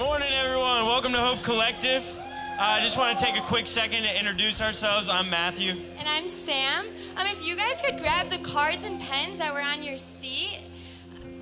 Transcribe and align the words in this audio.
morning, 0.00 0.32
everyone. 0.32 0.86
Welcome 0.86 1.12
to 1.12 1.18
Hope 1.18 1.42
Collective. 1.42 2.16
Uh, 2.18 2.56
I 2.58 2.80
just 2.80 2.96
want 2.96 3.18
to 3.18 3.22
take 3.22 3.36
a 3.36 3.42
quick 3.42 3.66
second 3.66 4.02
to 4.04 4.18
introduce 4.18 4.62
ourselves. 4.62 5.10
I'm 5.10 5.28
Matthew. 5.28 5.74
And 5.98 6.08
I'm 6.08 6.26
Sam. 6.26 6.86
Um, 7.18 7.26
if 7.26 7.46
you 7.46 7.54
guys 7.54 7.82
could 7.82 7.98
grab 7.98 8.30
the 8.30 8.38
cards 8.38 8.84
and 8.84 8.98
pens 8.98 9.36
that 9.36 9.52
were 9.52 9.60
on 9.60 9.82
your 9.82 9.98
seat. 9.98 10.60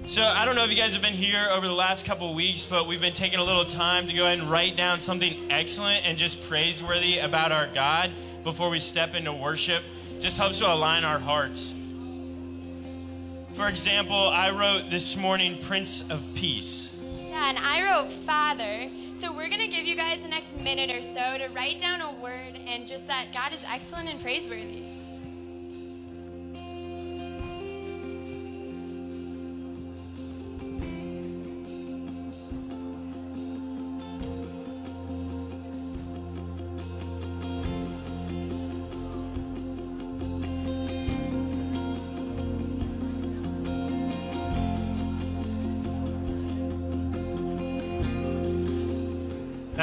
So, 0.06 0.24
I 0.24 0.44
don't 0.44 0.56
know 0.56 0.64
if 0.64 0.70
you 0.70 0.76
guys 0.76 0.92
have 0.92 1.02
been 1.02 1.12
here 1.12 1.46
over 1.52 1.68
the 1.68 1.72
last 1.72 2.04
couple 2.04 2.34
weeks, 2.34 2.64
but 2.64 2.88
we've 2.88 3.00
been 3.00 3.12
taking 3.12 3.38
a 3.38 3.44
little 3.44 3.64
time 3.64 4.08
to 4.08 4.12
go 4.12 4.26
ahead 4.26 4.40
and 4.40 4.50
write 4.50 4.74
down 4.74 4.98
something 4.98 5.36
excellent 5.52 6.04
and 6.04 6.18
just 6.18 6.48
praiseworthy 6.48 7.20
about 7.20 7.52
our 7.52 7.68
God 7.68 8.10
before 8.42 8.70
we 8.70 8.80
step 8.80 9.14
into 9.14 9.32
worship. 9.32 9.84
Just 10.18 10.36
helps 10.36 10.58
to 10.58 10.66
align 10.66 11.04
our 11.04 11.20
hearts. 11.20 11.80
For 13.50 13.68
example, 13.68 14.16
I 14.16 14.50
wrote 14.50 14.90
this 14.90 15.16
morning 15.16 15.56
Prince 15.62 16.10
of 16.10 16.28
Peace. 16.34 16.97
Yeah, 17.38 17.50
and 17.50 17.58
I 17.58 17.84
wrote 17.84 18.10
Father. 18.10 18.88
So 19.14 19.30
we're 19.30 19.48
going 19.48 19.60
to 19.60 19.68
give 19.68 19.86
you 19.86 19.94
guys 19.94 20.22
the 20.22 20.28
next 20.28 20.60
minute 20.60 20.90
or 20.90 21.02
so 21.02 21.38
to 21.38 21.46
write 21.54 21.78
down 21.78 22.00
a 22.00 22.10
word 22.20 22.58
and 22.66 22.84
just 22.84 23.06
that 23.06 23.26
God 23.32 23.52
is 23.52 23.64
excellent 23.72 24.10
and 24.10 24.20
praiseworthy. 24.20 24.87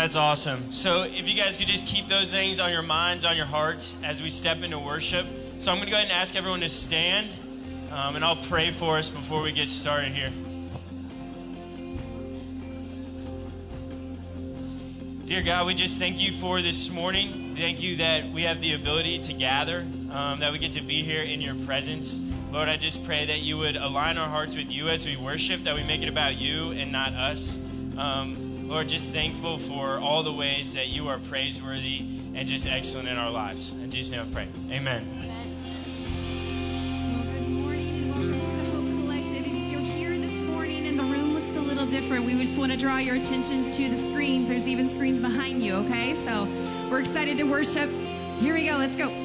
That's 0.05 0.17
awesome. 0.17 0.71
So, 0.71 1.01
if 1.01 1.27
you 1.27 1.35
guys 1.35 1.57
could 1.57 1.65
just 1.65 1.87
keep 1.87 2.07
those 2.07 2.31
things 2.31 2.59
on 2.59 2.71
your 2.71 2.83
minds, 2.83 3.25
on 3.25 3.35
your 3.35 3.47
hearts 3.47 4.03
as 4.03 4.21
we 4.21 4.29
step 4.29 4.61
into 4.61 4.77
worship. 4.77 5.25
So, 5.57 5.71
I'm 5.71 5.77
going 5.77 5.87
to 5.87 5.91
go 5.91 5.97
ahead 5.97 6.11
and 6.11 6.15
ask 6.15 6.35
everyone 6.35 6.59
to 6.59 6.69
stand, 6.69 7.35
um, 7.91 8.15
and 8.15 8.23
I'll 8.23 8.35
pray 8.35 8.69
for 8.69 8.99
us 8.99 9.09
before 9.09 9.41
we 9.41 9.51
get 9.51 9.67
started 9.67 10.11
here. 10.11 10.29
Dear 15.25 15.41
God, 15.41 15.65
we 15.65 15.73
just 15.73 15.97
thank 15.97 16.21
you 16.21 16.31
for 16.31 16.61
this 16.61 16.93
morning. 16.93 17.55
Thank 17.55 17.81
you 17.81 17.95
that 17.95 18.29
we 18.29 18.43
have 18.43 18.61
the 18.61 18.75
ability 18.75 19.17
to 19.23 19.33
gather, 19.33 19.79
um, 20.11 20.39
that 20.39 20.51
we 20.51 20.59
get 20.59 20.73
to 20.73 20.83
be 20.83 21.01
here 21.01 21.23
in 21.23 21.41
your 21.41 21.55
presence. 21.65 22.31
Lord, 22.51 22.69
I 22.69 22.77
just 22.77 23.07
pray 23.07 23.25
that 23.25 23.41
you 23.41 23.57
would 23.57 23.75
align 23.75 24.19
our 24.19 24.29
hearts 24.29 24.55
with 24.55 24.71
you 24.71 24.87
as 24.87 25.07
we 25.07 25.17
worship, 25.17 25.61
that 25.61 25.73
we 25.73 25.81
make 25.81 26.03
it 26.03 26.09
about 26.09 26.35
you 26.35 26.73
and 26.73 26.91
not 26.91 27.13
us. 27.13 27.65
Um, 27.97 28.44
Lord, 28.67 28.89
just 28.89 29.13
thankful 29.13 29.59
for 29.59 29.99
all 29.99 30.23
the 30.23 30.33
ways 30.33 30.73
that 30.73 30.87
you 30.87 31.07
are 31.07 31.19
praiseworthy 31.19 31.99
and 32.33 32.47
just 32.47 32.65
excellent 32.65 33.07
in 33.07 33.15
our 33.15 33.29
lives. 33.29 33.77
In 33.79 33.91
Jesus' 33.91 34.11
name 34.11 34.21
I 34.21 34.33
pray. 34.33 34.47
Amen. 34.71 35.07
Amen. 35.23 35.51
Well, 37.13 37.23
good 37.23 37.47
morning 37.47 37.95
and 37.95 38.11
welcome 38.11 38.41
to 38.41 38.47
the 38.47 38.63
Hope 38.71 39.05
Collective. 39.05 39.45
If 39.45 39.71
you're 39.71 39.81
here 39.81 40.17
this 40.17 40.43
morning 40.45 40.87
and 40.87 40.99
the 40.99 41.03
room 41.03 41.35
looks 41.35 41.55
a 41.55 41.61
little 41.61 41.85
different, 41.85 42.25
we 42.25 42.33
just 42.39 42.57
want 42.57 42.71
to 42.71 42.77
draw 42.77 42.97
your 42.97 43.15
attentions 43.15 43.77
to 43.77 43.87
the 43.87 43.97
screens. 43.97 44.49
There's 44.49 44.67
even 44.67 44.87
screens 44.89 45.19
behind 45.19 45.63
you, 45.63 45.75
okay? 45.75 46.15
So 46.15 46.45
we're 46.89 47.01
excited 47.01 47.37
to 47.37 47.43
worship. 47.43 47.87
Here 48.39 48.55
we 48.55 48.65
go. 48.65 48.77
Let's 48.77 48.95
go. 48.95 49.24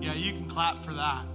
Yeah, 0.00 0.14
you 0.14 0.32
can 0.32 0.48
clap 0.48 0.82
for 0.82 0.94
that. 0.94 1.26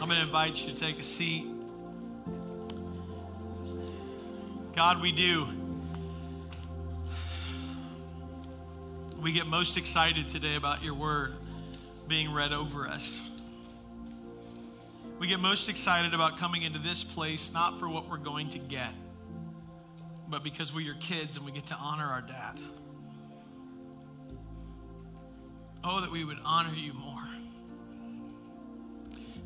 I'm 0.00 0.06
going 0.06 0.20
to 0.20 0.22
invite 0.22 0.64
you 0.64 0.72
to 0.72 0.78
take 0.78 1.00
a 1.00 1.02
seat. 1.02 1.44
God, 4.76 5.02
we 5.02 5.10
do. 5.10 5.48
We 9.20 9.32
get 9.32 9.48
most 9.48 9.76
excited 9.76 10.28
today 10.28 10.54
about 10.54 10.84
your 10.84 10.94
word 10.94 11.34
being 12.06 12.32
read 12.32 12.52
over 12.52 12.86
us. 12.86 13.28
We 15.18 15.26
get 15.26 15.40
most 15.40 15.68
excited 15.68 16.14
about 16.14 16.38
coming 16.38 16.62
into 16.62 16.78
this 16.78 17.02
place 17.02 17.52
not 17.52 17.80
for 17.80 17.88
what 17.88 18.08
we're 18.08 18.18
going 18.18 18.50
to 18.50 18.58
get 18.58 18.92
but 20.28 20.44
because 20.44 20.74
we're 20.74 20.80
your 20.80 20.96
kids 20.96 21.36
and 21.36 21.46
we 21.46 21.52
get 21.52 21.66
to 21.66 21.74
honor 21.74 22.04
our 22.04 22.20
dad. 22.20 22.58
Oh, 25.82 26.00
that 26.00 26.10
we 26.10 26.24
would 26.24 26.38
honor 26.44 26.74
you 26.74 26.92
more. 26.92 27.24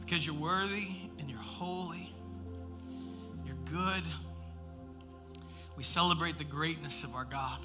Because 0.05 0.27
you're 0.27 0.35
worthy 0.35 0.89
and 1.19 1.31
you're 1.31 1.39
holy, 1.39 2.13
you're 3.47 3.57
good. 3.71 4.03
We 5.77 5.85
celebrate 5.85 6.39
the 6.39 6.45
greatness 6.45 7.05
of 7.05 7.15
our 7.15 7.25
God. 7.25 7.61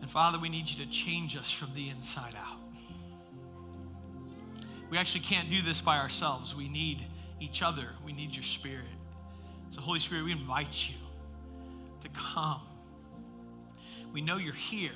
And 0.00 0.10
Father, 0.10 0.38
we 0.38 0.48
need 0.48 0.68
you 0.68 0.84
to 0.84 0.90
change 0.90 1.36
us 1.36 1.50
from 1.50 1.74
the 1.74 1.88
inside 1.88 2.34
out. 2.36 2.58
We 4.90 4.98
actually 4.98 5.22
can't 5.22 5.48
do 5.48 5.62
this 5.62 5.80
by 5.80 5.98
ourselves. 5.98 6.54
We 6.54 6.68
need 6.68 6.98
each 7.40 7.62
other, 7.62 7.88
we 8.04 8.12
need 8.12 8.36
your 8.36 8.44
spirit. 8.44 8.84
So, 9.72 9.80
Holy 9.80 10.00
Spirit, 10.00 10.26
we 10.26 10.32
invite 10.32 10.90
you 10.90 10.96
to 12.02 12.08
come. 12.10 12.60
We 14.12 14.20
know 14.20 14.36
you're 14.36 14.52
here, 14.52 14.90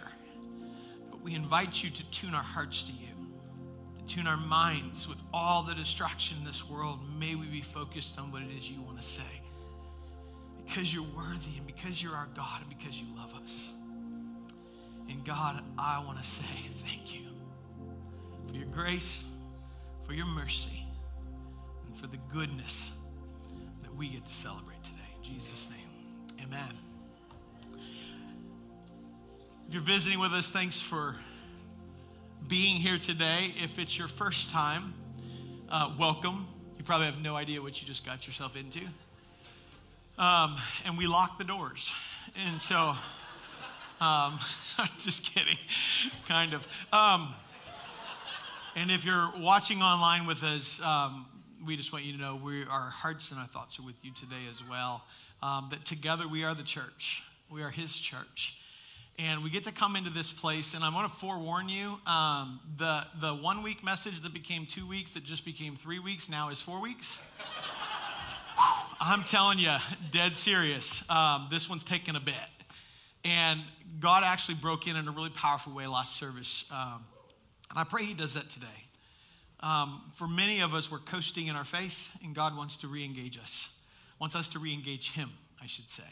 but 1.10 1.22
we 1.22 1.34
invite 1.34 1.82
you 1.82 1.88
to 1.88 2.10
tune 2.10 2.34
our 2.34 2.42
hearts 2.42 2.82
to 2.82 2.92
you, 2.92 3.08
to 3.98 4.04
tune 4.04 4.26
our 4.26 4.36
minds 4.36 5.08
with 5.08 5.16
all 5.32 5.62
the 5.62 5.74
distraction 5.74 6.36
in 6.40 6.44
this 6.44 6.68
world. 6.68 6.98
May 7.18 7.34
we 7.36 7.46
be 7.46 7.62
focused 7.62 8.18
on 8.18 8.30
what 8.30 8.42
it 8.42 8.50
is 8.54 8.68
you 8.70 8.82
want 8.82 9.00
to 9.00 9.02
say. 9.02 9.22
Because 10.66 10.92
you're 10.92 11.06
worthy, 11.16 11.56
and 11.56 11.66
because 11.66 12.02
you're 12.02 12.14
our 12.14 12.28
God, 12.36 12.60
and 12.60 12.68
because 12.68 13.00
you 13.00 13.06
love 13.16 13.32
us. 13.42 13.72
And 15.08 15.24
God, 15.24 15.64
I 15.78 16.04
want 16.04 16.18
to 16.18 16.24
say 16.24 16.44
thank 16.84 17.14
you 17.14 17.22
for 18.46 18.54
your 18.54 18.66
grace, 18.66 19.24
for 20.04 20.12
your 20.12 20.26
mercy, 20.26 20.86
and 21.86 21.96
for 21.96 22.08
the 22.08 22.18
goodness 22.30 22.90
we 23.96 24.08
get 24.08 24.26
to 24.26 24.34
celebrate 24.34 24.82
today. 24.82 24.98
In 25.16 25.34
Jesus' 25.34 25.70
name, 25.70 26.44
amen. 26.44 26.68
If 29.66 29.74
you're 29.74 29.82
visiting 29.82 30.20
with 30.20 30.32
us, 30.32 30.50
thanks 30.50 30.80
for 30.80 31.16
being 32.46 32.76
here 32.76 32.98
today. 32.98 33.54
If 33.62 33.78
it's 33.78 33.98
your 33.98 34.08
first 34.08 34.50
time, 34.50 34.92
uh, 35.70 35.94
welcome. 35.98 36.46
You 36.76 36.84
probably 36.84 37.06
have 37.06 37.20
no 37.20 37.36
idea 37.36 37.62
what 37.62 37.80
you 37.80 37.86
just 37.86 38.04
got 38.04 38.26
yourself 38.26 38.54
into. 38.56 38.80
Um, 40.18 40.56
and 40.84 40.98
we 40.98 41.06
lock 41.06 41.38
the 41.38 41.44
doors. 41.44 41.90
And 42.46 42.60
so, 42.60 42.76
um, 42.78 42.96
I'm 44.78 44.88
just 44.98 45.24
kidding, 45.24 45.58
kind 46.28 46.52
of. 46.52 46.68
Um, 46.92 47.34
and 48.74 48.90
if 48.90 49.06
you're 49.06 49.32
watching 49.38 49.80
online 49.80 50.26
with 50.26 50.42
us, 50.42 50.82
um, 50.82 51.24
we 51.66 51.76
just 51.76 51.92
want 51.92 52.04
you 52.04 52.12
to 52.12 52.18
know 52.18 52.40
we, 52.42 52.62
our 52.64 52.90
hearts 52.90 53.30
and 53.30 53.40
our 53.40 53.46
thoughts 53.46 53.78
are 53.78 53.82
with 53.82 53.96
you 54.02 54.12
today 54.12 54.46
as 54.48 54.62
well. 54.68 55.04
Um, 55.42 55.68
that 55.70 55.84
together 55.84 56.26
we 56.28 56.44
are 56.44 56.54
the 56.54 56.62
church, 56.62 57.22
we 57.50 57.62
are 57.62 57.70
His 57.70 57.96
church. 57.96 58.60
And 59.18 59.42
we 59.42 59.48
get 59.48 59.64
to 59.64 59.72
come 59.72 59.96
into 59.96 60.10
this 60.10 60.30
place, 60.30 60.74
and 60.74 60.84
I 60.84 60.94
want 60.94 61.10
to 61.10 61.18
forewarn 61.18 61.70
you 61.70 61.98
um, 62.06 62.60
the, 62.76 63.06
the 63.18 63.32
one 63.32 63.62
week 63.62 63.82
message 63.82 64.22
that 64.22 64.34
became 64.34 64.66
two 64.66 64.86
weeks, 64.86 65.14
that 65.14 65.24
just 65.24 65.44
became 65.46 65.74
three 65.74 65.98
weeks, 65.98 66.28
now 66.28 66.50
is 66.50 66.60
four 66.60 66.82
weeks. 66.82 67.22
I'm 69.00 69.24
telling 69.24 69.58
you, 69.58 69.74
dead 70.10 70.36
serious. 70.36 71.02
Um, 71.10 71.48
this 71.50 71.68
one's 71.68 71.84
taken 71.84 72.14
a 72.14 72.20
bit. 72.20 72.34
And 73.24 73.60
God 74.00 74.22
actually 74.22 74.56
broke 74.56 74.86
in 74.86 74.96
in 74.96 75.08
a 75.08 75.10
really 75.10 75.30
powerful 75.30 75.74
way 75.74 75.86
last 75.86 76.16
service. 76.16 76.70
Um, 76.70 77.04
and 77.70 77.78
I 77.78 77.84
pray 77.84 78.04
He 78.04 78.14
does 78.14 78.34
that 78.34 78.50
today. 78.50 78.66
Um, 79.60 80.02
for 80.14 80.28
many 80.28 80.60
of 80.60 80.74
us, 80.74 80.90
we're 80.90 80.98
coasting 80.98 81.46
in 81.46 81.56
our 81.56 81.64
faith, 81.64 82.16
and 82.22 82.34
God 82.34 82.56
wants 82.56 82.76
to 82.78 82.88
re 82.88 83.04
engage 83.04 83.38
us, 83.38 83.74
wants 84.20 84.36
us 84.36 84.48
to 84.50 84.58
re 84.58 84.72
engage 84.72 85.12
Him, 85.12 85.30
I 85.62 85.66
should 85.66 85.88
say. 85.88 86.04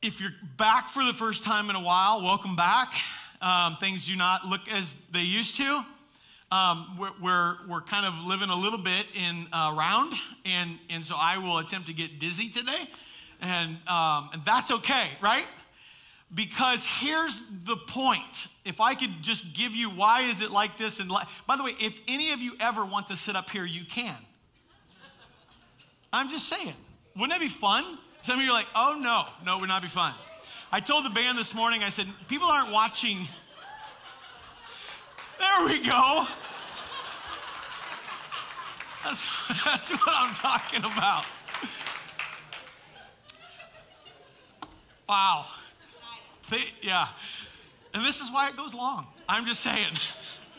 If 0.00 0.20
you're 0.20 0.34
back 0.56 0.88
for 0.88 1.04
the 1.04 1.14
first 1.14 1.42
time 1.42 1.70
in 1.70 1.76
a 1.76 1.82
while, 1.82 2.22
welcome 2.22 2.54
back. 2.54 2.92
Um, 3.42 3.76
things 3.80 4.06
do 4.06 4.14
not 4.14 4.44
look 4.44 4.72
as 4.72 4.94
they 5.12 5.22
used 5.22 5.56
to. 5.56 5.84
Um, 6.50 6.96
we're, 6.98 7.10
we're, 7.20 7.56
we're, 7.68 7.80
kind 7.82 8.06
of 8.06 8.24
living 8.24 8.48
a 8.48 8.56
little 8.56 8.78
bit 8.78 9.04
in 9.14 9.46
uh, 9.52 9.74
round, 9.76 10.14
and, 10.46 10.78
and 10.88 11.04
so 11.04 11.14
I 11.18 11.36
will 11.36 11.58
attempt 11.58 11.88
to 11.88 11.92
get 11.92 12.18
dizzy 12.18 12.48
today, 12.48 12.88
and, 13.42 13.76
um, 13.86 14.30
and 14.32 14.42
that's 14.46 14.70
okay, 14.70 15.10
right? 15.20 15.44
Because 16.34 16.84
here's 16.84 17.40
the 17.64 17.76
point. 17.76 18.48
If 18.64 18.80
I 18.80 18.94
could 18.94 19.22
just 19.22 19.54
give 19.54 19.72
you 19.72 19.88
why 19.88 20.22
is 20.22 20.42
it 20.42 20.50
like 20.50 20.76
this, 20.76 21.00
and 21.00 21.10
by 21.46 21.56
the 21.56 21.64
way, 21.64 21.72
if 21.80 21.98
any 22.06 22.32
of 22.32 22.40
you 22.40 22.52
ever 22.60 22.84
want 22.84 23.06
to 23.06 23.16
sit 23.16 23.34
up 23.34 23.48
here, 23.48 23.64
you 23.64 23.84
can. 23.84 24.16
I'm 26.12 26.28
just 26.28 26.48
saying, 26.48 26.74
wouldn't 27.14 27.30
that 27.30 27.40
be 27.40 27.48
fun? 27.48 27.98
Some 28.22 28.38
of 28.38 28.44
you 28.44 28.50
are 28.50 28.54
like, 28.54 28.66
oh 28.74 28.98
no, 29.00 29.24
no, 29.44 29.56
it 29.56 29.60
would 29.60 29.68
not 29.68 29.82
be 29.82 29.88
fun. 29.88 30.12
I 30.70 30.80
told 30.80 31.04
the 31.04 31.10
band 31.10 31.38
this 31.38 31.54
morning, 31.54 31.82
I 31.82 31.88
said, 31.88 32.06
people 32.28 32.48
aren't 32.48 32.72
watching. 32.72 33.26
There 35.38 35.66
we 35.66 35.82
go. 35.82 36.26
That's, 39.02 39.64
that's 39.64 39.90
what 39.92 40.08
I'm 40.08 40.34
talking 40.34 40.84
about. 40.84 41.24
Wow. 45.08 45.46
They, 46.50 46.64
yeah. 46.82 47.08
And 47.94 48.04
this 48.04 48.20
is 48.20 48.30
why 48.30 48.48
it 48.48 48.56
goes 48.56 48.74
long. 48.74 49.06
I'm 49.28 49.44
just 49.46 49.60
saying. 49.60 49.92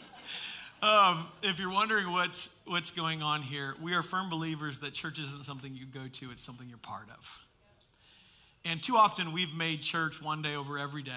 um, 0.81 1.27
if 1.43 1.60
you're 1.60 1.72
wondering 1.72 2.12
what's, 2.12 2.50
what's 2.65 2.91
going 2.91 3.22
on 3.22 3.41
here, 3.41 3.75
we 3.81 3.93
are 3.93 4.03
firm 4.03 4.29
believers 4.29 4.79
that 4.79 4.93
church 4.93 5.19
isn't 5.19 5.46
something 5.46 5.75
you 5.75 5.86
go 5.86 6.08
to, 6.13 6.31
it's 6.31 6.43
something 6.43 6.67
you're 6.67 6.77
part 6.77 7.10
of. 7.10 7.39
And 8.65 8.84
too 8.84 8.98
often 8.98 9.31
we've 9.31 9.53
made 9.53 9.81
church 9.81 10.22
one 10.22 10.41
day 10.41 10.55
over 10.55 10.77
every 10.77 11.03
day. 11.03 11.12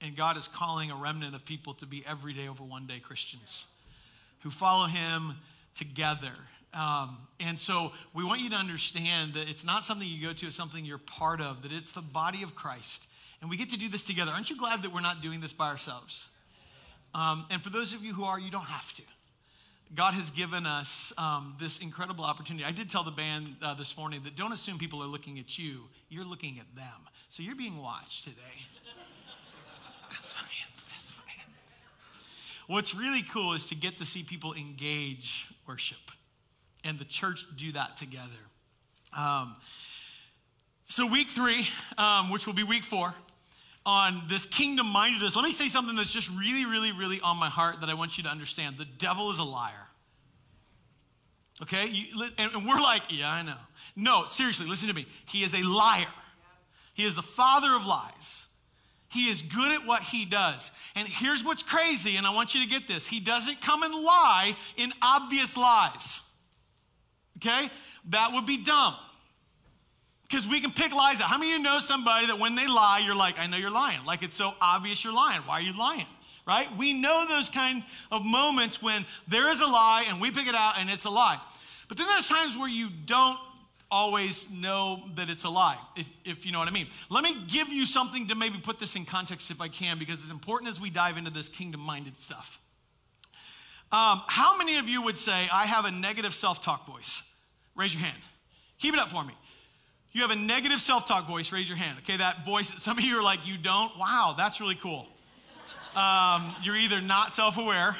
And 0.00 0.16
God 0.16 0.36
is 0.36 0.48
calling 0.48 0.90
a 0.90 0.96
remnant 0.96 1.34
of 1.34 1.44
people 1.44 1.74
to 1.74 1.86
be 1.86 2.04
every 2.06 2.32
day 2.32 2.48
over 2.48 2.62
one 2.62 2.86
day 2.86 2.98
Christians 2.98 3.66
who 4.40 4.50
follow 4.50 4.86
Him 4.86 5.34
together. 5.74 6.32
Um, 6.74 7.18
and 7.40 7.58
so 7.58 7.92
we 8.12 8.24
want 8.24 8.40
you 8.40 8.50
to 8.50 8.56
understand 8.56 9.34
that 9.34 9.48
it's 9.48 9.64
not 9.64 9.84
something 9.84 10.06
you 10.06 10.26
go 10.26 10.32
to, 10.32 10.46
it's 10.46 10.56
something 10.56 10.84
you're 10.84 10.98
part 10.98 11.40
of, 11.40 11.62
that 11.62 11.72
it's 11.72 11.92
the 11.92 12.02
body 12.02 12.42
of 12.42 12.54
Christ. 12.54 13.08
And 13.44 13.50
we 13.50 13.58
get 13.58 13.68
to 13.72 13.76
do 13.76 13.90
this 13.90 14.06
together. 14.06 14.30
Aren't 14.30 14.48
you 14.48 14.56
glad 14.56 14.82
that 14.84 14.94
we're 14.94 15.02
not 15.02 15.20
doing 15.20 15.42
this 15.42 15.52
by 15.52 15.68
ourselves? 15.68 16.28
Um, 17.14 17.44
and 17.50 17.60
for 17.62 17.68
those 17.68 17.92
of 17.92 18.02
you 18.02 18.14
who 18.14 18.24
are, 18.24 18.40
you 18.40 18.50
don't 18.50 18.64
have 18.64 18.90
to. 18.94 19.02
God 19.94 20.14
has 20.14 20.30
given 20.30 20.64
us 20.64 21.12
um, 21.18 21.54
this 21.60 21.78
incredible 21.80 22.24
opportunity. 22.24 22.64
I 22.64 22.72
did 22.72 22.88
tell 22.88 23.04
the 23.04 23.10
band 23.10 23.56
uh, 23.60 23.74
this 23.74 23.98
morning 23.98 24.22
that 24.24 24.34
don't 24.34 24.52
assume 24.52 24.78
people 24.78 25.02
are 25.02 25.06
looking 25.06 25.38
at 25.38 25.58
you, 25.58 25.80
you're 26.08 26.24
looking 26.24 26.58
at 26.58 26.74
them. 26.74 26.86
So 27.28 27.42
you're 27.42 27.54
being 27.54 27.76
watched 27.76 28.24
today. 28.24 28.40
That's 30.08 30.32
fine. 30.32 30.48
That's 30.90 31.10
fine. 31.10 31.44
What's 32.66 32.94
really 32.94 33.24
cool 33.30 33.52
is 33.52 33.68
to 33.68 33.74
get 33.74 33.98
to 33.98 34.06
see 34.06 34.22
people 34.22 34.54
engage 34.54 35.48
worship 35.68 35.98
and 36.82 36.98
the 36.98 37.04
church 37.04 37.44
do 37.58 37.72
that 37.72 37.98
together. 37.98 38.40
Um, 39.14 39.56
so, 40.86 41.06
week 41.06 41.28
three, 41.30 41.66
um, 41.96 42.30
which 42.30 42.46
will 42.46 42.52
be 42.52 42.62
week 42.62 42.84
four, 42.84 43.14
on 43.86 44.22
this 44.28 44.46
kingdom 44.46 44.86
mindedness, 44.86 45.36
let 45.36 45.44
me 45.44 45.50
say 45.50 45.68
something 45.68 45.94
that's 45.94 46.12
just 46.12 46.30
really, 46.30 46.64
really, 46.64 46.92
really 46.92 47.20
on 47.20 47.38
my 47.38 47.48
heart 47.48 47.80
that 47.80 47.90
I 47.90 47.94
want 47.94 48.16
you 48.16 48.24
to 48.24 48.30
understand. 48.30 48.78
The 48.78 48.86
devil 48.98 49.30
is 49.30 49.38
a 49.38 49.44
liar. 49.44 49.88
Okay? 51.62 51.86
You, 51.86 52.26
and 52.38 52.66
we're 52.66 52.80
like, 52.80 53.02
yeah, 53.10 53.30
I 53.30 53.42
know. 53.42 53.56
No, 53.96 54.24
seriously, 54.26 54.66
listen 54.66 54.88
to 54.88 54.94
me. 54.94 55.06
He 55.26 55.44
is 55.44 55.54
a 55.54 55.62
liar, 55.62 56.06
he 56.94 57.04
is 57.04 57.14
the 57.14 57.22
father 57.22 57.74
of 57.74 57.84
lies. 57.86 58.46
He 59.10 59.30
is 59.30 59.42
good 59.42 59.70
at 59.70 59.86
what 59.86 60.02
he 60.02 60.24
does. 60.24 60.72
And 60.96 61.06
here's 61.06 61.44
what's 61.44 61.62
crazy, 61.62 62.16
and 62.16 62.26
I 62.26 62.34
want 62.34 62.52
you 62.52 62.60
to 62.64 62.68
get 62.68 62.88
this. 62.88 63.06
He 63.06 63.20
doesn't 63.20 63.60
come 63.60 63.84
and 63.84 63.94
lie 63.94 64.56
in 64.76 64.92
obvious 65.00 65.56
lies. 65.56 66.20
Okay? 67.36 67.70
That 68.08 68.32
would 68.32 68.44
be 68.44 68.64
dumb. 68.64 68.96
Because 70.34 70.48
we 70.48 70.60
can 70.60 70.72
pick 70.72 70.92
lies 70.92 71.20
out. 71.20 71.28
How 71.28 71.38
many 71.38 71.52
of 71.52 71.58
you 71.58 71.62
know 71.62 71.78
somebody 71.78 72.26
that 72.26 72.40
when 72.40 72.56
they 72.56 72.66
lie, 72.66 73.00
you're 73.06 73.14
like, 73.14 73.38
I 73.38 73.46
know 73.46 73.56
you're 73.56 73.70
lying? 73.70 74.04
Like 74.04 74.24
it's 74.24 74.34
so 74.36 74.52
obvious 74.60 75.04
you're 75.04 75.14
lying. 75.14 75.42
Why 75.42 75.60
are 75.60 75.62
you 75.62 75.78
lying? 75.78 76.06
Right? 76.44 76.66
We 76.76 76.92
know 76.92 77.24
those 77.28 77.48
kind 77.48 77.84
of 78.10 78.24
moments 78.24 78.82
when 78.82 79.06
there 79.28 79.48
is 79.48 79.60
a 79.60 79.66
lie 79.66 80.06
and 80.08 80.20
we 80.20 80.32
pick 80.32 80.48
it 80.48 80.56
out 80.56 80.74
and 80.76 80.90
it's 80.90 81.04
a 81.04 81.10
lie. 81.10 81.40
But 81.86 81.98
then 81.98 82.08
there's 82.08 82.26
times 82.26 82.58
where 82.58 82.68
you 82.68 82.88
don't 83.06 83.38
always 83.92 84.50
know 84.50 85.04
that 85.14 85.28
it's 85.28 85.44
a 85.44 85.48
lie, 85.48 85.78
if, 85.94 86.08
if 86.24 86.44
you 86.44 86.50
know 86.50 86.58
what 86.58 86.66
I 86.66 86.72
mean. 86.72 86.88
Let 87.10 87.22
me 87.22 87.36
give 87.46 87.68
you 87.68 87.86
something 87.86 88.26
to 88.26 88.34
maybe 88.34 88.58
put 88.58 88.80
this 88.80 88.96
in 88.96 89.04
context 89.04 89.52
if 89.52 89.60
I 89.60 89.68
can, 89.68 90.00
because 90.00 90.18
it's 90.18 90.32
important 90.32 90.68
as 90.68 90.80
we 90.80 90.90
dive 90.90 91.16
into 91.16 91.30
this 91.30 91.48
kingdom 91.48 91.80
minded 91.80 92.16
stuff. 92.16 92.58
Um, 93.92 94.20
how 94.26 94.58
many 94.58 94.78
of 94.78 94.88
you 94.88 95.00
would 95.02 95.16
say, 95.16 95.48
I 95.52 95.66
have 95.66 95.84
a 95.84 95.92
negative 95.92 96.34
self 96.34 96.60
talk 96.60 96.88
voice? 96.88 97.22
Raise 97.76 97.94
your 97.94 98.02
hand. 98.02 98.20
Keep 98.80 98.94
it 98.94 99.00
up 99.00 99.10
for 99.10 99.22
me. 99.22 99.34
You 100.14 100.22
have 100.22 100.30
a 100.30 100.36
negative 100.36 100.80
self 100.80 101.06
talk 101.06 101.26
voice, 101.26 101.50
raise 101.50 101.68
your 101.68 101.76
hand. 101.76 101.98
Okay, 101.98 102.16
that 102.16 102.46
voice, 102.46 102.72
some 102.80 102.96
of 102.96 103.02
you 103.02 103.18
are 103.18 103.22
like, 103.22 103.40
you 103.44 103.58
don't? 103.58 103.98
Wow, 103.98 104.36
that's 104.38 104.60
really 104.60 104.76
cool. 104.76 105.08
Um, 105.96 106.54
you're 106.62 106.76
either 106.76 107.00
not 107.00 107.32
self 107.32 107.58
aware 107.58 107.96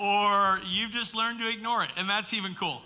or 0.00 0.60
you've 0.66 0.92
just 0.92 1.14
learned 1.14 1.40
to 1.40 1.48
ignore 1.48 1.84
it, 1.84 1.90
and 1.98 2.08
that's 2.08 2.32
even 2.32 2.54
cool. 2.54 2.80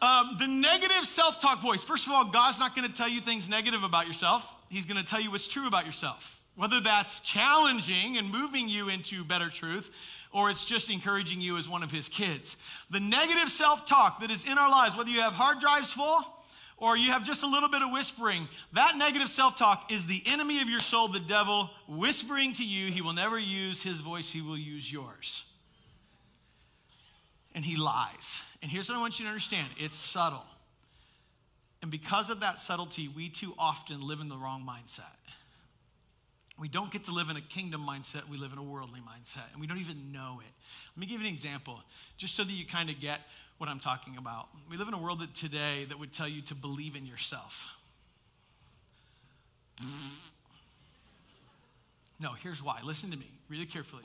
Um, 0.00 0.36
the 0.38 0.46
negative 0.46 1.04
self 1.04 1.40
talk 1.40 1.60
voice. 1.60 1.82
First 1.82 2.06
of 2.06 2.12
all, 2.12 2.26
God's 2.26 2.60
not 2.60 2.76
going 2.76 2.88
to 2.88 2.94
tell 2.94 3.08
you 3.08 3.20
things 3.20 3.48
negative 3.48 3.82
about 3.82 4.06
yourself, 4.06 4.48
He's 4.68 4.86
going 4.86 5.02
to 5.02 5.06
tell 5.06 5.20
you 5.20 5.32
what's 5.32 5.48
true 5.48 5.66
about 5.66 5.84
yourself. 5.84 6.40
Whether 6.54 6.78
that's 6.78 7.18
challenging 7.18 8.18
and 8.18 8.30
moving 8.30 8.68
you 8.68 8.88
into 8.88 9.24
better 9.24 9.50
truth, 9.50 9.90
or 10.34 10.50
it's 10.50 10.64
just 10.64 10.90
encouraging 10.90 11.40
you 11.40 11.56
as 11.56 11.68
one 11.68 11.84
of 11.84 11.92
his 11.92 12.08
kids. 12.08 12.56
The 12.90 13.00
negative 13.00 13.48
self 13.48 13.86
talk 13.86 14.20
that 14.20 14.30
is 14.30 14.44
in 14.44 14.58
our 14.58 14.68
lives, 14.68 14.96
whether 14.96 15.08
you 15.08 15.22
have 15.22 15.32
hard 15.32 15.60
drives 15.60 15.92
full 15.92 16.22
or 16.76 16.96
you 16.96 17.12
have 17.12 17.24
just 17.24 17.44
a 17.44 17.46
little 17.46 17.68
bit 17.68 17.82
of 17.82 17.92
whispering, 17.92 18.48
that 18.72 18.98
negative 18.98 19.28
self 19.28 19.54
talk 19.54 19.92
is 19.92 20.06
the 20.06 20.22
enemy 20.26 20.60
of 20.60 20.68
your 20.68 20.80
soul, 20.80 21.06
the 21.06 21.20
devil, 21.20 21.70
whispering 21.88 22.52
to 22.54 22.64
you. 22.64 22.90
He 22.90 23.00
will 23.00 23.12
never 23.12 23.38
use 23.38 23.80
his 23.80 24.00
voice, 24.00 24.30
he 24.30 24.42
will 24.42 24.58
use 24.58 24.92
yours. 24.92 25.44
And 27.54 27.64
he 27.64 27.76
lies. 27.76 28.42
And 28.60 28.70
here's 28.70 28.88
what 28.88 28.98
I 28.98 29.00
want 29.00 29.20
you 29.20 29.26
to 29.26 29.28
understand 29.28 29.68
it's 29.78 29.96
subtle. 29.96 30.44
And 31.80 31.92
because 31.92 32.30
of 32.30 32.40
that 32.40 32.58
subtlety, 32.58 33.08
we 33.08 33.28
too 33.28 33.54
often 33.56 34.04
live 34.04 34.20
in 34.20 34.28
the 34.28 34.36
wrong 34.36 34.68
mindset. 34.68 35.14
We 36.58 36.68
don't 36.68 36.90
get 36.92 37.04
to 37.04 37.12
live 37.12 37.30
in 37.30 37.36
a 37.36 37.40
kingdom 37.40 37.84
mindset, 37.86 38.28
we 38.28 38.36
live 38.36 38.52
in 38.52 38.58
a 38.58 38.62
worldly 38.62 39.00
mindset, 39.00 39.50
and 39.52 39.60
we 39.60 39.66
don't 39.66 39.78
even 39.78 40.12
know 40.12 40.40
it. 40.40 40.52
Let 40.94 41.00
me 41.00 41.06
give 41.06 41.20
you 41.20 41.26
an 41.26 41.32
example, 41.32 41.80
just 42.16 42.36
so 42.36 42.44
that 42.44 42.52
you 42.52 42.64
kind 42.64 42.90
of 42.90 43.00
get 43.00 43.20
what 43.58 43.68
I'm 43.68 43.80
talking 43.80 44.16
about. 44.16 44.48
We 44.70 44.76
live 44.76 44.86
in 44.86 44.94
a 44.94 44.98
world 44.98 45.20
that 45.20 45.34
today 45.34 45.84
that 45.88 45.98
would 45.98 46.12
tell 46.12 46.28
you 46.28 46.42
to 46.42 46.54
believe 46.54 46.94
in 46.94 47.06
yourself. 47.06 47.76
No, 52.20 52.32
here's 52.32 52.62
why. 52.62 52.78
Listen 52.84 53.10
to 53.10 53.18
me 53.18 53.26
really 53.48 53.66
carefully. 53.66 54.04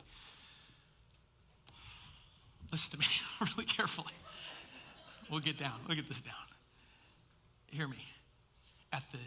Listen 2.72 2.92
to 2.92 2.98
me 2.98 3.06
really 3.42 3.66
carefully. 3.66 4.14
We'll 5.30 5.40
get 5.40 5.58
down. 5.58 5.80
We'll 5.88 5.96
get 5.96 6.08
this 6.08 6.22
down. 6.22 6.34
Hear 7.72 7.88
me. 7.88 8.04
At 8.92 9.04
the 9.12 9.20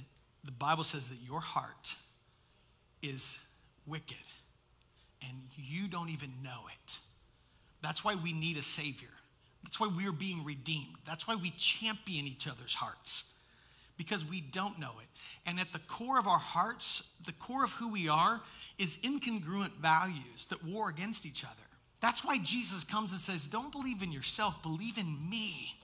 the 0.45 0.53
Bible 0.53 0.83
says 0.83 1.09
that 1.09 1.19
your 1.25 1.41
heart 1.41 1.95
is 3.03 3.39
wicked 3.87 4.17
and 5.23 5.37
you 5.57 5.89
don't 5.89 6.09
even 6.09 6.31
know 6.43 6.67
it. 6.69 6.99
That's 7.83 8.05
why 8.05 8.15
we 8.15 8.33
need 8.33 8.57
a 8.57 8.63
Savior. 8.63 9.09
That's 9.63 9.79
why 9.79 9.91
we're 9.95 10.13
being 10.13 10.45
redeemed. 10.45 10.97
That's 11.07 11.27
why 11.27 11.37
we 11.37 11.51
champion 11.57 12.27
each 12.27 12.47
other's 12.47 12.75
hearts 12.75 13.25
because 13.97 14.25
we 14.25 14.41
don't 14.41 14.79
know 14.79 14.93
it. 15.01 15.07
And 15.47 15.61
at 15.61 15.73
the 15.73 15.79
core 15.81 16.19
of 16.19 16.27
our 16.27 16.39
hearts, 16.39 17.03
the 17.25 17.33
core 17.33 17.65
of 17.65 17.71
who 17.73 17.89
we 17.89 18.09
are, 18.09 18.41
is 18.79 18.97
incongruent 18.97 19.73
values 19.75 20.47
that 20.47 20.65
war 20.65 20.89
against 20.89 21.27
each 21.27 21.45
other. 21.45 21.55
That's 22.01 22.25
why 22.25 22.39
Jesus 22.39 22.83
comes 22.83 23.13
and 23.13 23.21
says, 23.21 23.47
Don't 23.47 23.71
believe 23.71 24.03
in 24.03 24.11
yourself, 24.11 24.63
believe 24.63 24.99
in 24.99 25.31
me. 25.31 25.75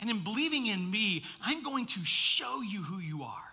And 0.00 0.10
in 0.10 0.22
believing 0.22 0.66
in 0.66 0.90
me, 0.90 1.24
I'm 1.42 1.62
going 1.62 1.86
to 1.86 2.04
show 2.04 2.62
you 2.62 2.82
who 2.82 2.98
you 2.98 3.22
are. 3.22 3.52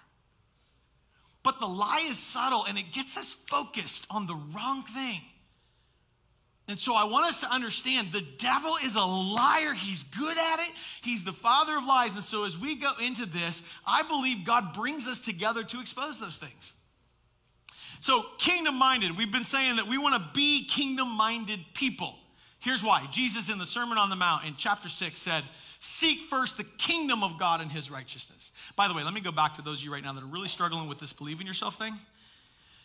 But 1.43 1.59
the 1.59 1.67
lie 1.67 2.05
is 2.07 2.17
subtle 2.17 2.63
and 2.65 2.77
it 2.77 2.91
gets 2.91 3.17
us 3.17 3.35
focused 3.47 4.07
on 4.09 4.25
the 4.25 4.35
wrong 4.35 4.83
thing. 4.83 5.21
And 6.69 6.79
so 6.79 6.95
I 6.95 7.03
want 7.03 7.27
us 7.27 7.41
to 7.41 7.51
understand 7.51 8.13
the 8.13 8.25
devil 8.37 8.77
is 8.83 8.95
a 8.95 9.01
liar. 9.01 9.73
He's 9.73 10.05
good 10.05 10.37
at 10.37 10.59
it. 10.59 10.71
He's 11.01 11.25
the 11.25 11.33
father 11.33 11.77
of 11.77 11.85
lies. 11.85 12.15
And 12.15 12.23
so 12.23 12.45
as 12.45 12.57
we 12.57 12.77
go 12.77 12.93
into 13.03 13.25
this, 13.25 13.61
I 13.85 14.03
believe 14.03 14.45
God 14.45 14.73
brings 14.73 15.07
us 15.07 15.19
together 15.19 15.63
to 15.65 15.81
expose 15.81 16.21
those 16.21 16.37
things. 16.37 16.73
So, 17.99 18.25
kingdom 18.37 18.75
minded, 18.75 19.17
we've 19.17 19.31
been 19.31 19.45
saying 19.45 19.77
that 19.77 19.87
we 19.87 19.97
want 19.97 20.21
to 20.21 20.29
be 20.33 20.65
kingdom 20.65 21.09
minded 21.09 21.59
people. 21.73 22.15
Here's 22.59 22.83
why 22.83 23.07
Jesus 23.11 23.49
in 23.49 23.57
the 23.59 23.65
Sermon 23.65 23.97
on 23.97 24.09
the 24.09 24.15
Mount 24.15 24.45
in 24.45 24.55
chapter 24.57 24.89
6 24.89 25.19
said, 25.19 25.43
Seek 25.79 26.29
first 26.29 26.55
the 26.55 26.63
kingdom 26.63 27.23
of 27.23 27.37
God 27.37 27.59
and 27.59 27.69
his 27.69 27.91
righteousness. 27.91 28.52
By 28.75 28.87
the 28.87 28.93
way, 28.93 29.03
let 29.03 29.13
me 29.13 29.21
go 29.21 29.31
back 29.31 29.53
to 29.55 29.61
those 29.61 29.79
of 29.79 29.85
you 29.85 29.93
right 29.93 30.03
now 30.03 30.13
that 30.13 30.23
are 30.23 30.27
really 30.27 30.47
struggling 30.47 30.87
with 30.87 30.99
this 30.99 31.13
believe 31.13 31.39
in 31.39 31.47
yourself 31.47 31.77
thing. 31.77 31.93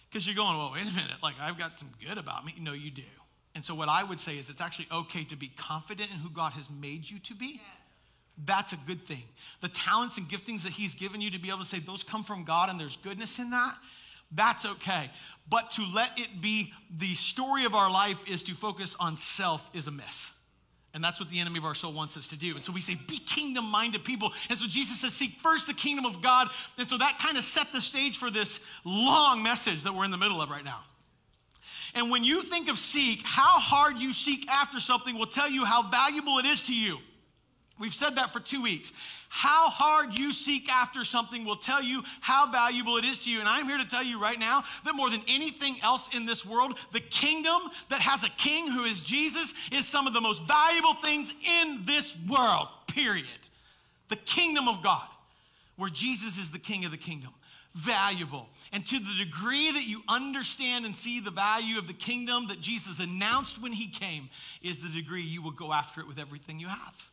Because 0.09 0.27
you're 0.27 0.37
going, 0.37 0.57
well, 0.57 0.72
wait 0.72 0.83
a 0.83 0.94
minute, 0.94 1.22
like 1.22 1.35
I've 1.40 1.59
got 1.59 1.79
some 1.79 1.88
good 2.07 2.18
about 2.18 2.44
me. 2.44 2.55
No, 2.61 2.72
you 2.72 2.90
do. 2.90 3.03
And 3.55 3.64
so, 3.64 3.74
what 3.74 3.88
I 3.88 4.05
would 4.05 4.20
say 4.20 4.38
is 4.38 4.51
it's 4.51 4.61
actually 4.61 4.87
okay 4.92 5.24
to 5.24 5.37
be 5.37 5.51
confident 5.57 6.11
in 6.11 6.18
who 6.18 6.31
God 6.31 6.53
has 6.53 6.68
made 6.70 7.11
you 7.11 7.18
to 7.20 7.35
be. 7.35 7.55
Yes. 7.55 7.62
That's 8.44 8.72
a 8.72 8.79
good 8.87 9.05
thing. 9.05 9.24
The 9.62 9.68
talents 9.68 10.16
and 10.16 10.29
giftings 10.29 10.62
that 10.62 10.72
He's 10.72 10.94
given 10.94 11.20
you 11.20 11.31
to 11.33 11.38
be 11.38 11.48
able 11.48 11.61
to 11.61 11.64
say 11.64 11.81
those 11.81 12.05
come 12.05 12.22
from 12.22 12.44
God 12.44 12.70
and 12.70 12.79
there's 12.79 12.96
goodness 12.96 13.38
in 13.38 13.51
that, 13.51 13.74
that's 14.33 14.64
okay. 14.64 15.11
But 15.48 15.70
to 15.72 15.83
let 15.92 16.18
it 16.18 16.40
be 16.40 16.72
the 16.96 17.14
story 17.14 17.64
of 17.64 17.74
our 17.74 17.90
life 17.90 18.18
is 18.31 18.42
to 18.44 18.55
focus 18.55 18.94
on 19.01 19.16
self 19.16 19.68
is 19.74 19.87
a 19.87 19.90
miss. 19.90 20.31
And 20.99 21.05
that's 21.05 21.21
what 21.21 21.29
the 21.29 21.39
enemy 21.39 21.59
of 21.59 21.65
our 21.65 21.77
soul 21.77 21.93
wants 21.93 22.17
us 22.17 22.27
to 22.31 22.37
do. 22.37 22.57
And 22.57 22.65
so 22.65 22.73
we 22.73 22.81
say, 22.81 22.97
be 23.07 23.19
kingdom 23.19 23.67
minded 23.67 24.05
people. 24.05 24.33
And 24.51 24.59
so 24.59 24.67
Jesus 24.67 24.99
says, 24.99 25.13
seek 25.13 25.31
first 25.41 25.69
the 25.69 25.73
kingdom 25.73 26.05
of 26.05 26.21
God. 26.21 26.49
And 26.77 26.89
so 26.89 26.99
that 26.99 27.21
kind 27.23 27.39
of 27.39 27.45
set 27.45 27.71
the 27.73 27.81
stage 27.81 28.19
for 28.19 28.33
this 28.33 28.59
long 28.85 29.41
message 29.41 29.85
that 29.85 29.95
we're 29.95 30.05
in 30.05 30.11
the 30.11 30.19
middle 30.19 30.43
of 30.43 30.51
right 30.51 30.65
now. 30.65 30.81
And 31.95 32.11
when 32.11 32.25
you 32.25 32.43
think 32.43 32.69
of 32.69 32.81
seek, 32.81 33.23
how 33.23 33.61
hard 33.61 33.99
you 33.99 34.13
seek 34.13 34.49
after 34.49 34.81
something 34.81 35.17
will 35.17 35.27
tell 35.27 35.49
you 35.49 35.65
how 35.65 35.89
valuable 35.89 36.39
it 36.39 36.47
is 36.47 36.65
to 36.65 36.75
you. 36.75 36.99
We've 37.79 37.95
said 37.95 38.17
that 38.17 38.33
for 38.33 38.41
two 38.41 38.61
weeks. 38.61 38.93
How 39.31 39.69
hard 39.69 40.19
you 40.19 40.33
seek 40.33 40.69
after 40.71 41.05
something 41.05 41.45
will 41.45 41.57
tell 41.57 41.83
you 41.83 42.03
how 42.21 42.51
valuable 42.51 42.97
it 42.97 43.05
is 43.05 43.25
to 43.25 43.31
you. 43.31 43.41
And 43.41 43.49
I'm 43.49 43.67
here 43.67 43.79
to 43.79 43.87
tell 43.87 44.03
you 44.03 44.19
right 44.21 44.38
now 44.38 44.64
that 44.85 44.95
more 44.95 45.11
than 45.11 45.21
anything 45.29 45.77
else 45.83 46.09
in 46.14 46.25
this 46.25 46.47
world, 46.47 46.79
the 46.93 47.01
kingdom 47.01 47.61
that 47.91 48.01
has 48.01 48.25
a 48.25 48.31
king 48.31 48.69
who 48.69 48.85
is 48.85 49.01
Jesus 49.01 49.53
is 49.71 49.87
some 49.87 50.07
of 50.07 50.14
the 50.14 50.21
most 50.21 50.43
valuable 50.45 50.95
things 51.05 51.33
in 51.61 51.83
this 51.85 52.14
world, 52.29 52.69
period. 52.87 53.27
The 54.09 54.17
kingdom 54.17 54.67
of 54.67 54.83
God. 54.83 55.07
where 55.79 55.88
Jesus 55.88 56.38
is 56.38 56.51
the 56.51 56.59
king 56.59 56.85
of 56.85 56.91
the 56.91 56.99
kingdom. 56.99 57.31
Valuable. 57.75 58.49
And 58.73 58.85
to 58.87 58.99
the 58.99 59.25
degree 59.25 59.71
that 59.73 59.87
you 59.87 60.03
understand 60.09 60.85
and 60.85 60.95
see 60.95 61.21
the 61.21 61.31
value 61.31 61.79
of 61.79 61.87
the 61.87 61.95
kingdom 61.95 62.49
that 62.49 62.61
Jesus 62.61 62.99
announced 62.99 63.62
when 63.62 63.73
he 63.73 63.88
came, 63.88 64.29
is 64.61 64.83
the 64.83 64.88
degree 64.88 65.23
you 65.23 65.41
will 65.41 65.53
go 65.53 65.73
after 65.73 66.01
it 66.01 66.09
with 66.09 66.19
everything 66.19 66.59
you 66.59 66.67
have. 66.67 67.11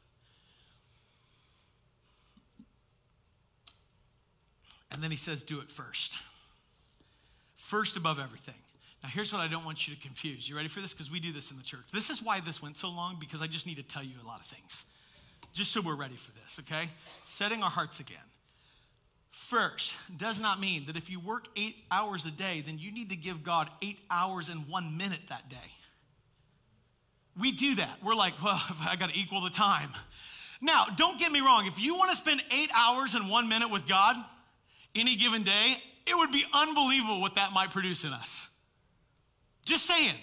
And 4.96 5.04
then 5.04 5.12
he 5.12 5.18
says, 5.18 5.44
do 5.44 5.60
it 5.60 5.70
first. 5.70 6.18
First 7.58 7.98
above 7.98 8.18
everything. 8.18 8.56
Now, 9.04 9.10
here's 9.10 9.34
what 9.34 9.42
I 9.42 9.50
don't 9.50 9.66
want 9.66 9.90
you 9.90 9.94
to 9.94 10.02
confuse. 10.02 10.48
You 10.48 10.56
ready 10.56 10.70
for 10.70 10.80
this? 10.80 10.94
Because 10.94 11.12
we 11.12 11.20
do 11.20 11.34
this 11.34 11.52
in 11.52 11.58
the 11.58 11.64
church. 11.64 11.84
This 11.94 12.10
is 12.10 12.24
why 12.24 12.40
this 12.40 12.62
went 12.62 12.78
so 12.78 12.88
long, 12.88 13.18
because 13.20 13.42
I 13.42 13.48
just 13.48 13.68
need 13.68 13.76
to 13.76 13.84
tell 13.84 14.04
you 14.04 14.16
a 14.24 14.26
lot 14.26 14.40
of 14.40 14.46
things, 14.46 14.86
just 15.52 15.74
so 15.74 15.82
we're 15.82 15.98
ready 15.98 16.16
for 16.16 16.32
this, 16.32 16.62
okay? 16.62 16.88
Setting 17.26 17.62
our 17.62 17.70
hearts 17.70 18.00
again. 18.00 18.18
First 19.32 19.96
does 20.16 20.40
not 20.40 20.62
mean 20.62 20.86
that 20.86 20.96
if 20.96 21.10
you 21.10 21.20
work 21.20 21.50
eight 21.58 21.76
hours 21.92 22.26
a 22.26 22.32
day, 22.32 22.64
then 22.66 22.80
you 22.80 22.90
need 22.94 23.10
to 23.10 23.18
give 23.18 23.44
God 23.44 23.70
eight 23.82 24.00
hours 24.10 24.48
and 24.48 24.66
one 24.70 24.98
minute 24.98 25.20
that 25.28 25.50
day. 25.50 25.58
We 27.38 27.52
do 27.52 27.76
that. 27.76 27.98
We're 28.02 28.16
like, 28.16 28.42
well, 28.42 28.64
I 28.82 28.96
got 28.96 29.10
to 29.10 29.20
equal 29.20 29.42
the 29.42 29.50
time. 29.50 29.90
Now, 30.62 30.86
don't 30.96 31.20
get 31.20 31.34
me 31.34 31.42
wrong. 31.42 31.68
If 31.68 31.82
you 31.82 31.96
want 31.96 32.12
to 32.12 32.16
spend 32.16 32.42
eight 32.50 32.70
hours 32.74 33.14
and 33.14 33.30
one 33.30 33.50
minute 33.50 33.70
with 33.70 33.86
God 33.90 34.16
any 34.96 35.16
given 35.16 35.44
day, 35.44 35.78
it 36.08 36.16
would 36.16 36.32
be 36.32 36.46
unbelievable 36.54 37.22
what 37.22 37.36
that 37.36 37.52
might 37.52 37.72
produce 37.72 38.04
in 38.04 38.12
us. 38.12 38.48
Just 39.66 39.86
saying. 39.86 40.16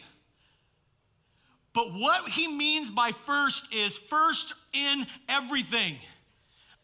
But 1.75 1.93
what 1.93 2.29
he 2.29 2.49
means 2.49 2.91
by 2.91 3.13
first 3.13 3.75
is 3.75 3.97
first 3.97 4.55
in 4.73 5.07
everything. 5.29 5.97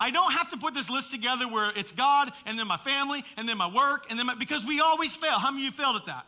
I 0.00 0.10
don't 0.10 0.32
have 0.32 0.50
to 0.50 0.56
put 0.56 0.74
this 0.74 0.88
list 0.88 1.10
together 1.10 1.48
where 1.48 1.72
it's 1.74 1.92
God 1.92 2.32
and 2.46 2.58
then 2.58 2.68
my 2.68 2.76
family 2.76 3.24
and 3.36 3.48
then 3.48 3.58
my 3.58 3.72
work 3.72 4.06
and 4.10 4.18
then 4.18 4.26
my, 4.26 4.34
because 4.34 4.64
we 4.64 4.80
always 4.80 5.14
fail. 5.16 5.38
How 5.38 5.50
many 5.50 5.66
of 5.66 5.72
you 5.72 5.76
failed 5.76 5.96
at 5.96 6.06
that? 6.06 6.26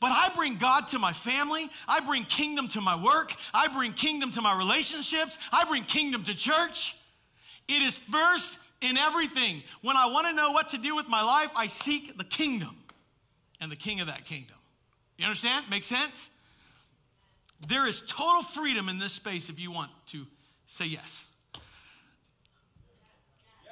But 0.00 0.10
I 0.12 0.30
bring 0.34 0.56
God 0.56 0.88
to 0.88 0.98
my 0.98 1.12
family. 1.12 1.70
I 1.88 2.00
bring 2.00 2.24
kingdom 2.24 2.68
to 2.68 2.80
my 2.80 3.02
work. 3.02 3.32
I 3.52 3.68
bring 3.68 3.92
kingdom 3.92 4.30
to 4.32 4.40
my 4.40 4.56
relationships. 4.56 5.38
I 5.52 5.64
bring 5.64 5.84
kingdom 5.84 6.22
to 6.24 6.34
church. 6.34 6.96
It 7.68 7.82
is 7.82 7.96
first 7.96 8.58
in 8.80 8.96
everything. 8.96 9.62
When 9.82 9.96
I 9.96 10.06
want 10.06 10.26
to 10.26 10.32
know 10.32 10.52
what 10.52 10.70
to 10.70 10.78
do 10.78 10.94
with 10.94 11.08
my 11.08 11.22
life, 11.22 11.50
I 11.56 11.66
seek 11.66 12.16
the 12.16 12.24
kingdom 12.24 12.76
and 13.60 13.70
the 13.70 13.76
king 13.76 14.00
of 14.00 14.06
that 14.06 14.24
kingdom. 14.24 14.56
You 15.16 15.26
understand? 15.26 15.66
Make 15.68 15.84
sense? 15.84 16.30
There 17.66 17.86
is 17.86 18.02
total 18.06 18.42
freedom 18.42 18.88
in 18.88 18.98
this 18.98 19.12
space 19.12 19.48
if 19.48 19.58
you 19.58 19.72
want 19.72 19.90
to 20.06 20.24
say 20.66 20.86
yes. 20.86 21.26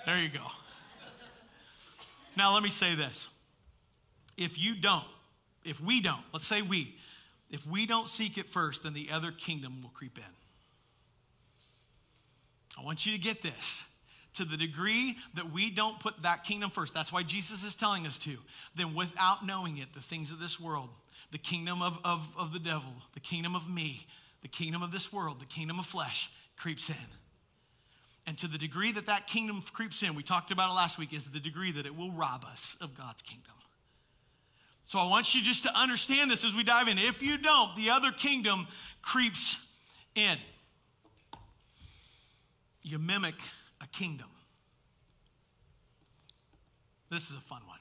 There 0.05 0.19
you 0.19 0.29
go. 0.29 0.47
Now, 2.37 2.53
let 2.53 2.63
me 2.63 2.69
say 2.69 2.95
this. 2.95 3.29
If 4.37 4.59
you 4.59 4.75
don't, 4.75 5.05
if 5.65 5.81
we 5.81 6.01
don't, 6.01 6.23
let's 6.33 6.47
say 6.47 6.63
we, 6.63 6.97
if 7.51 7.67
we 7.67 7.87
don't 7.87 8.11
seek 8.11 8.39
it 8.39 8.49
first, 8.49 8.83
then 8.83 8.93
the 8.93 9.09
other 9.13 9.31
kingdom 9.31 9.83
will 9.83 9.91
creep 9.91 10.19
in. 10.19 10.25
I 12.79 12.85
want 12.85 13.07
you 13.07 13.13
to 13.13 13.19
get 13.19 13.43
this. 13.43 13.85
To 14.37 14.45
the 14.45 14.57
degree 14.57 15.17
that 15.35 15.51
we 15.51 15.71
don't 15.71 15.99
put 15.99 16.23
that 16.23 16.45
kingdom 16.45 16.69
first, 16.69 16.93
that's 16.93 17.11
why 17.11 17.23
Jesus 17.23 17.63
is 17.63 17.75
telling 17.75 18.07
us 18.07 18.19
to, 18.19 18.37
then 18.75 18.95
without 18.95 19.47
knowing 19.47 19.79
it, 19.79 19.95
the 19.95 20.01
things 20.01 20.31
of 20.31 20.39
this 20.39 20.61
world, 20.61 20.91
the 21.33 21.39
kingdom 21.39 21.81
of, 21.81 21.99
of, 22.05 22.29
of 22.39 22.53
the 22.53 22.59
devil, 22.59 22.93
the 23.15 23.21
kingdom 23.21 23.55
of 23.55 23.69
me, 23.71 24.07
the 24.43 24.49
kingdom 24.49 24.83
of 24.83 24.93
this 24.93 25.11
world, 25.11 25.41
the 25.41 25.47
kingdom 25.47 25.79
of 25.79 25.87
flesh 25.87 26.31
creeps 26.57 26.91
in. 26.91 26.97
And 28.27 28.37
to 28.39 28.47
the 28.47 28.59
degree 28.59 28.93
that 28.93 29.07
that 29.07 29.27
kingdom 29.27 29.63
creeps 29.73 30.03
in, 30.03 30.15
we 30.15 30.23
talked 30.23 30.51
about 30.51 30.71
it 30.71 30.75
last 30.75 30.99
week, 30.99 31.15
is 31.15 31.31
the 31.31 31.41
degree 31.41 31.73
that 31.73 31.87
it 31.87 31.97
will 31.97 32.11
rob 32.11 32.45
us 32.45 32.77
of 32.83 32.95
God's 32.95 33.23
kingdom. 33.23 33.53
So 34.85 34.99
I 34.99 35.09
want 35.09 35.35
you 35.35 35.41
just 35.41 35.63
to 35.63 35.75
understand 35.75 36.31
this 36.31 36.45
as 36.45 36.55
we 36.55 36.63
dive 36.63 36.89
in. 36.89 36.99
If 36.99 37.23
you 37.23 37.39
don't, 37.39 37.75
the 37.75 37.91
other 37.91 38.13
kingdom 38.13 38.67
creeps 39.01 39.57
in. 40.15 40.37
You 42.83 42.99
mimic 42.99 43.35
a 43.81 43.87
kingdom. 43.87 44.29
This 47.11 47.31
is 47.31 47.37
a 47.37 47.41
fun 47.41 47.63
one. 47.67 47.79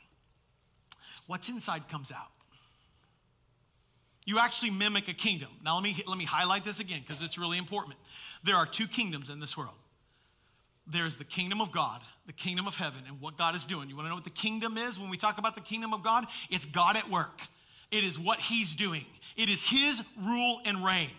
What's 1.28 1.50
inside 1.50 1.90
comes 1.90 2.12
out. 2.12 2.32
You 4.26 4.40
actually 4.40 4.72
mimic 4.72 5.08
a 5.08 5.14
kingdom. 5.14 5.50
Now, 5.64 5.76
let 5.76 5.84
me, 5.84 6.04
let 6.08 6.18
me 6.18 6.26
highlight 6.26 6.66
this 6.66 6.80
again 6.80 7.02
because 7.06 7.22
it's 7.24 7.38
really 7.38 7.58
important. 7.58 7.96
There 8.44 8.56
are 8.56 8.66
two 8.66 8.88
kingdoms 8.88 9.30
in 9.30 9.40
this 9.40 9.58
world 9.58 9.76
there's 10.88 11.18
the 11.18 11.24
kingdom 11.24 11.62
of 11.62 11.72
God, 11.72 12.02
the 12.28 12.34
kingdom 12.34 12.68
of 12.68 12.76
heaven, 12.76 13.02
and 13.08 13.20
what 13.20 13.38
God 13.38 13.56
is 13.56 13.66
doing. 13.66 13.90
You 13.90 13.96
want 13.96 14.06
to 14.06 14.10
know 14.10 14.16
what 14.16 14.24
the 14.24 14.30
kingdom 14.30 14.78
is? 14.78 15.00
When 15.00 15.10
we 15.10 15.18
talk 15.18 15.38
about 15.38 15.56
the 15.56 15.62
kingdom 15.62 15.94
of 15.94 16.04
God, 16.04 16.26
it's 16.50 16.66
God 16.66 16.96
at 16.96 17.10
work. 17.10 17.42
It 17.92 18.04
is 18.04 18.20
what 18.20 18.40
He's 18.40 18.76
doing, 18.76 19.06
it 19.36 19.50
is 19.50 19.66
His 19.66 20.02
rule 20.24 20.62
and 20.66 20.84
reign. 20.86 21.12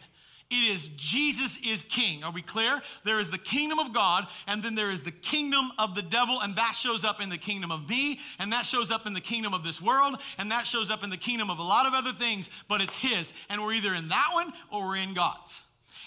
It 0.48 0.62
is 0.62 0.88
Jesus 0.96 1.58
is 1.66 1.82
king. 1.82 2.22
Are 2.22 2.30
we 2.30 2.40
clear? 2.40 2.80
There 3.04 3.18
is 3.18 3.30
the 3.30 3.38
kingdom 3.38 3.80
of 3.80 3.92
God, 3.92 4.28
and 4.46 4.62
then 4.62 4.76
there 4.76 4.90
is 4.90 5.02
the 5.02 5.10
kingdom 5.10 5.72
of 5.76 5.96
the 5.96 6.02
devil, 6.02 6.40
and 6.40 6.54
that 6.54 6.72
shows 6.72 7.04
up 7.04 7.20
in 7.20 7.28
the 7.28 7.38
kingdom 7.38 7.72
of 7.72 7.88
me, 7.88 8.20
and 8.38 8.52
that 8.52 8.64
shows 8.64 8.92
up 8.92 9.06
in 9.06 9.12
the 9.12 9.20
kingdom 9.20 9.54
of 9.54 9.64
this 9.64 9.82
world, 9.82 10.16
and 10.38 10.50
that 10.52 10.66
shows 10.66 10.88
up 10.88 11.02
in 11.02 11.10
the 11.10 11.16
kingdom 11.16 11.50
of 11.50 11.58
a 11.58 11.64
lot 11.64 11.86
of 11.86 11.94
other 11.94 12.12
things, 12.12 12.48
but 12.68 12.80
it's 12.80 12.96
his. 12.96 13.32
And 13.48 13.60
we're 13.60 13.72
either 13.72 13.92
in 13.92 14.08
that 14.08 14.30
one 14.34 14.52
or 14.70 14.86
we're 14.86 14.98
in 14.98 15.14
God's. 15.14 15.62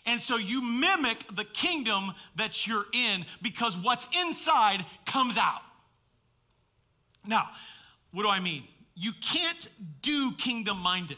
And 0.06 0.22
so 0.22 0.38
you 0.38 0.62
mimic 0.62 1.26
the 1.36 1.44
kingdom 1.44 2.14
that 2.38 2.66
you're 2.66 2.86
in 2.94 3.26
because 3.42 3.78
what's 3.78 4.08
inside 4.18 4.86
comes 5.06 5.38
out. 5.38 5.62
Now, 7.28 7.50
what 8.14 8.24
do 8.24 8.30
I 8.30 8.40
mean? 8.40 8.64
You 8.96 9.12
can't 9.22 9.70
do 10.02 10.32
kingdom 10.34 10.78
minded. 10.78 11.18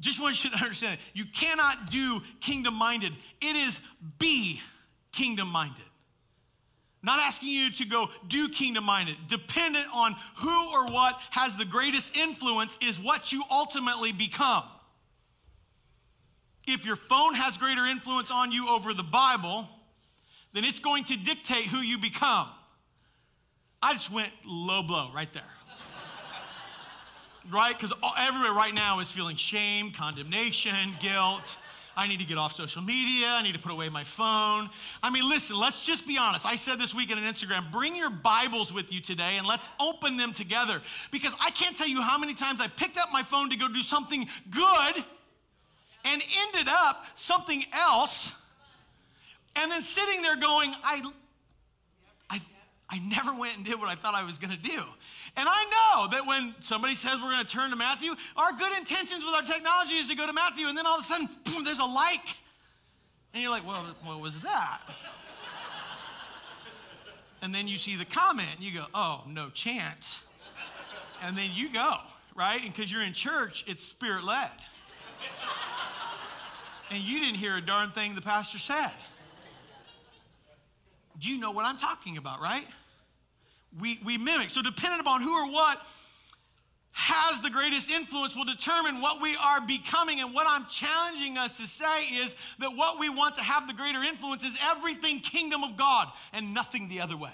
Just 0.00 0.20
want 0.20 0.42
you 0.42 0.50
to 0.50 0.56
understand 0.56 0.94
it. 0.94 1.00
You 1.12 1.24
cannot 1.26 1.90
do 1.90 2.20
kingdom 2.40 2.74
minded. 2.74 3.12
It 3.40 3.54
is 3.54 3.80
be 4.18 4.60
kingdom 5.12 5.48
minded. 5.48 5.84
Not 7.02 7.20
asking 7.20 7.48
you 7.48 7.70
to 7.72 7.84
go 7.86 8.08
do 8.28 8.48
kingdom 8.48 8.84
minded. 8.84 9.16
Dependent 9.28 9.86
on 9.92 10.16
who 10.36 10.70
or 10.70 10.86
what 10.86 11.18
has 11.30 11.56
the 11.56 11.64
greatest 11.64 12.16
influence 12.16 12.76
is 12.82 12.98
what 12.98 13.32
you 13.32 13.42
ultimately 13.50 14.12
become. 14.12 14.64
If 16.66 16.84
your 16.84 16.96
phone 16.96 17.34
has 17.34 17.56
greater 17.56 17.86
influence 17.86 18.30
on 18.30 18.52
you 18.52 18.68
over 18.68 18.92
the 18.92 19.02
Bible, 19.02 19.66
then 20.52 20.64
it's 20.64 20.78
going 20.78 21.04
to 21.04 21.16
dictate 21.16 21.66
who 21.66 21.78
you 21.78 21.98
become. 21.98 22.48
I 23.82 23.94
just 23.94 24.12
went 24.12 24.32
low 24.44 24.82
blow 24.82 25.10
right 25.14 25.32
there. 25.32 25.42
Right? 27.52 27.76
Because 27.78 27.92
everybody 28.18 28.54
right 28.54 28.74
now 28.74 29.00
is 29.00 29.10
feeling 29.10 29.36
shame, 29.36 29.92
condemnation, 29.92 30.94
guilt. 31.00 31.56
I 31.96 32.06
need 32.06 32.20
to 32.20 32.24
get 32.24 32.38
off 32.38 32.54
social 32.54 32.82
media. 32.82 33.26
I 33.26 33.42
need 33.42 33.54
to 33.54 33.58
put 33.58 33.72
away 33.72 33.88
my 33.88 34.04
phone. 34.04 34.70
I 35.02 35.10
mean, 35.10 35.28
listen, 35.28 35.58
let's 35.58 35.80
just 35.80 36.06
be 36.06 36.16
honest. 36.16 36.46
I 36.46 36.56
said 36.56 36.78
this 36.78 36.94
weekend 36.94 37.20
on 37.20 37.26
Instagram 37.30 37.70
bring 37.70 37.96
your 37.96 38.10
Bibles 38.10 38.72
with 38.72 38.92
you 38.92 39.00
today 39.00 39.36
and 39.36 39.46
let's 39.46 39.68
open 39.80 40.16
them 40.16 40.32
together. 40.32 40.80
Because 41.10 41.34
I 41.40 41.50
can't 41.50 41.76
tell 41.76 41.88
you 41.88 42.00
how 42.00 42.16
many 42.16 42.34
times 42.34 42.60
I 42.60 42.68
picked 42.68 42.96
up 42.96 43.10
my 43.12 43.22
phone 43.22 43.50
to 43.50 43.56
go 43.56 43.68
do 43.68 43.82
something 43.82 44.26
good 44.50 45.04
and 46.04 46.22
ended 46.46 46.68
up 46.68 47.04
something 47.16 47.64
else. 47.72 48.32
And 49.56 49.70
then 49.70 49.82
sitting 49.82 50.22
there 50.22 50.36
going, 50.36 50.72
I, 50.84 51.02
I, 52.90 52.98
never 52.98 53.32
went 53.38 53.56
and 53.56 53.64
did 53.64 53.78
what 53.78 53.88
I 53.88 53.94
thought 53.94 54.14
I 54.14 54.24
was 54.24 54.38
going 54.38 54.52
to 54.52 54.62
do. 54.62 54.82
And 55.36 55.48
I 55.48 55.64
know 55.64 56.08
that 56.10 56.26
when 56.26 56.54
somebody 56.60 56.94
says 56.94 57.16
we're 57.22 57.30
going 57.30 57.44
to 57.44 57.50
turn 57.50 57.70
to 57.70 57.76
Matthew, 57.76 58.14
our 58.36 58.52
good 58.52 58.76
intentions 58.76 59.24
with 59.24 59.34
our 59.34 59.42
technology 59.42 59.94
is 59.94 60.08
to 60.08 60.14
go 60.14 60.26
to 60.26 60.32
Matthew, 60.32 60.66
and 60.66 60.76
then 60.76 60.86
all 60.86 60.98
of 60.98 61.04
a 61.04 61.06
sudden, 61.06 61.28
boom, 61.44 61.64
there's 61.64 61.78
a 61.78 61.84
like. 61.84 62.26
And 63.32 63.42
you're 63.42 63.50
like, 63.50 63.66
well, 63.66 63.86
what 64.04 64.20
was 64.20 64.40
that? 64.40 64.80
and 67.42 67.54
then 67.54 67.68
you 67.68 67.78
see 67.78 67.96
the 67.96 68.04
comment, 68.04 68.48
and 68.56 68.64
you 68.64 68.74
go, 68.74 68.86
oh, 68.94 69.22
no 69.28 69.50
chance. 69.50 70.18
And 71.22 71.36
then 71.36 71.50
you 71.52 71.72
go, 71.72 71.94
right? 72.34 72.62
And 72.62 72.74
because 72.74 72.90
you're 72.90 73.02
in 73.02 73.12
church, 73.12 73.64
it's 73.68 73.84
spirit 73.84 74.24
led 74.24 74.50
and 76.90 77.02
you 77.02 77.20
didn't 77.20 77.36
hear 77.36 77.56
a 77.56 77.60
darn 77.60 77.92
thing 77.92 78.14
the 78.14 78.20
pastor 78.20 78.58
said. 78.58 78.90
Do 81.18 81.28
you 81.28 81.38
know 81.38 81.52
what 81.52 81.64
I'm 81.64 81.76
talking 81.76 82.16
about, 82.16 82.40
right? 82.40 82.66
We, 83.78 84.00
we 84.04 84.18
mimic. 84.18 84.50
So, 84.50 84.62
dependent 84.62 85.00
upon 85.00 85.22
who 85.22 85.32
or 85.32 85.50
what 85.50 85.80
has 86.92 87.40
the 87.40 87.50
greatest 87.50 87.90
influence 87.90 88.34
will 88.34 88.44
determine 88.44 89.00
what 89.00 89.22
we 89.22 89.36
are 89.36 89.60
becoming. 89.60 90.20
And 90.20 90.34
what 90.34 90.46
I'm 90.48 90.66
challenging 90.66 91.38
us 91.38 91.58
to 91.58 91.66
say 91.66 92.04
is 92.06 92.34
that 92.58 92.70
what 92.76 92.98
we 92.98 93.08
want 93.08 93.36
to 93.36 93.42
have 93.42 93.68
the 93.68 93.74
greater 93.74 94.02
influence 94.02 94.44
is 94.44 94.58
everything 94.60 95.20
kingdom 95.20 95.62
of 95.62 95.76
God 95.76 96.08
and 96.32 96.52
nothing 96.52 96.88
the 96.88 97.00
other 97.00 97.16
way. 97.16 97.32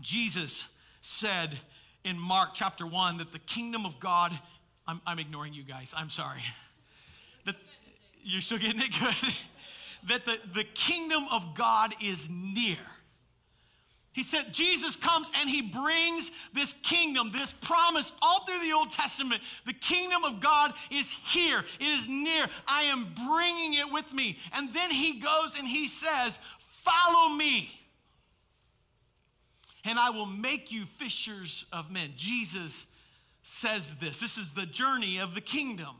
Jesus 0.00 0.66
said 1.02 1.58
in 2.04 2.18
Mark 2.18 2.50
chapter 2.54 2.86
1 2.86 3.18
that 3.18 3.32
the 3.32 3.38
kingdom 3.40 3.84
of 3.84 4.00
God, 4.00 4.32
I'm, 4.86 5.00
I'm 5.06 5.18
ignoring 5.18 5.52
you 5.52 5.62
guys, 5.62 5.92
I'm 5.96 6.10
sorry 6.10 6.42
that 7.48 7.56
you're 8.22 8.40
still 8.40 8.58
getting 8.58 8.80
it 8.80 8.92
good. 8.98 9.34
that 10.08 10.24
the, 10.24 10.38
the 10.54 10.64
kingdom 10.64 11.24
of 11.30 11.54
God 11.54 11.94
is 12.02 12.28
near. 12.30 12.76
He 14.18 14.24
said, 14.24 14.52
Jesus 14.52 14.96
comes 14.96 15.30
and 15.38 15.48
he 15.48 15.62
brings 15.62 16.32
this 16.52 16.72
kingdom, 16.82 17.30
this 17.30 17.52
promise 17.52 18.10
all 18.20 18.44
through 18.44 18.58
the 18.66 18.72
Old 18.72 18.90
Testament. 18.90 19.40
The 19.64 19.72
kingdom 19.72 20.24
of 20.24 20.40
God 20.40 20.72
is 20.90 21.12
here, 21.28 21.64
it 21.78 21.84
is 21.84 22.08
near. 22.08 22.48
I 22.66 22.82
am 22.82 23.14
bringing 23.14 23.74
it 23.74 23.92
with 23.92 24.12
me. 24.12 24.36
And 24.52 24.74
then 24.74 24.90
he 24.90 25.20
goes 25.20 25.56
and 25.56 25.68
he 25.68 25.86
says, 25.86 26.36
Follow 26.82 27.32
me, 27.32 27.70
and 29.84 30.00
I 30.00 30.10
will 30.10 30.26
make 30.26 30.72
you 30.72 30.84
fishers 30.84 31.64
of 31.72 31.92
men. 31.92 32.10
Jesus 32.16 32.86
says 33.44 33.94
this. 34.00 34.18
This 34.18 34.36
is 34.36 34.52
the 34.52 34.66
journey 34.66 35.20
of 35.20 35.36
the 35.36 35.40
kingdom. 35.40 35.94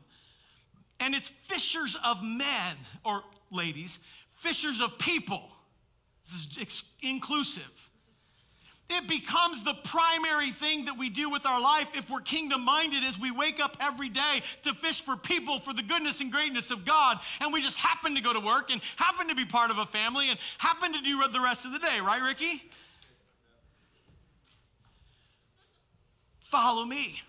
And 0.99 1.15
it's 1.15 1.29
fishers 1.43 1.95
of 2.03 2.21
men, 2.21 2.75
or 3.05 3.23
ladies, 3.49 3.97
fishers 4.39 4.81
of 4.81 4.99
people. 4.99 5.43
This 6.25 6.57
is 6.57 6.83
inclusive. 7.01 7.88
It 8.91 9.07
becomes 9.07 9.63
the 9.63 9.75
primary 9.83 10.51
thing 10.51 10.85
that 10.85 10.97
we 10.97 11.09
do 11.09 11.29
with 11.29 11.45
our 11.45 11.61
life 11.61 11.89
if 11.93 12.09
we're 12.09 12.21
kingdom 12.21 12.65
minded 12.65 13.03
as 13.03 13.19
we 13.19 13.29
wake 13.29 13.59
up 13.59 13.77
every 13.79 14.09
day 14.09 14.41
to 14.63 14.73
fish 14.73 15.01
for 15.01 15.15
people 15.15 15.59
for 15.59 15.73
the 15.73 15.83
goodness 15.83 16.21
and 16.21 16.31
greatness 16.31 16.71
of 16.71 16.85
God. 16.85 17.19
And 17.39 17.53
we 17.53 17.61
just 17.61 17.77
happen 17.77 18.15
to 18.15 18.21
go 18.21 18.33
to 18.33 18.39
work 18.39 18.71
and 18.71 18.81
happen 18.95 19.27
to 19.27 19.35
be 19.35 19.45
part 19.45 19.69
of 19.69 19.77
a 19.77 19.85
family 19.85 20.29
and 20.29 20.39
happen 20.57 20.91
to 20.93 21.01
do 21.01 21.21
the 21.31 21.39
rest 21.39 21.65
of 21.65 21.71
the 21.71 21.77
day, 21.77 21.99
right, 21.99 22.21
Ricky? 22.21 22.63
Follow 26.45 26.83
me. 26.83 27.21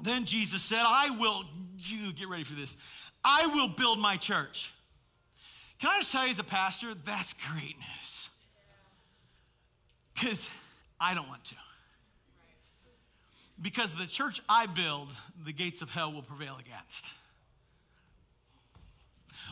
Then 0.00 0.24
Jesus 0.24 0.62
said, 0.62 0.82
I 0.82 1.10
will, 1.18 1.44
get 2.14 2.28
ready 2.28 2.44
for 2.44 2.54
this, 2.54 2.76
I 3.24 3.46
will 3.46 3.68
build 3.68 3.98
my 3.98 4.16
church. 4.16 4.72
Can 5.80 5.90
I 5.90 5.98
just 5.98 6.12
tell 6.12 6.24
you 6.24 6.30
as 6.30 6.38
a 6.38 6.44
pastor, 6.44 6.94
that's 7.04 7.34
great 7.34 7.74
news. 7.76 8.28
Because 10.14 10.48
I 11.00 11.14
don't 11.14 11.28
want 11.28 11.44
to. 11.46 11.54
Because 13.60 13.94
the 13.94 14.06
church 14.06 14.40
I 14.48 14.66
build, 14.66 15.08
the 15.44 15.52
gates 15.52 15.80
of 15.82 15.90
hell 15.90 16.12
will 16.12 16.22
prevail 16.22 16.58
against. 16.60 17.06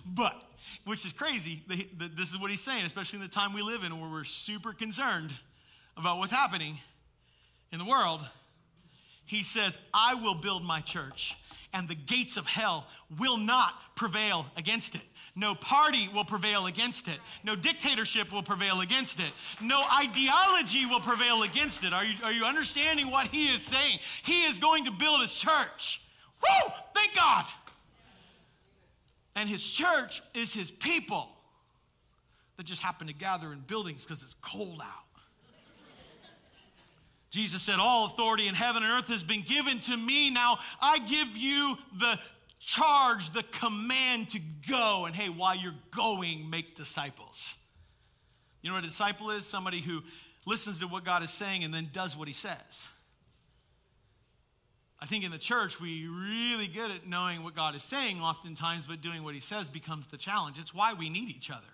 But, 0.04 0.34
which 0.84 1.06
is 1.06 1.12
crazy, 1.12 1.62
the, 1.66 1.86
this 2.14 2.30
is 2.30 2.38
what 2.38 2.50
he's 2.50 2.60
saying, 2.60 2.84
especially 2.84 3.18
in 3.18 3.22
the 3.22 3.30
time 3.30 3.54
we 3.54 3.62
live 3.62 3.82
in 3.82 3.98
where 3.98 4.10
we're 4.10 4.24
super 4.24 4.72
concerned 4.72 5.30
about 5.96 6.18
what's 6.18 6.32
happening 6.32 6.78
in 7.72 7.78
the 7.78 7.84
world. 7.84 8.20
He 9.24 9.42
says, 9.42 9.78
I 9.94 10.14
will 10.14 10.34
build 10.34 10.62
my 10.62 10.80
church, 10.80 11.34
and 11.72 11.88
the 11.88 11.94
gates 11.94 12.36
of 12.36 12.46
hell 12.46 12.86
will 13.18 13.38
not 13.38 13.72
prevail 13.96 14.46
against 14.56 14.94
it. 14.94 15.00
No 15.36 15.56
party 15.56 16.08
will 16.14 16.24
prevail 16.24 16.66
against 16.66 17.08
it. 17.08 17.18
No 17.42 17.56
dictatorship 17.56 18.32
will 18.32 18.42
prevail 18.42 18.80
against 18.82 19.18
it. 19.18 19.32
No 19.60 19.84
ideology 20.00 20.86
will 20.86 21.00
prevail 21.00 21.42
against 21.42 21.82
it. 21.82 21.92
Are 21.92 22.04
you, 22.04 22.14
are 22.22 22.32
you 22.32 22.44
understanding 22.44 23.10
what 23.10 23.26
he 23.26 23.48
is 23.48 23.62
saying? 23.62 23.98
He 24.22 24.44
is 24.44 24.58
going 24.58 24.84
to 24.84 24.92
build 24.92 25.22
his 25.22 25.34
church. 25.34 26.00
Woo! 26.40 26.72
Thank 26.94 27.16
God. 27.16 27.46
And 29.34 29.48
his 29.48 29.66
church 29.66 30.22
is 30.34 30.54
his 30.54 30.70
people 30.70 31.28
that 32.56 32.66
just 32.66 32.80
happen 32.80 33.08
to 33.08 33.14
gather 33.14 33.52
in 33.52 33.58
buildings 33.60 34.04
because 34.04 34.22
it's 34.22 34.34
cold 34.34 34.80
out. 34.80 35.04
Jesus 37.30 37.62
said, 37.62 37.80
All 37.80 38.06
authority 38.06 38.46
in 38.46 38.54
heaven 38.54 38.84
and 38.84 38.92
earth 38.92 39.08
has 39.08 39.24
been 39.24 39.42
given 39.42 39.80
to 39.80 39.96
me. 39.96 40.30
Now 40.30 40.60
I 40.80 41.00
give 41.00 41.36
you 41.36 41.76
the 41.98 42.20
charge, 42.64 43.32
the 43.32 43.44
command 43.52 44.30
to 44.30 44.40
go. 44.68 45.04
And 45.06 45.14
hey, 45.14 45.28
while 45.28 45.56
you're 45.56 45.74
going, 45.94 46.48
make 46.48 46.74
disciples. 46.74 47.56
You 48.62 48.70
know 48.70 48.76
what 48.76 48.84
a 48.84 48.88
disciple 48.88 49.30
is? 49.30 49.44
Somebody 49.44 49.80
who 49.80 50.02
listens 50.46 50.80
to 50.80 50.86
what 50.86 51.04
God 51.04 51.22
is 51.22 51.30
saying 51.30 51.64
and 51.64 51.72
then 51.72 51.88
does 51.92 52.16
what 52.16 52.28
he 52.28 52.34
says. 52.34 52.88
I 55.00 55.06
think 55.06 55.22
in 55.22 55.30
the 55.30 55.38
church, 55.38 55.80
we 55.80 56.06
really 56.06 56.66
good 56.66 56.90
at 56.90 57.06
knowing 57.06 57.42
what 57.42 57.54
God 57.54 57.74
is 57.74 57.82
saying 57.82 58.20
oftentimes, 58.20 58.86
but 58.86 59.02
doing 59.02 59.22
what 59.22 59.34
he 59.34 59.40
says 59.40 59.68
becomes 59.68 60.06
the 60.06 60.16
challenge. 60.16 60.58
It's 60.58 60.72
why 60.72 60.94
we 60.94 61.10
need 61.10 61.28
each 61.28 61.50
other. 61.50 61.73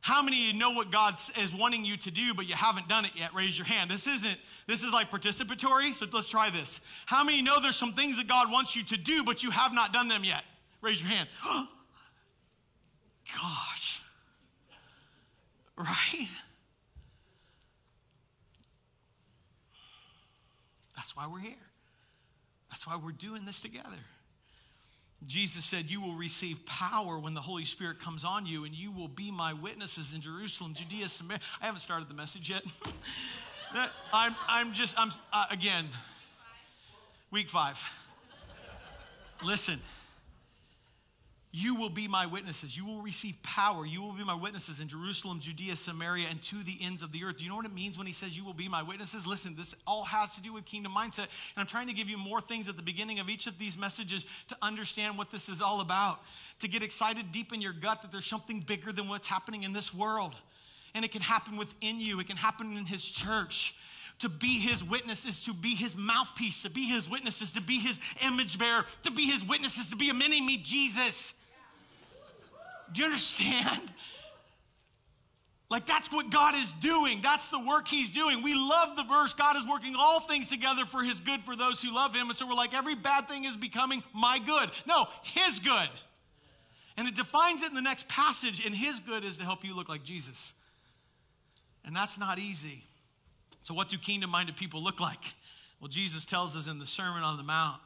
How 0.00 0.22
many 0.22 0.48
of 0.48 0.54
you 0.54 0.58
know 0.58 0.70
what 0.70 0.90
God 0.90 1.16
is 1.38 1.52
wanting 1.52 1.84
you 1.84 1.96
to 1.98 2.10
do, 2.10 2.32
but 2.32 2.48
you 2.48 2.54
haven't 2.54 2.88
done 2.88 3.04
it 3.04 3.12
yet? 3.14 3.34
Raise 3.34 3.58
your 3.58 3.66
hand. 3.66 3.90
This 3.90 4.06
isn't, 4.06 4.38
this 4.66 4.82
is 4.82 4.92
like 4.92 5.10
participatory, 5.10 5.94
so 5.94 6.06
let's 6.10 6.28
try 6.28 6.48
this. 6.48 6.80
How 7.04 7.22
many 7.22 7.42
know 7.42 7.60
there's 7.60 7.76
some 7.76 7.92
things 7.92 8.16
that 8.16 8.26
God 8.26 8.50
wants 8.50 8.74
you 8.74 8.82
to 8.84 8.96
do, 8.96 9.24
but 9.24 9.42
you 9.42 9.50
have 9.50 9.74
not 9.74 9.92
done 9.92 10.08
them 10.08 10.24
yet? 10.24 10.42
Raise 10.80 11.00
your 11.00 11.10
hand. 11.10 11.28
Gosh. 13.34 14.00
Right? 15.76 16.28
That's 20.96 21.14
why 21.14 21.26
we're 21.26 21.40
here. 21.40 21.54
That's 22.70 22.86
why 22.86 22.96
we're 22.96 23.12
doing 23.12 23.44
this 23.44 23.60
together. 23.60 23.98
Jesus 25.26 25.64
said, 25.64 25.90
You 25.90 26.00
will 26.00 26.14
receive 26.14 26.64
power 26.66 27.18
when 27.18 27.34
the 27.34 27.40
Holy 27.40 27.64
Spirit 27.64 28.00
comes 28.00 28.24
on 28.24 28.46
you, 28.46 28.64
and 28.64 28.74
you 28.74 28.90
will 28.90 29.08
be 29.08 29.30
my 29.30 29.52
witnesses 29.52 30.12
in 30.14 30.20
Jerusalem, 30.20 30.74
Judea, 30.74 31.08
Samaria. 31.08 31.40
I 31.60 31.66
haven't 31.66 31.80
started 31.80 32.08
the 32.08 32.14
message 32.14 32.48
yet. 32.48 32.62
I'm, 34.12 34.34
I'm 34.48 34.72
just, 34.72 34.98
I'm, 34.98 35.10
uh, 35.32 35.46
again, 35.50 35.86
week 37.30 37.48
five. 37.48 37.82
Listen. 39.44 39.80
You 41.52 41.74
will 41.74 41.90
be 41.90 42.06
my 42.06 42.26
witnesses. 42.26 42.76
You 42.76 42.86
will 42.86 43.02
receive 43.02 43.34
power. 43.42 43.84
You 43.84 44.02
will 44.02 44.12
be 44.12 44.22
my 44.22 44.34
witnesses 44.34 44.78
in 44.78 44.86
Jerusalem, 44.86 45.40
Judea, 45.40 45.74
Samaria, 45.74 46.26
and 46.30 46.40
to 46.42 46.62
the 46.62 46.78
ends 46.80 47.02
of 47.02 47.10
the 47.10 47.24
earth. 47.24 47.38
Do 47.38 47.44
you 47.44 47.50
know 47.50 47.56
what 47.56 47.66
it 47.66 47.74
means 47.74 47.98
when 47.98 48.06
he 48.06 48.12
says 48.12 48.36
you 48.36 48.44
will 48.44 48.54
be 48.54 48.68
my 48.68 48.84
witnesses? 48.84 49.26
Listen, 49.26 49.56
this 49.56 49.74
all 49.84 50.04
has 50.04 50.36
to 50.36 50.42
do 50.42 50.52
with 50.52 50.64
kingdom 50.64 50.92
mindset. 50.92 51.26
And 51.26 51.56
I'm 51.56 51.66
trying 51.66 51.88
to 51.88 51.92
give 51.92 52.08
you 52.08 52.16
more 52.16 52.40
things 52.40 52.68
at 52.68 52.76
the 52.76 52.84
beginning 52.84 53.18
of 53.18 53.28
each 53.28 53.48
of 53.48 53.58
these 53.58 53.76
messages 53.76 54.24
to 54.46 54.56
understand 54.62 55.18
what 55.18 55.32
this 55.32 55.48
is 55.48 55.60
all 55.60 55.80
about, 55.80 56.20
to 56.60 56.68
get 56.68 56.84
excited 56.84 57.32
deep 57.32 57.52
in 57.52 57.60
your 57.60 57.72
gut 57.72 58.02
that 58.02 58.12
there's 58.12 58.26
something 58.26 58.60
bigger 58.60 58.92
than 58.92 59.08
what's 59.08 59.26
happening 59.26 59.64
in 59.64 59.72
this 59.72 59.92
world. 59.92 60.36
And 60.94 61.04
it 61.04 61.10
can 61.10 61.22
happen 61.22 61.56
within 61.56 61.98
you, 61.98 62.20
it 62.20 62.28
can 62.28 62.36
happen 62.36 62.76
in 62.76 62.84
his 62.84 63.04
church 63.04 63.74
to 64.20 64.28
be 64.28 64.58
his 64.58 64.84
witness 64.84 65.24
is 65.24 65.42
to 65.44 65.54
be 65.54 65.74
his 65.74 65.96
mouthpiece, 65.96 66.62
to 66.62 66.70
be 66.70 66.84
his 66.84 67.08
witnesses, 67.08 67.52
to 67.52 67.62
be 67.62 67.78
his 67.78 67.98
image 68.22 68.58
bearer, 68.58 68.84
to 69.02 69.10
be 69.10 69.22
his 69.22 69.42
witnesses, 69.42 69.88
to 69.88 69.96
be 69.96 70.10
a 70.10 70.14
mini 70.14 70.40
me 70.42 70.58
Jesus. 70.58 71.32
Do 72.92 73.02
you 73.02 73.06
understand? 73.06 73.80
Like 75.70 75.86
that's 75.86 76.10
what 76.10 76.30
God 76.30 76.56
is 76.56 76.72
doing. 76.80 77.20
That's 77.22 77.46
the 77.46 77.60
work 77.60 77.86
He's 77.86 78.10
doing. 78.10 78.42
We 78.42 78.54
love 78.54 78.96
the 78.96 79.04
verse 79.04 79.34
God 79.34 79.56
is 79.56 79.64
working 79.66 79.94
all 79.96 80.18
things 80.18 80.48
together 80.48 80.84
for 80.84 81.04
His 81.04 81.20
good 81.20 81.42
for 81.42 81.54
those 81.54 81.80
who 81.80 81.94
love 81.94 82.12
Him. 82.12 82.28
And 82.28 82.36
so 82.36 82.46
we're 82.46 82.54
like, 82.54 82.74
every 82.74 82.96
bad 82.96 83.28
thing 83.28 83.44
is 83.44 83.56
becoming 83.56 84.02
my 84.12 84.40
good. 84.44 84.70
No, 84.84 85.06
His 85.22 85.60
good. 85.60 85.88
And 86.96 87.06
it 87.06 87.14
defines 87.14 87.62
it 87.62 87.68
in 87.68 87.74
the 87.74 87.82
next 87.82 88.08
passage. 88.08 88.66
And 88.66 88.74
His 88.74 88.98
good 88.98 89.24
is 89.24 89.38
to 89.38 89.44
help 89.44 89.64
you 89.64 89.76
look 89.76 89.88
like 89.88 90.02
Jesus. 90.02 90.54
And 91.84 91.94
that's 91.94 92.18
not 92.18 92.40
easy. 92.40 92.82
So, 93.62 93.72
what 93.72 93.88
do 93.88 93.96
kingdom 93.96 94.30
minded 94.30 94.56
people 94.56 94.82
look 94.82 94.98
like? 94.98 95.22
Well, 95.80 95.88
Jesus 95.88 96.26
tells 96.26 96.56
us 96.56 96.66
in 96.66 96.80
the 96.80 96.86
Sermon 96.86 97.22
on 97.22 97.36
the 97.36 97.44
Mount 97.44 97.80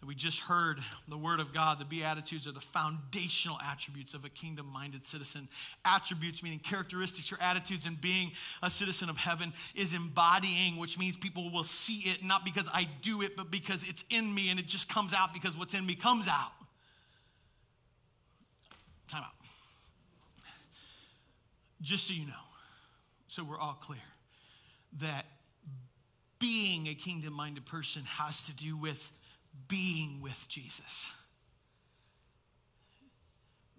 that 0.00 0.06
we 0.06 0.14
just 0.14 0.40
heard 0.40 0.78
the 1.08 1.16
word 1.18 1.40
of 1.40 1.52
God, 1.52 1.78
the 1.78 1.84
Beatitudes 1.84 2.48
are 2.48 2.52
the 2.52 2.60
foundational 2.60 3.58
attributes 3.60 4.14
of 4.14 4.24
a 4.24 4.30
kingdom 4.30 4.66
minded 4.66 5.04
citizen. 5.04 5.46
Attributes, 5.84 6.42
meaning 6.42 6.58
characteristics 6.58 7.30
or 7.30 7.38
attitudes, 7.40 7.84
and 7.84 8.00
being 8.00 8.32
a 8.62 8.70
citizen 8.70 9.10
of 9.10 9.18
heaven 9.18 9.52
is 9.74 9.92
embodying, 9.92 10.78
which 10.78 10.98
means 10.98 11.16
people 11.18 11.50
will 11.52 11.64
see 11.64 12.02
it 12.06 12.24
not 12.24 12.46
because 12.46 12.66
I 12.72 12.88
do 13.02 13.20
it, 13.20 13.36
but 13.36 13.50
because 13.50 13.86
it's 13.86 14.04
in 14.08 14.34
me 14.34 14.48
and 14.48 14.58
it 14.58 14.66
just 14.66 14.88
comes 14.88 15.12
out 15.12 15.34
because 15.34 15.54
what's 15.56 15.74
in 15.74 15.84
me 15.84 15.94
comes 15.94 16.28
out. 16.28 16.52
Time 19.08 19.22
out. 19.22 19.32
Just 21.82 22.06
so 22.06 22.14
you 22.14 22.26
know, 22.26 22.32
so 23.28 23.44
we're 23.44 23.58
all 23.58 23.78
clear, 23.82 23.98
that 25.00 25.26
being 26.38 26.88
a 26.88 26.94
kingdom 26.94 27.34
minded 27.34 27.66
person 27.66 28.02
has 28.04 28.42
to 28.44 28.54
do 28.54 28.76
with 28.76 29.12
being 29.68 30.20
with 30.20 30.46
Jesus. 30.48 31.10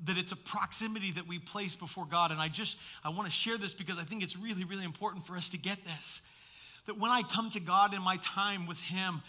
That 0.06 0.18
it's 0.18 0.32
a 0.32 0.38
proximity 0.38 1.12
that 1.12 1.28
we 1.28 1.40
place 1.40 1.76
before 1.76 2.06
God. 2.06 2.32
And 2.32 2.40
I 2.40 2.48
just, 2.48 2.78
I 3.04 3.10
want 3.10 3.26
to 3.26 3.32
share 3.32 3.58
this 3.58 3.74
because 3.74 4.00
I 4.00 4.04
think 4.04 4.24
it's 4.24 4.38
really, 4.38 4.64
really 4.64 4.84
important 4.86 5.26
for 5.26 5.38
us 5.38 5.50
to 5.50 5.58
get 5.58 5.84
this. 5.84 6.22
That 6.88 6.98
when 6.98 7.12
I 7.12 7.22
come 7.22 7.50
to 7.52 7.60
God 7.60 7.94
in 7.94 8.02
my 8.02 8.18
time 8.18 8.66
with 8.66 8.80
Him, 8.80 9.22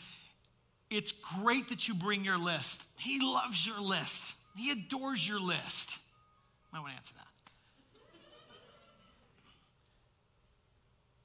it's 0.90 1.12
great 1.12 1.68
that 1.68 1.88
you 1.88 1.94
bring 1.94 2.24
your 2.24 2.38
list. 2.38 2.82
He 2.98 3.20
loves 3.20 3.66
your 3.66 3.80
list, 3.80 4.34
He 4.56 4.70
adores 4.70 5.26
your 5.26 5.40
list. 5.40 5.98
I 6.72 6.80
want 6.80 6.92
to 6.92 6.96
answer 6.96 7.14
that. 7.16 7.26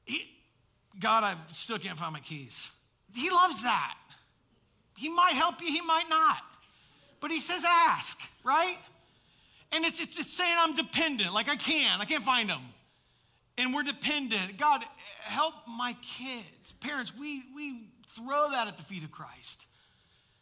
He, 0.06 0.24
God, 1.00 1.24
I 1.24 1.36
still 1.54 1.80
can't 1.80 1.98
find 1.98 2.14
my 2.14 2.20
keys. 2.20 2.72
He 3.16 3.30
loves 3.30 3.64
that. 3.64 3.98
He 4.98 5.10
might 5.10 5.34
help 5.34 5.62
you, 5.62 5.68
he 5.68 5.82
might 5.82 6.10
not. 6.10 6.40
But 7.22 7.32
he 7.32 7.40
says 7.40 7.64
ask, 7.66 8.20
right? 8.44 8.78
And 9.72 9.86
it's, 9.86 10.00
it's, 10.02 10.32
saying 10.34 10.56
I'm 10.58 10.76
dependent, 10.76 11.34
like 11.34 11.48
I 11.48 11.56
can, 11.56 12.02
I 12.02 12.06
can't 12.06 12.24
find 12.24 12.50
them. 12.50 12.62
and 13.58 13.74
we're 13.74 13.84
dependent. 13.84 14.58
God, 14.58 14.84
help 15.22 15.54
my 15.68 15.96
kids. 16.02 16.72
Parents, 16.74 17.14
we, 17.18 17.44
we 17.56 17.90
throw 18.10 18.52
that 18.52 18.68
at 18.68 18.78
the 18.78 18.84
feet 18.84 19.04
of 19.04 19.12
Christ. 19.12 19.66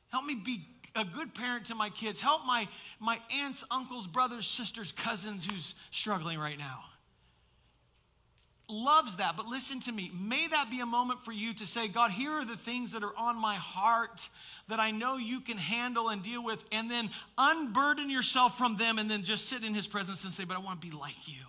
Help 0.10 0.26
me 0.26 0.36
be 0.36 0.66
a 0.96 1.04
good 1.04 1.34
parent 1.34 1.66
to 1.68 1.76
my 1.76 1.90
kids. 1.90 2.20
Help 2.20 2.46
my, 2.46 2.68
my 3.00 3.20
aunts, 3.42 3.64
uncles, 3.72 4.08
brothers, 4.08 4.48
sisters, 4.48 4.92
cousins 4.92 5.46
who's 5.46 5.76
struggling 5.92 6.40
right 6.40 6.58
now. 6.58 6.84
Loves 8.68 9.18
that, 9.18 9.38
but 9.38 9.46
listen 9.46 9.80
to 9.82 9.92
me. 9.92 10.12
May 10.20 10.48
that 10.48 10.72
be 10.72 10.80
a 10.80 10.86
moment 10.86 11.24
for 11.24 11.32
you 11.32 11.54
to 11.54 11.68
say, 11.68 11.88
God, 11.88 12.12
here 12.12 12.32
are 12.32 12.46
the 12.46 12.58
things 12.58 12.94
that 12.94 13.04
are 13.04 13.14
on 13.16 13.40
my 13.40 13.56
heart 13.56 14.28
that 14.70 14.80
I 14.80 14.90
know 14.90 15.18
you 15.18 15.40
can 15.42 15.58
handle 15.58 16.10
and 16.10 16.24
deal 16.24 16.44
with, 16.44 16.64
and 16.72 16.90
then 16.90 17.10
unburden 17.38 18.10
yourself 18.10 18.58
from 18.58 18.78
them 18.78 18.98
and 18.98 19.10
then 19.10 19.22
just 19.22 19.48
sit 19.48 19.64
in 19.64 19.76
his 19.76 19.86
presence 19.86 20.24
and 20.24 20.34
say, 20.34 20.46
But 20.46 20.58
I 20.58 20.62
want 20.62 20.82
to 20.82 20.88
be 20.88 20.96
like 20.96 21.28
you. 21.28 21.44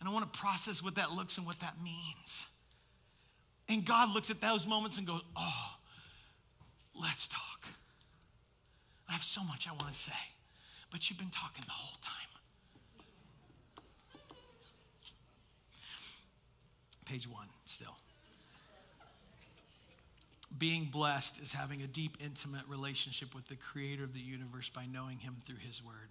And 0.00 0.08
I 0.08 0.12
want 0.12 0.32
to 0.32 0.38
process 0.38 0.82
what 0.82 0.94
that 0.94 1.10
looks 1.10 1.36
and 1.36 1.46
what 1.46 1.60
that 1.60 1.74
means. 1.82 2.46
And 3.68 3.84
God 3.84 4.14
looks 4.14 4.30
at 4.30 4.40
those 4.40 4.66
moments 4.66 4.96
and 4.96 5.06
goes, 5.06 5.20
Oh, 5.36 5.74
let's 6.98 7.26
talk. 7.26 7.66
I 9.08 9.12
have 9.12 9.22
so 9.22 9.42
much 9.42 9.66
I 9.68 9.72
want 9.72 9.88
to 9.88 9.98
say, 9.98 10.12
but 10.90 11.08
you've 11.08 11.18
been 11.18 11.30
talking 11.30 11.64
the 11.66 11.72
whole 11.72 11.98
time. 12.00 12.27
Page 17.08 17.26
one, 17.26 17.46
still. 17.64 17.96
Being 20.58 20.88
blessed 20.92 21.40
is 21.40 21.52
having 21.52 21.82
a 21.82 21.86
deep, 21.86 22.18
intimate 22.22 22.62
relationship 22.68 23.34
with 23.34 23.48
the 23.48 23.56
creator 23.56 24.04
of 24.04 24.12
the 24.12 24.20
universe 24.20 24.68
by 24.68 24.84
knowing 24.92 25.18
him 25.18 25.36
through 25.46 25.56
his 25.56 25.82
word. 25.82 26.10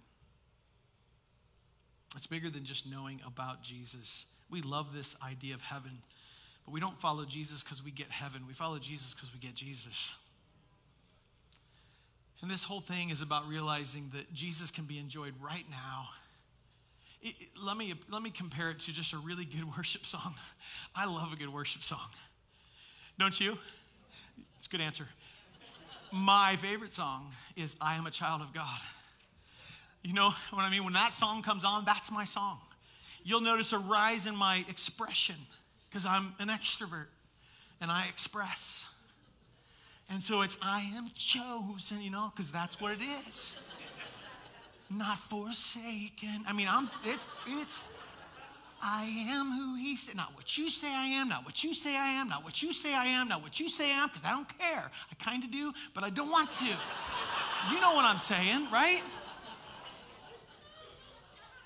It's 2.16 2.26
bigger 2.26 2.50
than 2.50 2.64
just 2.64 2.90
knowing 2.90 3.20
about 3.24 3.62
Jesus. 3.62 4.26
We 4.50 4.60
love 4.60 4.92
this 4.92 5.14
idea 5.24 5.54
of 5.54 5.60
heaven, 5.60 5.98
but 6.64 6.72
we 6.72 6.80
don't 6.80 7.00
follow 7.00 7.24
Jesus 7.24 7.62
because 7.62 7.84
we 7.84 7.90
get 7.92 8.10
heaven. 8.10 8.42
We 8.48 8.54
follow 8.54 8.78
Jesus 8.78 9.14
because 9.14 9.32
we 9.32 9.38
get 9.38 9.54
Jesus. 9.54 10.12
And 12.40 12.50
this 12.50 12.64
whole 12.64 12.80
thing 12.80 13.10
is 13.10 13.22
about 13.22 13.46
realizing 13.48 14.10
that 14.14 14.32
Jesus 14.32 14.70
can 14.70 14.84
be 14.84 14.98
enjoyed 14.98 15.34
right 15.40 15.66
now. 15.70 16.08
Let, 17.64 17.76
me, 17.76 17.94
let 18.10 18.22
me 18.22 18.30
compare 18.30 18.70
it 18.70 18.80
to 18.80 18.92
just 18.92 19.12
a 19.12 19.18
really 19.18 19.44
good 19.44 19.64
worship 19.76 20.04
song. 20.04 20.34
I 20.94 21.06
love 21.06 21.32
a 21.32 21.36
good 21.36 21.52
worship 21.52 21.82
song. 21.82 22.08
Don't 23.18 23.38
you? 23.40 23.58
It's 24.56 24.66
a 24.66 24.70
good 24.70 24.80
answer. 24.80 25.08
My 26.12 26.56
favorite 26.56 26.94
song 26.94 27.32
is 27.56 27.76
I 27.80 27.96
Am 27.96 28.06
a 28.06 28.10
Child 28.10 28.42
of 28.42 28.54
God. 28.54 28.78
You 30.02 30.14
know 30.14 30.30
what 30.52 30.62
I 30.62 30.70
mean? 30.70 30.84
When 30.84 30.94
that 30.94 31.12
song 31.12 31.42
comes 31.42 31.64
on, 31.64 31.84
that's 31.84 32.10
my 32.10 32.24
song. 32.24 32.58
You'll 33.24 33.40
notice 33.40 33.72
a 33.72 33.78
rise 33.78 34.26
in 34.26 34.34
my 34.36 34.64
expression 34.68 35.34
because 35.88 36.06
I'm 36.06 36.34
an 36.38 36.48
extrovert 36.48 37.08
and 37.80 37.90
I 37.90 38.06
express. 38.08 38.86
And 40.08 40.22
so 40.22 40.42
it's, 40.42 40.56
I 40.62 40.80
am 40.94 41.08
chosen, 41.14 42.00
you 42.00 42.10
know, 42.10 42.32
because 42.34 42.50
that's 42.50 42.80
what 42.80 42.92
it 42.92 43.00
is. 43.28 43.56
Not 44.90 45.18
forsaken. 45.18 46.44
I 46.46 46.52
mean, 46.52 46.68
I'm, 46.68 46.88
it's, 47.04 47.26
it's, 47.46 47.82
I 48.82 49.04
am 49.28 49.50
who 49.52 49.76
he 49.76 49.96
said. 49.96 50.16
Not 50.16 50.34
what 50.34 50.56
you 50.56 50.70
say 50.70 50.88
I 50.88 51.06
am, 51.06 51.28
not 51.28 51.44
what 51.44 51.62
you 51.62 51.74
say 51.74 51.96
I 51.96 52.08
am, 52.08 52.28
not 52.28 52.44
what 52.44 52.62
you 52.62 52.72
say 52.72 52.94
I 52.94 53.06
am, 53.06 53.28
not 53.28 53.42
what 53.42 53.60
you 53.60 53.68
say 53.68 53.92
I 53.92 54.02
am, 54.02 54.08
because 54.08 54.24
I 54.24 54.30
don't 54.30 54.58
care. 54.58 54.90
I 55.10 55.14
kind 55.22 55.44
of 55.44 55.50
do, 55.50 55.72
but 55.94 56.04
I 56.04 56.10
don't 56.10 56.30
want 56.30 56.52
to. 56.52 56.64
You 56.64 57.80
know 57.80 57.94
what 57.94 58.04
I'm 58.04 58.18
saying, 58.18 58.68
right? 58.72 59.02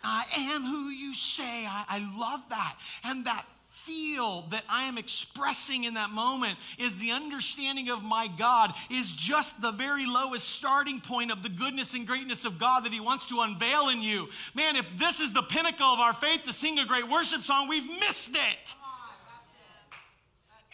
I 0.03 0.25
am 0.37 0.63
who 0.63 0.89
you 0.89 1.15
say. 1.15 1.67
I, 1.67 1.85
I 1.89 2.19
love 2.19 2.41
that. 2.49 2.77
And 3.05 3.25
that 3.27 3.47
feel 3.85 4.43
that 4.51 4.65
I 4.69 4.85
am 4.85 4.99
expressing 4.99 5.85
in 5.85 5.95
that 5.95 6.11
moment 6.11 6.59
is 6.79 6.99
the 6.99 7.11
understanding 7.11 7.91
of 7.91 8.03
my 8.03 8.29
God 8.39 8.73
is 8.91 9.11
just 9.13 9.61
the 9.61 9.73
very 9.73 10.07
lowest 10.07 10.49
starting 10.49 11.01
point 11.01 11.31
of 11.31 11.43
the 11.43 11.49
goodness 11.49 11.95
and 11.95 12.07
greatness 12.07 12.45
of 12.45 12.59
God 12.59 12.85
that 12.85 12.93
He 12.93 13.01
wants 13.01 13.27
to 13.27 13.41
unveil 13.41 13.89
in 13.89 14.01
you. 14.03 14.29
Man, 14.55 14.77
if 14.77 14.87
this 14.99 15.21
is 15.21 15.33
the 15.33 15.43
pinnacle 15.43 15.87
of 15.87 16.01
our 16.01 16.15
faith 16.15 16.45
to 16.45 16.53
sing 16.53 16.79
a 16.79 16.87
great 16.87 17.09
worship 17.09 17.43
song, 17.43 17.69
we've 17.69 17.89
missed 18.01 18.35
it. 18.35 18.77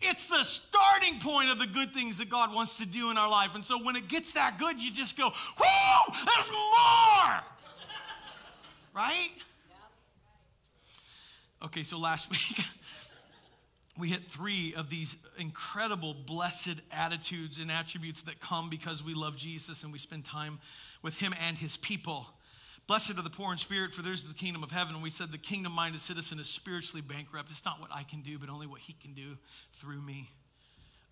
It's 0.01 0.29
the 0.29 0.44
starting 0.44 1.18
point 1.18 1.51
of 1.51 1.59
the 1.59 1.66
good 1.66 1.92
things 1.92 2.18
that 2.18 2.31
God 2.31 2.55
wants 2.55 2.77
to 2.77 2.87
do 2.87 3.11
in 3.11 3.18
our 3.18 3.29
life. 3.29 3.51
And 3.55 3.64
so 3.64 3.83
when 3.83 3.97
it 3.97 4.07
gets 4.07 4.33
that 4.33 4.57
good, 4.59 4.81
you 4.81 4.92
just 4.92 5.16
go, 5.16 5.25
whoo, 5.29 6.14
there's 6.25 6.51
more. 6.51 7.40
right? 8.94 9.31
Okay, 11.64 11.83
so 11.83 11.99
last 11.99 12.31
week 12.31 12.64
we 13.99 14.09
hit 14.09 14.31
three 14.31 14.75
of 14.77 14.91
these 14.91 15.17
incredible 15.39 16.15
blessed 16.15 16.77
attitudes 16.93 17.59
and 17.59 17.71
attributes 17.71 18.23
that 18.23 18.41
come 18.41 18.71
because 18.71 19.03
we 19.03 19.13
love 19.13 19.37
Jesus 19.37 19.83
and 19.83 19.93
we 19.93 19.99
spend 19.99 20.25
time 20.25 20.61
with 21.03 21.19
him 21.19 21.35
and 21.45 21.59
his 21.59 21.77
people. 21.77 22.29
Blessed 22.87 23.19
are 23.19 23.23
the 23.23 23.29
poor 23.29 23.53
in 23.53 23.59
spirit, 23.59 23.93
for 23.93 24.03
theirs 24.03 24.23
is 24.23 24.29
the 24.29 24.39
kingdom 24.39 24.63
of 24.63 24.71
heaven. 24.71 25.03
We 25.03 25.11
said 25.11 25.33
the 25.33 25.37
kingdom 25.37 25.73
minded 25.73 26.01
citizen 26.01 26.39
is 26.39 26.49
spiritually 26.49 27.03
bankrupt. 27.03 27.51
It's 27.51 27.65
not 27.65 27.81
what 27.81 27.91
I 27.93 28.05
can 28.05 28.23
do, 28.23 28.39
but 28.39 28.49
only 28.49 28.67
what 28.67 28.81
he 28.81 28.95
can 28.95 29.15
do 29.15 29.37
through 29.75 30.01
me. 30.01 30.31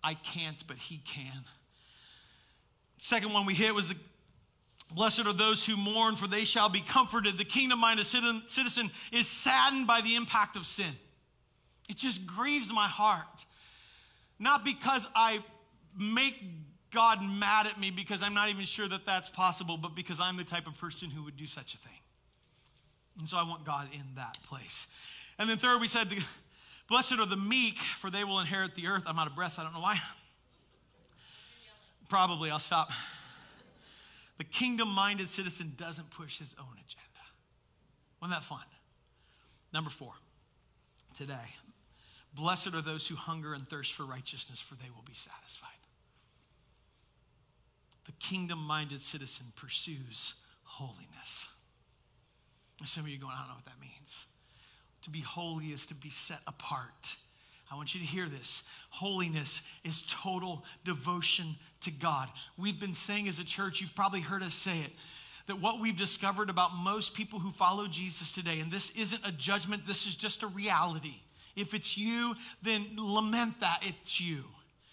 I 0.03 0.13
can't, 0.13 0.65
but 0.65 0.77
he 0.77 0.99
can. 1.05 1.43
Second 2.97 3.33
one 3.33 3.45
we 3.45 3.53
hit 3.53 3.75
was 3.75 3.89
the 3.89 3.95
Blessed 4.95 5.27
are 5.27 5.33
those 5.33 5.65
who 5.65 5.75
mourn, 5.75 6.15
for 6.15 6.27
they 6.27 6.45
shall 6.45 6.69
be 6.69 6.79
comforted. 6.79 7.37
The 7.37 7.43
kingdom 7.43 7.79
minded 7.79 8.05
citizen 8.05 8.89
is 9.11 9.27
saddened 9.27 9.85
by 9.85 9.99
the 9.99 10.15
impact 10.15 10.55
of 10.55 10.65
sin. 10.65 10.93
It 11.87 11.97
just 11.97 12.25
grieves 12.25 12.71
my 12.71 12.87
heart. 12.87 13.45
Not 14.39 14.63
because 14.63 15.07
I 15.15 15.43
make 15.97 16.35
God 16.91 17.19
mad 17.21 17.67
at 17.67 17.79
me 17.79 17.91
because 17.91 18.23
I'm 18.23 18.33
not 18.33 18.49
even 18.49 18.65
sure 18.65 18.87
that 18.87 19.05
that's 19.05 19.29
possible, 19.29 19.77
but 19.77 19.95
because 19.95 20.19
I'm 20.21 20.37
the 20.37 20.43
type 20.43 20.67
of 20.67 20.77
person 20.79 21.09
who 21.09 21.23
would 21.23 21.35
do 21.35 21.47
such 21.47 21.73
a 21.73 21.77
thing. 21.77 21.91
And 23.19 23.27
so 23.27 23.37
I 23.37 23.43
want 23.43 23.65
God 23.65 23.87
in 23.93 24.03
that 24.15 24.37
place. 24.43 24.87
And 25.39 25.49
then 25.49 25.57
third, 25.57 25.81
we 25.81 25.87
said, 25.87 26.07
Blessed 26.87 27.13
are 27.13 27.25
the 27.25 27.35
meek, 27.35 27.77
for 27.99 28.09
they 28.09 28.23
will 28.23 28.39
inherit 28.39 28.75
the 28.75 28.87
earth. 28.87 29.03
I'm 29.07 29.19
out 29.19 29.27
of 29.27 29.35
breath. 29.35 29.59
I 29.59 29.63
don't 29.63 29.73
know 29.73 29.81
why. 29.81 29.99
Probably 32.07 32.49
I'll 32.49 32.59
stop. 32.59 32.89
The 34.37 34.45
kingdom 34.45 34.87
minded 34.87 35.27
citizen 35.27 35.73
doesn't 35.77 36.11
push 36.11 36.39
his 36.39 36.55
own 36.59 36.73
agenda. 36.73 37.03
Wasn't 38.21 38.39
that 38.39 38.45
fun? 38.45 38.63
Number 39.73 39.89
four, 39.89 40.13
today, 41.15 41.55
Blessed 42.37 42.75
are 42.75 42.81
those 42.81 43.07
who 43.07 43.15
hunger 43.15 43.55
and 43.55 43.67
thirst 43.67 43.93
for 43.93 44.03
righteousness, 44.03 44.61
for 44.61 44.75
they 44.75 44.89
will 44.95 45.03
be 45.07 45.13
satisfied. 45.13 45.69
The 48.05 48.11
kingdom 48.13 48.59
minded 48.59 49.01
citizen 49.01 49.47
pursues 49.55 50.35
holiness. 50.63 51.47
some 52.85 53.03
of 53.03 53.09
you 53.09 53.17
are 53.17 53.21
going, 53.21 53.33
I 53.35 53.39
don't 53.39 53.47
know 53.47 53.55
what 53.55 53.65
that 53.65 53.81
means. 53.81 54.25
To 55.03 55.09
be 55.09 55.21
holy 55.21 55.67
is 55.67 55.87
to 55.87 55.95
be 55.95 56.11
set 56.11 56.39
apart. 56.45 57.15
I 57.71 57.75
want 57.75 57.95
you 57.95 58.01
to 58.01 58.05
hear 58.05 58.27
this. 58.27 58.63
Holiness 58.91 59.61
is 59.83 60.03
total 60.03 60.63
devotion 60.85 61.55
to 61.81 61.91
God. 61.91 62.29
We've 62.55 62.79
been 62.79 62.93
saying 62.93 63.27
as 63.27 63.39
a 63.39 63.45
church, 63.45 63.81
you've 63.81 63.95
probably 63.95 64.21
heard 64.21 64.43
us 64.43 64.53
say 64.53 64.77
it, 64.79 64.91
that 65.47 65.59
what 65.59 65.81
we've 65.81 65.97
discovered 65.97 66.51
about 66.51 66.75
most 66.75 67.15
people 67.15 67.39
who 67.39 67.51
follow 67.51 67.87
Jesus 67.87 68.33
today, 68.33 68.59
and 68.59 68.71
this 68.71 68.91
isn't 68.91 69.27
a 69.27 69.31
judgment, 69.31 69.87
this 69.87 70.05
is 70.05 70.15
just 70.15 70.43
a 70.43 70.47
reality 70.47 71.15
if 71.57 71.73
it's 71.73 71.97
you, 71.97 72.35
then 72.61 72.85
lament 72.97 73.59
that 73.59 73.79
it's 73.81 74.21
you. 74.21 74.43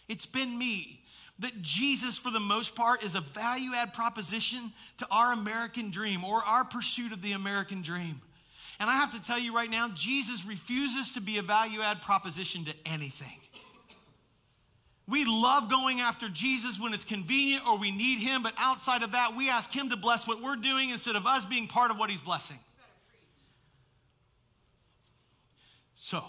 It's 0.08 0.26
been 0.26 0.58
me. 0.58 1.00
That 1.40 1.62
Jesus, 1.62 2.16
for 2.16 2.30
the 2.30 2.40
most 2.40 2.74
part, 2.74 3.04
is 3.04 3.14
a 3.14 3.20
value 3.20 3.74
add 3.74 3.92
proposition 3.92 4.72
to 4.98 5.06
our 5.10 5.32
American 5.32 5.90
dream 5.90 6.24
or 6.24 6.42
our 6.42 6.64
pursuit 6.64 7.12
of 7.12 7.22
the 7.22 7.32
American 7.32 7.82
dream. 7.82 8.20
And 8.80 8.88
I 8.90 8.94
have 8.94 9.12
to 9.14 9.22
tell 9.22 9.38
you 9.38 9.54
right 9.54 9.70
now, 9.70 9.88
Jesus 9.94 10.44
refuses 10.44 11.12
to 11.12 11.20
be 11.20 11.38
a 11.38 11.42
value 11.42 11.80
add 11.80 12.02
proposition 12.02 12.64
to 12.64 12.74
anything. 12.86 13.38
We 15.06 15.24
love 15.26 15.68
going 15.68 16.00
after 16.00 16.28
Jesus 16.28 16.80
when 16.80 16.94
it's 16.94 17.04
convenient 17.04 17.66
or 17.66 17.78
we 17.78 17.90
need 17.90 18.20
him, 18.20 18.42
but 18.42 18.54
outside 18.56 19.02
of 19.02 19.12
that, 19.12 19.36
we 19.36 19.50
ask 19.50 19.70
him 19.70 19.90
to 19.90 19.96
bless 19.96 20.26
what 20.26 20.40
we're 20.40 20.56
doing 20.56 20.90
instead 20.90 21.14
of 21.14 21.26
us 21.26 21.44
being 21.44 21.66
part 21.66 21.90
of 21.90 21.98
what 21.98 22.08
he's 22.08 22.22
blessing. 22.22 22.58
So, 25.94 26.24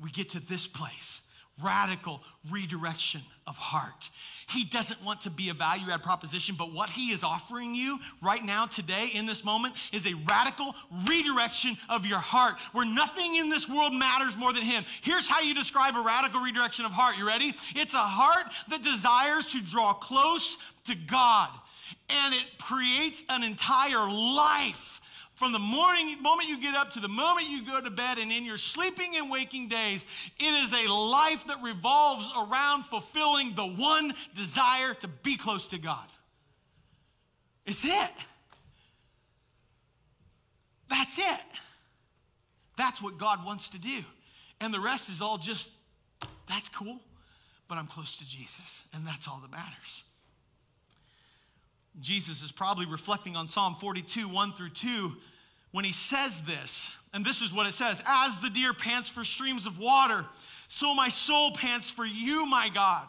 we 0.00 0.10
get 0.10 0.30
to 0.30 0.40
this 0.40 0.66
place 0.66 1.20
radical 1.62 2.20
redirection 2.50 3.20
of 3.46 3.56
heart. 3.56 4.10
He 4.48 4.64
doesn't 4.64 5.02
want 5.04 5.20
to 5.22 5.30
be 5.30 5.50
a 5.50 5.54
value 5.54 5.90
add 5.90 6.02
proposition, 6.02 6.56
but 6.58 6.72
what 6.72 6.88
he 6.88 7.12
is 7.12 7.22
offering 7.22 7.74
you 7.74 7.98
right 8.22 8.44
now, 8.44 8.66
today, 8.66 9.10
in 9.14 9.26
this 9.26 9.44
moment, 9.44 9.74
is 9.92 10.06
a 10.06 10.14
radical 10.28 10.74
redirection 11.08 11.76
of 11.88 12.06
your 12.06 12.18
heart 12.18 12.54
where 12.72 12.84
nothing 12.84 13.36
in 13.36 13.50
this 13.50 13.68
world 13.68 13.94
matters 13.94 14.36
more 14.36 14.52
than 14.52 14.62
him. 14.62 14.84
Here's 15.02 15.28
how 15.28 15.40
you 15.40 15.54
describe 15.54 15.96
a 15.96 16.00
radical 16.00 16.40
redirection 16.40 16.84
of 16.84 16.92
heart. 16.92 17.16
You 17.16 17.26
ready? 17.26 17.54
It's 17.74 17.94
a 17.94 17.98
heart 17.98 18.46
that 18.68 18.82
desires 18.82 19.46
to 19.46 19.62
draw 19.62 19.92
close 19.92 20.58
to 20.86 20.94
God, 20.94 21.50
and 22.08 22.34
it 22.34 22.58
creates 22.58 23.24
an 23.28 23.42
entire 23.42 24.10
life 24.10 24.93
From 25.34 25.52
the 25.52 25.58
morning 25.58 26.22
moment 26.22 26.48
you 26.48 26.60
get 26.60 26.76
up 26.76 26.90
to 26.92 27.00
the 27.00 27.08
moment 27.08 27.48
you 27.48 27.66
go 27.66 27.80
to 27.80 27.90
bed 27.90 28.18
and 28.18 28.30
in 28.30 28.44
your 28.44 28.56
sleeping 28.56 29.16
and 29.16 29.30
waking 29.30 29.68
days, 29.68 30.06
it 30.38 30.44
is 30.44 30.72
a 30.72 30.90
life 30.90 31.44
that 31.48 31.60
revolves 31.62 32.30
around 32.36 32.84
fulfilling 32.84 33.54
the 33.54 33.66
one 33.66 34.14
desire 34.34 34.94
to 34.94 35.08
be 35.08 35.36
close 35.36 35.66
to 35.68 35.78
God. 35.78 36.06
It's 37.66 37.84
it. 37.84 38.10
That's 40.88 41.18
it. 41.18 41.40
That's 42.76 43.02
what 43.02 43.18
God 43.18 43.44
wants 43.44 43.70
to 43.70 43.78
do. 43.78 44.02
And 44.60 44.72
the 44.72 44.80
rest 44.80 45.08
is 45.08 45.20
all 45.20 45.38
just, 45.38 45.68
that's 46.48 46.68
cool, 46.68 47.00
but 47.66 47.76
I'm 47.76 47.88
close 47.88 48.18
to 48.18 48.28
Jesus, 48.28 48.86
and 48.94 49.04
that's 49.04 49.26
all 49.26 49.40
that 49.42 49.50
matters. 49.50 50.04
Jesus 52.00 52.42
is 52.42 52.52
probably 52.52 52.86
reflecting 52.86 53.36
on 53.36 53.48
Psalm 53.48 53.76
42, 53.80 54.28
1 54.28 54.52
through 54.54 54.70
2, 54.70 55.12
when 55.70 55.84
he 55.84 55.92
says 55.92 56.42
this. 56.42 56.90
And 57.12 57.24
this 57.24 57.40
is 57.42 57.52
what 57.52 57.66
it 57.66 57.74
says 57.74 58.02
As 58.06 58.38
the 58.40 58.50
deer 58.50 58.74
pants 58.74 59.08
for 59.08 59.24
streams 59.24 59.66
of 59.66 59.78
water, 59.78 60.24
so 60.68 60.94
my 60.94 61.08
soul 61.08 61.52
pants 61.52 61.90
for 61.90 62.04
you, 62.04 62.46
my 62.46 62.68
God. 62.68 63.06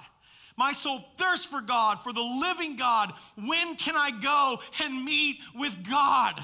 My 0.58 0.72
soul 0.72 1.04
thirsts 1.18 1.46
for 1.46 1.60
God, 1.60 2.00
for 2.02 2.14
the 2.14 2.22
living 2.22 2.78
God. 2.78 3.12
When 3.36 3.76
can 3.76 3.96
I 3.98 4.12
go 4.12 4.60
and 4.82 5.04
meet 5.04 5.40
with 5.54 5.74
God? 5.90 6.42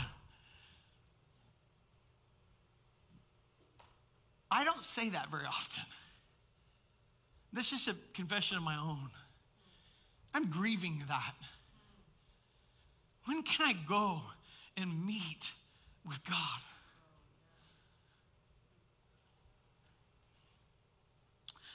I 4.50 4.66
don't 4.66 4.84
say 4.84 5.10
that 5.10 5.32
very 5.32 5.46
often. 5.46 5.84
This 7.54 7.72
is 7.72 7.88
a 7.88 7.96
confession 8.14 8.58
of 8.58 8.64
my 8.64 8.78
own. 8.78 9.10
I'm 10.34 10.50
grieving 10.50 11.04
that. 11.08 11.34
When 13.32 13.44
can 13.44 13.66
I 13.66 13.74
go 13.88 14.22
and 14.76 15.06
meet 15.06 15.54
with 16.06 16.22
God? 16.26 16.60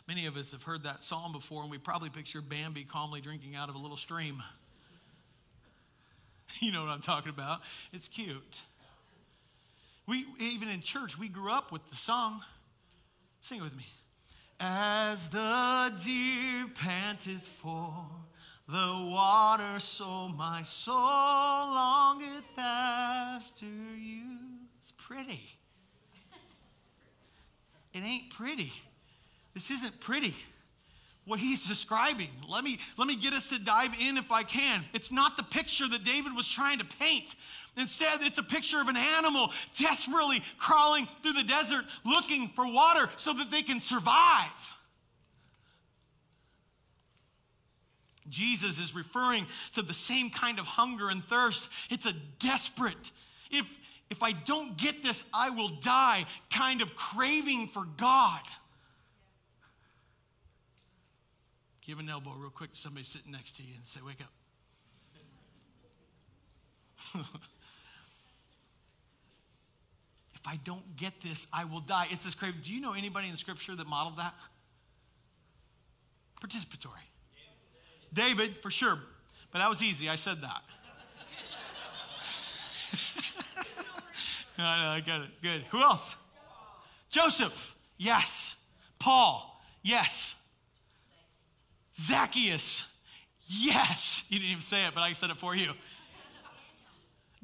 Many 0.06 0.26
of 0.26 0.36
us 0.36 0.52
have 0.52 0.64
heard 0.64 0.84
that 0.84 1.02
psalm 1.02 1.32
before, 1.32 1.62
and 1.62 1.70
we 1.70 1.78
probably 1.78 2.10
picture 2.10 2.42
Bambi 2.42 2.84
calmly 2.84 3.22
drinking 3.22 3.56
out 3.56 3.70
of 3.70 3.74
a 3.74 3.78
little 3.78 3.96
stream. 3.96 4.42
You 6.60 6.72
know 6.72 6.84
what 6.84 6.90
I'm 6.90 7.02
talking 7.02 7.28
about. 7.28 7.60
It's 7.92 8.08
cute. 8.08 8.62
We, 10.06 10.24
even 10.38 10.68
in 10.68 10.80
church, 10.80 11.18
we 11.18 11.28
grew 11.28 11.52
up 11.52 11.72
with 11.72 11.86
the 11.88 11.96
song. 11.96 12.40
Sing 13.42 13.58
it 13.58 13.64
with 13.64 13.76
me. 13.76 13.84
As 14.60 15.28
the 15.28 15.92
deer 16.02 16.66
panteth 16.74 17.42
for 17.42 18.06
the 18.68 19.08
water, 19.12 19.78
so 19.78 20.28
my 20.28 20.62
soul 20.62 20.96
longeth 20.96 22.58
after 22.58 23.66
you. 23.66 24.38
It's 24.78 24.92
pretty. 24.92 25.56
It 27.94 28.00
ain't 28.00 28.30
pretty. 28.30 28.72
This 29.54 29.70
isn't 29.70 30.00
pretty. 30.00 30.34
What 31.24 31.40
he's 31.40 31.66
describing. 31.66 32.28
Let 32.48 32.62
me, 32.62 32.78
let 32.98 33.08
me 33.08 33.16
get 33.16 33.32
us 33.32 33.48
to 33.48 33.58
dive 33.58 33.92
in 34.00 34.16
if 34.16 34.30
I 34.30 34.42
can. 34.42 34.84
It's 34.92 35.10
not 35.10 35.36
the 35.36 35.42
picture 35.42 35.88
that 35.88 36.04
David 36.04 36.36
was 36.36 36.48
trying 36.48 36.78
to 36.78 36.84
paint. 36.84 37.34
Instead, 37.76 38.22
it's 38.22 38.38
a 38.38 38.42
picture 38.42 38.80
of 38.80 38.88
an 38.88 38.96
animal 38.96 39.50
desperately 39.78 40.42
crawling 40.58 41.06
through 41.22 41.34
the 41.34 41.42
desert 41.42 41.84
looking 42.04 42.50
for 42.54 42.66
water 42.66 43.10
so 43.16 43.32
that 43.34 43.50
they 43.50 43.62
can 43.62 43.80
survive. 43.80 44.75
Jesus 48.28 48.78
is 48.78 48.94
referring 48.94 49.46
to 49.72 49.82
the 49.82 49.94
same 49.94 50.30
kind 50.30 50.58
of 50.58 50.64
hunger 50.64 51.08
and 51.08 51.24
thirst. 51.24 51.68
It's 51.90 52.06
a 52.06 52.12
desperate, 52.38 53.10
if, 53.50 53.66
if 54.10 54.22
I 54.22 54.32
don't 54.32 54.76
get 54.76 55.02
this, 55.02 55.24
I 55.32 55.50
will 55.50 55.68
die 55.68 56.26
kind 56.50 56.82
of 56.82 56.94
craving 56.94 57.68
for 57.68 57.84
God. 57.96 58.42
Give 61.86 61.98
an 62.00 62.08
elbow 62.08 62.32
real 62.36 62.50
quick 62.50 62.72
to 62.72 62.78
somebody 62.78 63.04
sitting 63.04 63.30
next 63.30 63.56
to 63.56 63.62
you 63.62 63.72
and 63.76 63.86
say, 63.86 64.00
Wake 64.04 64.20
up. 64.20 64.32
if 70.34 70.40
I 70.46 70.58
don't 70.64 70.96
get 70.96 71.20
this, 71.20 71.46
I 71.52 71.64
will 71.64 71.80
die. 71.80 72.08
It's 72.10 72.24
this 72.24 72.34
craving. 72.34 72.62
Do 72.64 72.72
you 72.72 72.80
know 72.80 72.92
anybody 72.92 73.28
in 73.28 73.36
scripture 73.36 73.76
that 73.76 73.86
modeled 73.86 74.18
that? 74.18 74.34
Participatory. 76.42 77.06
David, 78.12 78.56
for 78.62 78.70
sure. 78.70 78.98
But 79.52 79.58
that 79.60 79.68
was 79.68 79.82
easy. 79.82 80.08
I 80.08 80.16
said 80.16 80.38
that. 80.42 80.62
I 84.58 85.02
got 85.06 85.22
it. 85.22 85.28
Good. 85.42 85.64
Who 85.70 85.80
else? 85.80 86.16
Joseph. 87.10 87.74
Yes. 87.98 88.56
Paul. 88.98 89.60
Yes. 89.82 90.34
Zacchaeus. 91.94 92.84
Yes. 93.46 94.24
You 94.28 94.40
didn't 94.40 94.50
even 94.50 94.62
say 94.62 94.84
it, 94.84 94.92
but 94.94 95.02
I 95.02 95.12
said 95.12 95.30
it 95.30 95.36
for 95.36 95.54
you. 95.54 95.72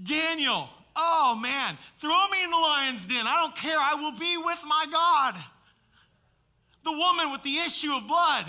Daniel. 0.02 0.68
Oh 0.94 1.38
man, 1.40 1.78
throw 2.00 2.28
me 2.28 2.42
in 2.44 2.50
the 2.50 2.56
lion's 2.56 3.06
den. 3.06 3.26
I 3.26 3.40
don't 3.40 3.56
care. 3.56 3.78
I 3.78 3.94
will 3.94 4.18
be 4.18 4.36
with 4.36 4.58
my 4.66 4.86
God. 4.90 5.36
The 6.84 6.92
woman 6.92 7.30
with 7.32 7.42
the 7.42 7.58
issue 7.58 7.92
of 7.94 8.06
blood. 8.06 8.46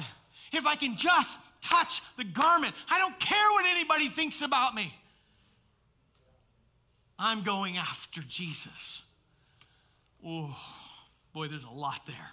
If 0.51 0.65
I 0.65 0.75
can 0.75 0.97
just 0.97 1.39
touch 1.63 2.01
the 2.17 2.23
garment, 2.23 2.73
I 2.89 2.99
don't 2.99 3.19
care 3.19 3.49
what 3.51 3.65
anybody 3.65 4.09
thinks 4.09 4.41
about 4.41 4.75
me. 4.75 4.93
I'm 7.17 7.43
going 7.43 7.77
after 7.77 8.21
Jesus. 8.21 9.03
Oh, 10.25 10.57
boy, 11.33 11.47
there's 11.47 11.63
a 11.63 11.69
lot 11.69 12.01
there. 12.05 12.31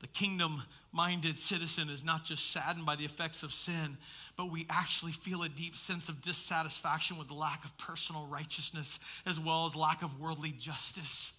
The 0.00 0.08
kingdom 0.08 0.62
minded 0.92 1.38
citizen 1.38 1.88
is 1.88 2.04
not 2.04 2.24
just 2.24 2.52
saddened 2.52 2.86
by 2.86 2.94
the 2.94 3.04
effects 3.04 3.42
of 3.42 3.52
sin, 3.52 3.96
but 4.36 4.50
we 4.50 4.66
actually 4.68 5.12
feel 5.12 5.42
a 5.42 5.48
deep 5.48 5.76
sense 5.76 6.08
of 6.08 6.22
dissatisfaction 6.22 7.18
with 7.18 7.28
the 7.28 7.34
lack 7.34 7.64
of 7.64 7.76
personal 7.78 8.26
righteousness 8.26 9.00
as 9.26 9.40
well 9.40 9.66
as 9.66 9.74
lack 9.74 10.02
of 10.02 10.20
worldly 10.20 10.52
justice. 10.52 11.32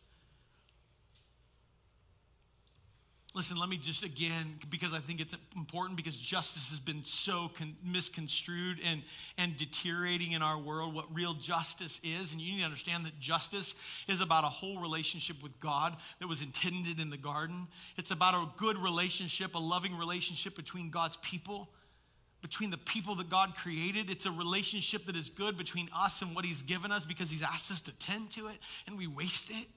Listen, 3.36 3.58
let 3.58 3.68
me 3.68 3.76
just 3.76 4.02
again, 4.02 4.56
because 4.70 4.94
I 4.94 5.00
think 5.00 5.20
it's 5.20 5.36
important, 5.58 5.98
because 5.98 6.16
justice 6.16 6.70
has 6.70 6.80
been 6.80 7.04
so 7.04 7.52
con- 7.58 7.76
misconstrued 7.84 8.80
and, 8.82 9.02
and 9.38 9.58
deteriorating 9.58 10.32
in 10.32 10.42
our 10.42 10.58
world, 10.58 10.96
what 10.96 11.14
real 11.14 11.34
justice 11.34 12.00
is. 12.02 12.32
And 12.32 12.40
you 12.40 12.54
need 12.54 12.60
to 12.60 12.66
understand 12.66 13.06
that 13.06 13.20
justice 13.20 13.76
is 14.08 14.22
about 14.22 14.46
a 14.46 14.48
whole 14.48 14.80
relationship 14.80 15.44
with 15.44 15.60
God 15.60 15.98
that 16.22 16.28
was 16.28 16.42
intended 16.42 17.02
in 17.02 17.10
the 17.10 17.18
garden. 17.18 17.68
It's 17.98 18.12
about 18.12 18.36
a 18.36 18.48
good 18.56 18.78
relationship, 18.78 19.54
a 19.54 19.60
loving 19.60 19.98
relationship 19.98 20.56
between 20.56 20.90
God's 20.90 21.18
people, 21.18 21.68
between 22.42 22.72
the 22.72 22.78
people 22.78 23.16
that 23.16 23.30
God 23.30 23.54
created. 23.58 24.10
It's 24.10 24.26
a 24.26 24.32
relationship 24.32 25.08
that 25.08 25.18
is 25.18 25.30
good 25.30 25.58
between 25.58 25.90
us 25.94 26.22
and 26.22 26.34
what 26.34 26.46
He's 26.46 26.62
given 26.62 26.90
us 26.90 27.04
because 27.04 27.32
He's 27.32 27.44
asked 27.44 27.70
us 27.70 27.82
to 27.82 28.00
tend 28.00 28.32
to 28.32 28.48
it 28.48 28.60
and 28.88 28.98
we 28.98 29.08
waste 29.08 29.50
it. 29.50 29.68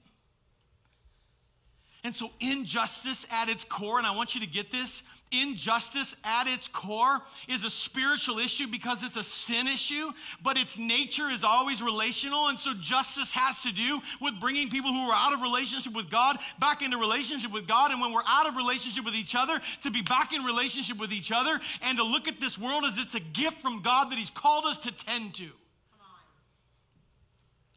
And 2.03 2.15
so, 2.15 2.31
injustice 2.39 3.25
at 3.29 3.49
its 3.49 3.65
core, 3.65 3.97
and 3.97 4.07
I 4.07 4.15
want 4.15 4.33
you 4.33 4.41
to 4.41 4.47
get 4.47 4.71
this 4.71 5.03
injustice 5.31 6.15
at 6.23 6.47
its 6.47 6.67
core 6.67 7.19
is 7.47 7.63
a 7.65 7.69
spiritual 7.69 8.39
issue 8.39 8.67
because 8.67 9.03
it's 9.03 9.17
a 9.17 9.23
sin 9.23 9.67
issue, 9.67 10.11
but 10.41 10.57
its 10.57 10.79
nature 10.79 11.29
is 11.29 11.43
always 11.43 11.81
relational. 11.81 12.47
And 12.47 12.57
so, 12.57 12.73
justice 12.79 13.31
has 13.31 13.61
to 13.63 13.73
do 13.73 13.99
with 14.21 14.39
bringing 14.39 14.69
people 14.69 14.93
who 14.93 15.09
are 15.09 15.13
out 15.13 15.33
of 15.33 15.41
relationship 15.41 15.93
with 15.93 16.09
God 16.09 16.39
back 16.59 16.81
into 16.81 16.97
relationship 16.97 17.51
with 17.51 17.67
God. 17.67 17.91
And 17.91 17.99
when 17.99 18.13
we're 18.13 18.23
out 18.25 18.47
of 18.47 18.55
relationship 18.55 19.03
with 19.03 19.15
each 19.15 19.35
other, 19.35 19.59
to 19.81 19.91
be 19.91 20.01
back 20.01 20.31
in 20.31 20.43
relationship 20.43 20.97
with 20.97 21.11
each 21.11 21.33
other 21.33 21.59
and 21.81 21.97
to 21.97 22.03
look 22.03 22.29
at 22.29 22.39
this 22.39 22.57
world 22.57 22.85
as 22.85 22.97
it's 22.97 23.15
a 23.15 23.19
gift 23.19 23.61
from 23.61 23.81
God 23.81 24.09
that 24.11 24.17
He's 24.17 24.29
called 24.29 24.65
us 24.65 24.77
to 24.79 24.91
tend 24.91 25.35
to. 25.35 25.49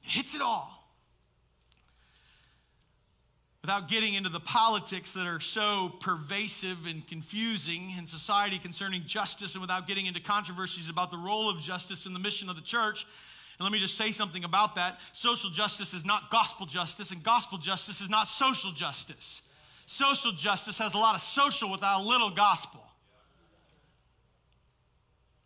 It 0.04 0.10
hits 0.10 0.36
it 0.36 0.42
all 0.42 0.82
without 3.62 3.88
getting 3.88 4.14
into 4.14 4.28
the 4.28 4.40
politics 4.40 5.12
that 5.12 5.24
are 5.24 5.38
so 5.38 5.88
pervasive 6.00 6.78
and 6.86 7.06
confusing 7.06 7.94
in 7.96 8.06
society 8.06 8.58
concerning 8.58 9.02
justice 9.06 9.54
and 9.54 9.62
without 9.62 9.86
getting 9.86 10.06
into 10.06 10.20
controversies 10.20 10.88
about 10.88 11.12
the 11.12 11.16
role 11.16 11.48
of 11.48 11.60
justice 11.60 12.04
in 12.04 12.12
the 12.12 12.18
mission 12.18 12.48
of 12.48 12.56
the 12.56 12.62
church. 12.62 13.06
And 13.58 13.64
let 13.64 13.72
me 13.72 13.78
just 13.78 13.96
say 13.96 14.10
something 14.10 14.42
about 14.42 14.74
that. 14.74 14.98
Social 15.12 15.48
justice 15.48 15.94
is 15.94 16.04
not 16.04 16.28
gospel 16.28 16.66
justice, 16.66 17.12
and 17.12 17.22
gospel 17.22 17.56
justice 17.56 18.00
is 18.00 18.10
not 18.10 18.26
social 18.26 18.72
justice. 18.72 19.42
Social 19.86 20.32
justice 20.32 20.78
has 20.78 20.94
a 20.94 20.98
lot 20.98 21.14
of 21.14 21.22
social 21.22 21.70
without 21.70 22.00
a 22.00 22.04
little 22.04 22.30
gospel. 22.30 22.82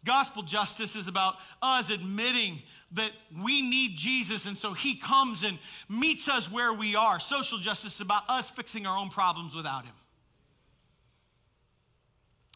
Gospel 0.07 0.43
justice 0.43 0.97
is 0.97 1.09
about 1.09 1.35
us 1.61 1.91
admitting 1.91 2.63
that 2.93 3.11
we 3.45 3.63
need 3.63 3.97
Jesus, 3.97 4.47
and 4.47 4.57
so 4.57 4.73
he 4.73 4.97
comes 4.97 5.43
and 5.43 5.59
meets 5.89 6.29
us 6.29 6.51
where 6.51 6.73
we 6.73 6.95
are. 6.95 7.19
Social 7.19 7.59
justice 7.59 7.97
is 7.97 8.01
about 8.01 8.23
us 8.29 8.49
fixing 8.49 8.87
our 8.87 8.97
own 8.97 9.09
problems 9.09 9.55
without 9.55 9.85
him. 9.85 9.95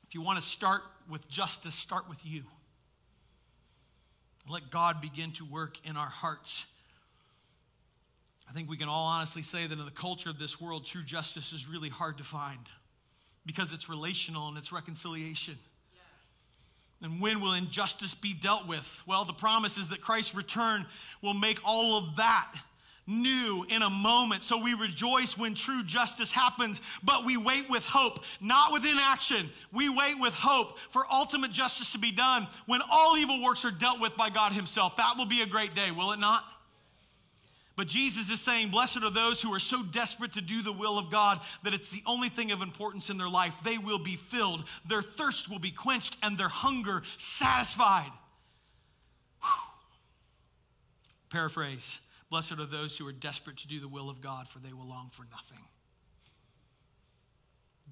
If 0.07 0.15
you 0.15 0.23
want 0.23 0.39
to 0.39 0.45
start 0.45 0.83
with 1.09 1.29
justice, 1.29 1.75
start 1.75 2.09
with 2.09 2.25
you. 2.25 2.43
Let 4.49 4.71
God 4.71 5.01
begin 5.01 5.33
to 5.33 5.45
work 5.45 5.77
in 5.85 5.97
our 5.97 6.09
hearts. 6.09 6.67
I 8.49 8.53
think 8.53 8.69
we 8.69 8.77
can 8.77 8.89
all 8.89 9.07
honestly 9.07 9.43
say 9.43 9.67
that 9.67 9.79
in 9.79 9.85
the 9.85 9.93
culture 9.93 10.31
of 10.31 10.39
this 10.39 10.61
world, 10.61 10.85
true 10.85 11.05
justice 11.05 11.53
is 11.53 11.69
really 11.69 11.89
hard 11.89 12.19
to 12.19 12.25
find 12.25 12.59
because 13.47 13.73
it's 13.73 13.89
relational 13.89 14.49
and 14.49 14.59
it's 14.59 14.73
reconciliation. 14.73 15.57
And 17.03 17.21
when 17.21 17.41
will 17.41 17.55
injustice 17.55 18.15
be 18.15 18.35
dealt 18.35 18.67
with? 18.67 19.03
Well, 19.07 19.25
the 19.25 19.33
promise 19.33 19.79
is 19.79 19.89
that 19.89 20.03
Christ's 20.03 20.35
return 20.35 20.87
will 21.23 21.35
make 21.35 21.59
all 21.65 21.97
of 21.97 22.17
that 22.17 22.55
new 23.07 23.65
in 23.69 23.83
a 23.83 23.91
moment. 23.91 24.43
So 24.43 24.63
we 24.63 24.75
rejoice 24.75 25.37
when 25.37 25.55
true 25.55 25.83
justice 25.83 26.31
happens, 26.31 26.81
but 27.03 27.25
we 27.25 27.37
wait 27.37 27.69
with 27.69 27.85
hope, 27.85 28.21
not 28.41 28.73
with 28.73 28.85
inaction. 28.85 29.51
We 29.73 29.89
wait 29.89 30.19
with 30.19 30.35
hope 30.35 30.79
for 30.91 31.05
ultimate 31.11 31.51
justice 31.51 31.93
to 31.93 31.99
be 31.99 32.13
done 32.13 32.47
when 32.67 32.81
all 32.91 33.17
evil 33.17 33.43
works 33.43 33.65
are 33.65 33.71
dealt 33.71 34.01
with 34.01 34.17
by 34.17 34.31
God 34.31 34.53
Himself. 34.53 34.97
That 34.97 35.17
will 35.17 35.27
be 35.27 35.43
a 35.43 35.47
great 35.47 35.75
day, 35.75 35.91
will 35.91 36.13
it 36.13 36.21
not? 36.21 36.45
But 37.77 37.87
Jesus 37.87 38.31
is 38.31 38.41
saying, 38.41 38.71
Blessed 38.71 39.03
are 39.03 39.11
those 39.11 39.41
who 39.41 39.55
are 39.55 39.61
so 39.61 39.83
desperate 39.83 40.33
to 40.33 40.41
do 40.41 40.63
the 40.63 40.73
will 40.73 40.99
of 40.99 41.11
God 41.11 41.41
that 41.65 41.73
it's 41.73 41.91
the 41.91 42.03
only 42.07 42.29
thing 42.29 42.51
of 42.53 42.63
importance 42.63 43.11
in 43.11 43.17
their 43.17 43.29
life. 43.29 43.55
They 43.65 43.79
will 43.79 43.99
be 43.99 44.17
filled, 44.17 44.65
their 44.87 45.03
thirst 45.03 45.49
will 45.49 45.59
be 45.59 45.71
quenched, 45.71 46.17
and 46.23 46.37
their 46.37 46.49
hunger 46.49 47.03
satisfied. 47.17 48.11
Paraphrase 51.31 52.01
Blessed 52.29 52.53
are 52.53 52.67
those 52.67 52.97
who 52.97 53.07
are 53.09 53.13
desperate 53.13 53.57
to 53.59 53.67
do 53.67 53.81
the 53.81 53.89
will 53.89 54.09
of 54.09 54.21
God, 54.21 54.47
for 54.47 54.61
they 54.61 54.73
will 54.73 54.87
long 54.87 55.11
for 55.11 55.25
nothing. 55.33 55.65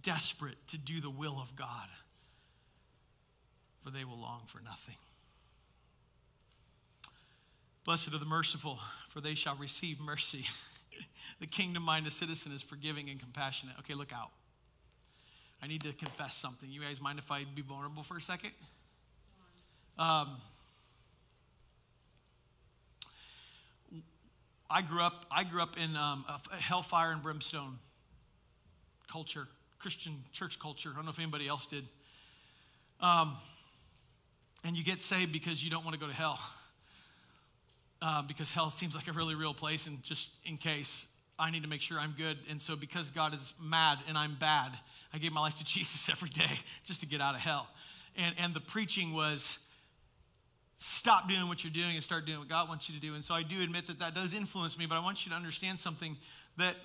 Desperate 0.02 0.56
to 0.68 0.78
do 0.78 1.00
the 1.00 1.10
will 1.10 1.40
of 1.40 1.56
God, 1.56 1.88
for 3.80 3.90
they 3.90 4.04
will 4.04 4.18
long 4.18 4.42
for 4.46 4.60
nothing. 4.60 4.94
Blessed 7.88 8.12
are 8.12 8.18
the 8.18 8.26
merciful, 8.26 8.78
for 9.08 9.22
they 9.22 9.34
shall 9.34 9.56
receive 9.56 9.98
mercy. 9.98 10.44
the 11.40 11.46
kingdom 11.46 11.82
minded 11.82 12.12
citizen 12.12 12.52
is 12.52 12.60
forgiving 12.60 13.08
and 13.08 13.18
compassionate. 13.18 13.76
Okay, 13.78 13.94
look 13.94 14.12
out. 14.12 14.28
I 15.62 15.68
need 15.68 15.80
to 15.84 15.94
confess 15.94 16.34
something. 16.34 16.70
You 16.70 16.82
guys 16.82 17.00
mind 17.00 17.18
if 17.18 17.32
I 17.32 17.44
be 17.54 17.62
vulnerable 17.62 18.02
for 18.02 18.18
a 18.18 18.20
second? 18.20 18.50
Um, 19.98 20.36
I 24.68 24.82
grew 24.82 25.00
up. 25.00 25.24
I 25.30 25.44
grew 25.44 25.62
up 25.62 25.78
in 25.78 25.96
um, 25.96 26.26
hellfire 26.58 27.12
and 27.12 27.22
brimstone 27.22 27.78
culture, 29.10 29.48
Christian 29.78 30.12
church 30.34 30.60
culture. 30.60 30.90
I 30.92 30.96
don't 30.96 31.06
know 31.06 31.12
if 31.12 31.18
anybody 31.18 31.48
else 31.48 31.64
did. 31.64 31.86
Um, 33.00 33.38
and 34.62 34.76
you 34.76 34.84
get 34.84 35.00
saved 35.00 35.32
because 35.32 35.64
you 35.64 35.70
don't 35.70 35.86
want 35.86 35.94
to 35.94 36.00
go 36.00 36.06
to 36.06 36.12
hell 36.12 36.38
uh, 38.00 38.22
because 38.22 38.52
hell 38.52 38.70
seems 38.70 38.94
like 38.94 39.08
a 39.08 39.12
really 39.12 39.34
real 39.34 39.54
place. 39.54 39.86
And 39.86 40.02
just 40.02 40.30
in 40.44 40.56
case, 40.56 41.06
I 41.38 41.50
need 41.50 41.62
to 41.62 41.68
make 41.68 41.80
sure 41.80 41.98
I'm 41.98 42.14
good. 42.16 42.36
And 42.50 42.60
so, 42.60 42.76
because 42.76 43.10
God 43.10 43.34
is 43.34 43.52
mad 43.62 43.98
and 44.08 44.16
I'm 44.16 44.36
bad, 44.36 44.72
I 45.12 45.18
gave 45.18 45.32
my 45.32 45.40
life 45.40 45.56
to 45.56 45.64
Jesus 45.64 46.08
every 46.08 46.30
day 46.30 46.60
just 46.84 47.00
to 47.00 47.06
get 47.06 47.20
out 47.20 47.34
of 47.34 47.40
hell. 47.40 47.68
And, 48.16 48.34
and 48.38 48.54
the 48.54 48.60
preaching 48.60 49.14
was 49.14 49.58
stop 50.76 51.28
doing 51.28 51.48
what 51.48 51.64
you're 51.64 51.72
doing 51.72 51.94
and 51.94 52.02
start 52.02 52.24
doing 52.24 52.38
what 52.38 52.48
God 52.48 52.68
wants 52.68 52.88
you 52.88 52.94
to 52.94 53.00
do. 53.00 53.14
And 53.14 53.24
so, 53.24 53.34
I 53.34 53.42
do 53.42 53.62
admit 53.62 53.86
that 53.88 53.98
that 53.98 54.14
does 54.14 54.34
influence 54.34 54.78
me, 54.78 54.86
but 54.86 54.96
I 54.96 55.00
want 55.00 55.24
you 55.24 55.30
to 55.30 55.36
understand 55.36 55.78
something 55.78 56.16
that 56.56 56.76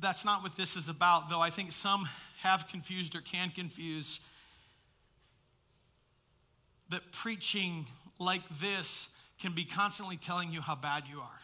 that's 0.00 0.24
not 0.24 0.42
what 0.42 0.56
this 0.56 0.76
is 0.76 0.88
about, 0.88 1.28
though 1.28 1.40
I 1.40 1.50
think 1.50 1.72
some 1.72 2.08
have 2.42 2.68
confused 2.68 3.14
or 3.14 3.20
can 3.20 3.50
confuse 3.50 4.20
that 6.90 7.10
preaching 7.12 7.86
like 8.18 8.42
this 8.60 9.08
can 9.40 9.54
be 9.54 9.64
constantly 9.64 10.16
telling 10.16 10.52
you 10.52 10.60
how 10.60 10.74
bad 10.74 11.04
you 11.10 11.18
are. 11.18 11.40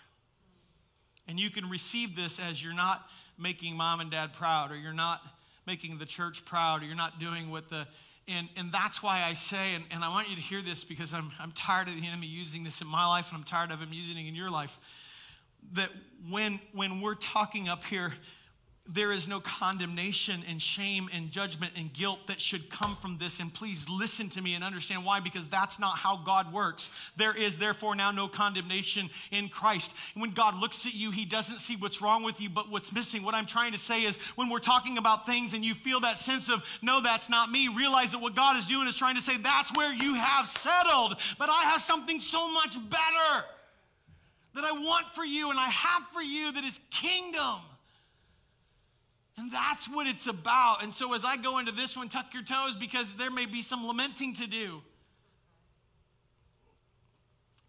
And 1.29 1.39
you 1.39 1.51
can 1.51 1.69
receive 1.69 2.17
this 2.17 2.41
as 2.41 2.63
you're 2.63 2.75
not 2.75 3.03
making 3.39 3.77
mom 3.77 4.01
and 4.01 4.11
dad 4.11 4.33
proud, 4.33 4.73
or 4.73 4.77
you're 4.77 4.93
not 4.93 5.21
making 5.67 5.99
the 5.99 6.07
church 6.07 6.45
proud, 6.45 6.83
or 6.83 6.87
you're 6.87 6.97
not 6.97 7.19
doing 7.21 7.51
what 7.51 7.71
the 7.71 7.87
and, 8.29 8.49
and 8.57 8.71
that's 8.71 9.03
why 9.03 9.25
I 9.25 9.35
say, 9.35 9.75
and, 9.75 9.85
and 9.91 10.05
I 10.05 10.09
want 10.09 10.29
you 10.29 10.37
to 10.37 10.43
hear 10.43 10.63
this 10.63 10.85
because 10.85 11.13
I'm, 11.13 11.33
I'm 11.41 11.51
tired 11.53 11.89
of 11.89 12.01
the 12.01 12.07
enemy 12.07 12.29
using 12.29 12.63
this 12.63 12.81
in 12.81 12.87
my 12.87 13.07
life 13.07 13.29
and 13.31 13.39
I'm 13.39 13.45
tired 13.45 13.73
of 13.73 13.81
him 13.81 13.89
using 13.93 14.25
it 14.25 14.29
in 14.29 14.35
your 14.37 14.51
life. 14.51 14.79
That 15.73 15.91
when, 16.31 16.61
when 16.73 17.01
we're 17.01 17.17
talking 17.17 17.69
up 17.69 17.83
here, 17.85 18.13
there 18.93 19.13
is 19.13 19.29
no 19.29 19.41
condemnation 19.41 20.43
and 20.49 20.61
shame 20.61 21.09
and 21.13 21.31
judgment 21.31 21.73
and 21.77 21.93
guilt 21.93 22.27
that 22.27 22.41
should 22.41 22.71
come 22.71 22.97
from 22.97 23.19
this. 23.19 23.39
And 23.39 23.53
please 23.53 23.87
listen 23.89 24.29
to 24.31 24.43
me 24.43 24.55
and 24.55 24.65
understand 24.65 25.05
why, 25.05 25.21
because 25.21 25.47
that's 25.47 25.79
not 25.79 25.97
how 25.97 26.17
God 26.25 26.53
works. 26.53 26.91
There 27.17 27.37
is 27.37 27.57
therefore 27.57 27.95
now 27.95 28.11
no 28.11 28.27
condemnation 28.27 29.09
in 29.31 29.49
Christ. 29.49 29.93
And 30.15 30.23
when 30.23 30.33
God 30.33 30.59
looks 30.59 30.87
at 30.87 30.95
you, 30.95 31.11
he 31.13 31.25
doesn't 31.25 31.61
see 31.61 31.77
what's 31.77 32.03
wrong 32.03 32.25
with 32.25 32.41
you, 32.41 32.51
but 32.51 32.71
what's 32.71 32.93
missing. 32.93 33.23
What 33.23 33.35
I'm 33.35 33.47
trying 33.47 33.73
to 33.73 33.79
say 33.79 34.03
is 34.03 34.17
when 34.35 34.49
we're 34.49 34.59
talking 34.59 34.99
about 34.99 35.25
things 35.25 35.55
and 35.55 35.65
you 35.65 35.75
feel 35.75 36.01
that 36.01 36.19
sense 36.19 36.51
of, 36.51 36.63
no, 36.83 37.01
that's 37.01 37.31
not 37.31 37.51
me, 37.51 37.69
realize 37.69 38.11
that 38.13 38.21
what 38.21 38.35
God 38.35 38.57
is 38.57 38.67
doing 38.67 38.89
is 38.89 38.97
trying 38.97 39.15
to 39.17 39.23
say, 39.23 39.37
that's 39.37 39.75
where 39.77 39.95
you 39.95 40.15
have 40.15 40.49
settled. 40.49 41.17
But 41.39 41.49
I 41.49 41.63
have 41.63 41.81
something 41.83 42.21
so 42.21 42.51
much 42.53 42.77
better 42.89 43.45
that 44.55 44.65
I 44.65 44.73
want 44.73 45.15
for 45.15 45.25
you 45.25 45.51
and 45.51 45.59
I 45.59 45.69
have 45.69 46.03
for 46.13 46.23
you 46.23 46.51
that 46.53 46.65
is 46.65 46.81
kingdom. 46.91 47.61
And 49.41 49.51
that's 49.51 49.87
what 49.87 50.07
it's 50.07 50.27
about. 50.27 50.83
And 50.83 50.95
so 50.95 51.15
as 51.15 51.25
I 51.25 51.39
go 51.39 51.59
into 51.59 51.73
this 51.73 51.97
one, 51.97 52.11
tuck 52.11 52.35
your 52.35 52.43
toes 52.43 52.77
because 52.77 53.15
there 53.15 53.31
may 53.31 53.47
be 53.47 53.63
some 53.63 53.87
lamenting 53.87 54.35
to 54.35 54.47
do. 54.47 54.83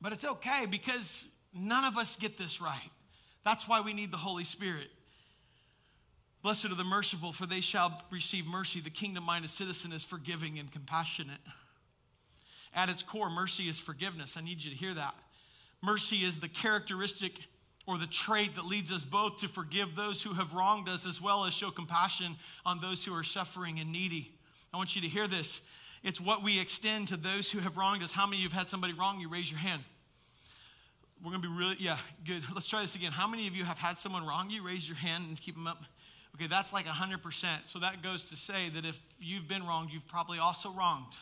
But 0.02 0.12
it's 0.12 0.26
okay 0.26 0.66
because 0.70 1.28
none 1.58 1.86
of 1.86 1.98
us 1.98 2.18
get 2.18 2.38
this 2.38 2.60
right. 2.60 2.90
That's 3.46 3.70
why 3.70 3.80
we 3.80 3.94
need 3.94 4.12
the 4.12 4.18
Holy 4.18 4.44
Spirit. 4.44 4.90
Blessed 6.42 6.66
are 6.66 6.76
the 6.76 6.84
merciful, 6.84 7.32
for 7.32 7.46
they 7.46 7.62
shall 7.62 8.04
receive 8.12 8.46
mercy. 8.46 8.82
The 8.82 8.90
kingdom 8.90 9.24
minded 9.24 9.50
citizen 9.50 9.94
is 9.94 10.04
forgiving 10.04 10.60
and 10.60 10.70
compassionate. 10.74 11.40
At 12.74 12.90
its 12.90 13.02
core, 13.02 13.30
mercy 13.30 13.70
is 13.70 13.80
forgiveness. 13.80 14.36
I 14.36 14.42
need 14.42 14.62
you 14.62 14.72
to 14.72 14.78
hear 14.78 14.94
that. 14.94 15.16
Mercy 15.82 16.18
is 16.18 16.42
the 16.42 16.50
characteristic 16.50 17.34
or 17.88 17.98
the 17.98 18.08
trait 18.08 18.56
that 18.56 18.66
leads 18.66 18.92
us 18.92 19.04
both 19.04 19.40
to 19.40 19.48
forgive 19.48 19.96
those 19.96 20.22
who 20.22 20.34
have 20.34 20.54
wronged 20.54 20.88
us 20.88 21.06
as 21.06 21.22
well 21.22 21.46
as 21.46 21.54
show 21.54 21.72
compassion 21.72 22.36
on 22.66 22.80
those 22.80 23.04
who 23.04 23.14
are 23.14 23.24
suffering 23.24 23.80
and 23.80 23.92
needy. 23.92 24.32
I 24.74 24.78
want 24.78 24.96
you 24.96 25.02
to 25.02 25.08
hear 25.08 25.28
this. 25.28 25.62
It's 26.04 26.22
what 26.22 26.44
we 26.44 26.60
extend 26.60 27.10
to 27.10 27.18
those 27.18 27.52
who 27.52 27.60
have 27.60 27.78
wronged 27.78 28.04
us. 28.04 28.12
How 28.12 28.26
many 28.26 28.38
of 28.38 28.44
you 28.44 28.50
have 28.50 28.58
had 28.58 28.70
somebody 28.70 28.94
wrong 28.94 29.20
you? 29.20 29.30
Raise 29.30 29.52
your 29.52 29.60
hand. 29.60 29.84
We're 31.24 31.32
going 31.32 31.44
to 31.44 31.50
be 31.50 31.56
really, 31.56 31.76
yeah, 31.80 31.98
good. 32.26 32.44
Let's 32.54 32.68
try 32.68 32.82
this 32.82 32.96
again. 32.96 33.12
How 33.12 33.28
many 33.28 33.48
of 33.48 33.56
you 33.56 33.64
have 33.64 33.78
had 33.78 33.98
someone 33.98 34.26
wrong 34.26 34.50
you? 34.50 34.64
Raise 34.64 34.88
your 34.88 34.98
hand 34.98 35.26
and 35.28 35.40
keep 35.40 35.56
them 35.56 35.68
up. 35.68 35.84
Okay, 36.36 36.48
that's 36.48 36.74
like 36.74 36.86
100%. 36.86 37.46
So 37.66 37.80
that 37.80 38.02
goes 38.02 38.30
to 38.30 38.36
say 38.36 38.70
that 38.70 38.86
if 38.86 39.00
you've 39.20 39.48
been 39.48 39.66
wronged, 39.66 39.92
you've 39.92 40.08
probably 40.08 40.40
also 40.40 40.72
wronged. 40.72 41.14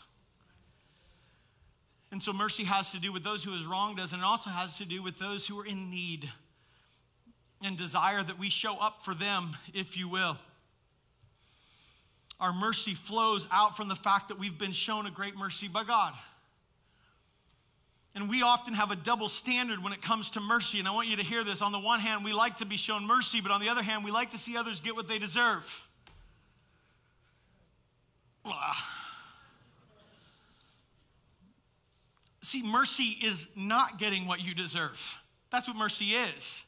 And 2.12 2.24
so 2.24 2.32
mercy 2.32 2.64
has 2.64 2.92
to 2.92 3.00
do 3.00 3.12
with 3.12 3.24
those 3.24 3.44
who 3.44 3.52
has 3.52 3.66
wronged 3.66 4.00
us, 4.00 4.14
and 4.14 4.22
it 4.22 4.26
also 4.26 4.50
has 4.50 4.78
to 4.78 4.86
do 4.86 5.04
with 5.04 5.20
those 5.20 5.48
who 5.48 5.60
are 5.60 5.66
in 5.66 5.90
need 5.90 6.30
and 7.64 7.78
desire 7.78 8.24
that 8.24 8.40
we 8.40 8.50
show 8.50 8.78
up 8.80 9.04
for 9.04 9.14
them, 9.14 9.52
if 9.74 9.98
you 9.98 10.08
will. 10.08 10.38
Our 12.40 12.54
mercy 12.54 12.94
flows 12.94 13.48
out 13.52 13.76
from 13.76 13.90
the 13.90 13.96
fact 13.96 14.30
that 14.30 14.40
we've 14.40 14.58
been 14.58 14.72
shown 14.72 15.06
a 15.06 15.12
great 15.12 15.36
mercy 15.36 15.68
by 15.68 15.84
God. 15.84 16.14
And 18.16 18.30
we 18.30 18.42
often 18.42 18.74
have 18.74 18.92
a 18.92 18.96
double 18.96 19.30
standard 19.30 19.84
when 19.84 19.94
it 19.94 20.02
comes 20.02 20.32
to 20.32 20.40
mercy. 20.40 20.80
And 20.80 20.88
I 20.88 20.92
want 20.92 21.08
you 21.08 21.18
to 21.18 21.24
hear 21.24 21.44
this. 21.44 21.62
On 21.62 21.72
the 21.72 21.80
one 21.80 22.00
hand, 22.00 22.24
we 22.24 22.34
like 22.34 22.58
to 22.58 22.66
be 22.66 22.78
shown 22.78 23.06
mercy, 23.06 23.42
but 23.42 23.52
on 23.52 23.62
the 23.62 23.70
other 23.70 23.84
hand, 23.84 24.04
we 24.04 24.12
like 24.12 24.32
to 24.32 24.38
see 24.38 24.58
others 24.58 24.82
get 24.82 24.96
what 24.96 25.08
they 25.08 25.20
deserve. 25.20 25.84
See, 32.42 32.64
mercy 32.64 33.16
is 33.24 33.48
not 33.56 34.00
getting 34.00 34.26
what 34.26 34.44
you 34.44 34.56
deserve. 34.56 35.20
That's 35.52 35.68
what 35.68 35.78
mercy 35.78 36.06
is. 36.06 36.64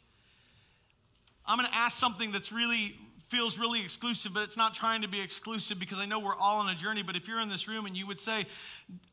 I'm 1.45 1.57
going 1.57 1.69
to 1.69 1.75
ask 1.75 1.97
something 1.97 2.31
that's 2.31 2.51
really 2.51 2.95
feels 3.31 3.57
really 3.57 3.81
exclusive, 3.81 4.33
but 4.33 4.43
it's 4.43 4.57
not 4.57 4.75
trying 4.75 5.01
to 5.03 5.07
be 5.07 5.21
exclusive 5.21 5.79
because 5.79 5.99
I 5.99 6.05
know 6.05 6.19
we're 6.19 6.35
all 6.35 6.59
on 6.59 6.69
a 6.69 6.75
journey. 6.75 7.01
But 7.01 7.15
if 7.15 7.29
you're 7.29 7.39
in 7.39 7.47
this 7.47 7.65
room 7.65 7.85
and 7.85 7.95
you 7.95 8.05
would 8.07 8.19
say, 8.19 8.45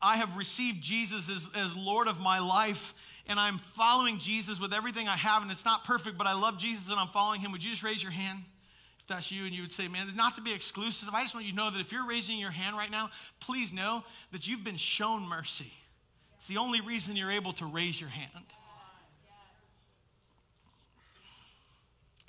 I 0.01 0.17
have 0.17 0.35
received 0.35 0.81
Jesus 0.81 1.29
as, 1.29 1.49
as 1.55 1.73
Lord 1.75 2.09
of 2.09 2.19
my 2.19 2.39
life, 2.39 2.93
and 3.27 3.39
I'm 3.39 3.57
following 3.57 4.19
Jesus 4.19 4.59
with 4.59 4.73
everything 4.73 5.07
I 5.07 5.15
have, 5.15 5.41
and 5.41 5.49
it's 5.49 5.63
not 5.63 5.85
perfect, 5.85 6.17
but 6.17 6.27
I 6.27 6.33
love 6.33 6.57
Jesus 6.57 6.91
and 6.91 6.99
I'm 6.99 7.07
following 7.07 7.39
him, 7.39 7.53
would 7.53 7.63
you 7.63 7.71
just 7.71 7.81
raise 7.81 8.03
your 8.03 8.11
hand? 8.11 8.39
If 8.99 9.07
that's 9.07 9.31
you, 9.31 9.45
and 9.45 9.53
you 9.53 9.61
would 9.61 9.71
say, 9.71 9.87
Man, 9.87 10.05
not 10.17 10.35
to 10.35 10.41
be 10.41 10.53
exclusive, 10.53 11.09
I 11.13 11.21
just 11.21 11.33
want 11.33 11.45
you 11.45 11.53
to 11.53 11.57
know 11.57 11.71
that 11.71 11.79
if 11.79 11.93
you're 11.93 12.05
raising 12.05 12.37
your 12.37 12.51
hand 12.51 12.75
right 12.75 12.91
now, 12.91 13.11
please 13.39 13.71
know 13.71 14.03
that 14.33 14.47
you've 14.47 14.65
been 14.65 14.75
shown 14.75 15.27
mercy. 15.27 15.71
It's 16.37 16.49
the 16.49 16.57
only 16.57 16.81
reason 16.81 17.15
you're 17.15 17.31
able 17.31 17.53
to 17.53 17.65
raise 17.65 17.99
your 18.01 18.09
hand. 18.09 18.45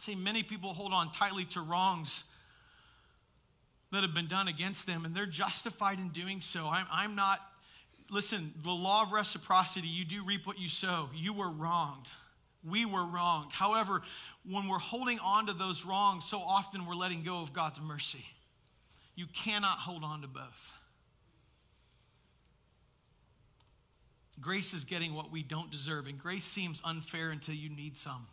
See, 0.00 0.14
many 0.14 0.42
people 0.42 0.72
hold 0.72 0.94
on 0.94 1.12
tightly 1.12 1.44
to 1.46 1.60
wrongs 1.60 2.24
that 3.92 4.02
have 4.02 4.14
been 4.14 4.28
done 4.28 4.48
against 4.48 4.86
them, 4.86 5.04
and 5.04 5.14
they're 5.14 5.26
justified 5.26 5.98
in 5.98 6.08
doing 6.08 6.40
so. 6.40 6.66
I'm, 6.66 6.86
I'm 6.90 7.14
not, 7.14 7.38
listen, 8.10 8.54
the 8.62 8.70
law 8.70 9.02
of 9.02 9.12
reciprocity, 9.12 9.88
you 9.88 10.06
do 10.06 10.24
reap 10.24 10.46
what 10.46 10.58
you 10.58 10.70
sow. 10.70 11.10
You 11.14 11.34
were 11.34 11.50
wronged. 11.50 12.10
We 12.66 12.86
were 12.86 13.04
wronged. 13.04 13.52
However, 13.52 14.00
when 14.50 14.68
we're 14.68 14.78
holding 14.78 15.18
on 15.18 15.48
to 15.48 15.52
those 15.52 15.84
wrongs, 15.84 16.24
so 16.24 16.38
often 16.38 16.86
we're 16.86 16.94
letting 16.94 17.22
go 17.22 17.42
of 17.42 17.52
God's 17.52 17.78
mercy. 17.78 18.24
You 19.16 19.26
cannot 19.26 19.80
hold 19.80 20.02
on 20.02 20.22
to 20.22 20.28
both. 20.28 20.74
Grace 24.40 24.72
is 24.72 24.86
getting 24.86 25.12
what 25.12 25.30
we 25.30 25.42
don't 25.42 25.70
deserve, 25.70 26.06
and 26.06 26.18
grace 26.18 26.44
seems 26.44 26.80
unfair 26.86 27.30
until 27.30 27.54
you 27.54 27.68
need 27.68 27.98
some. 27.98 28.26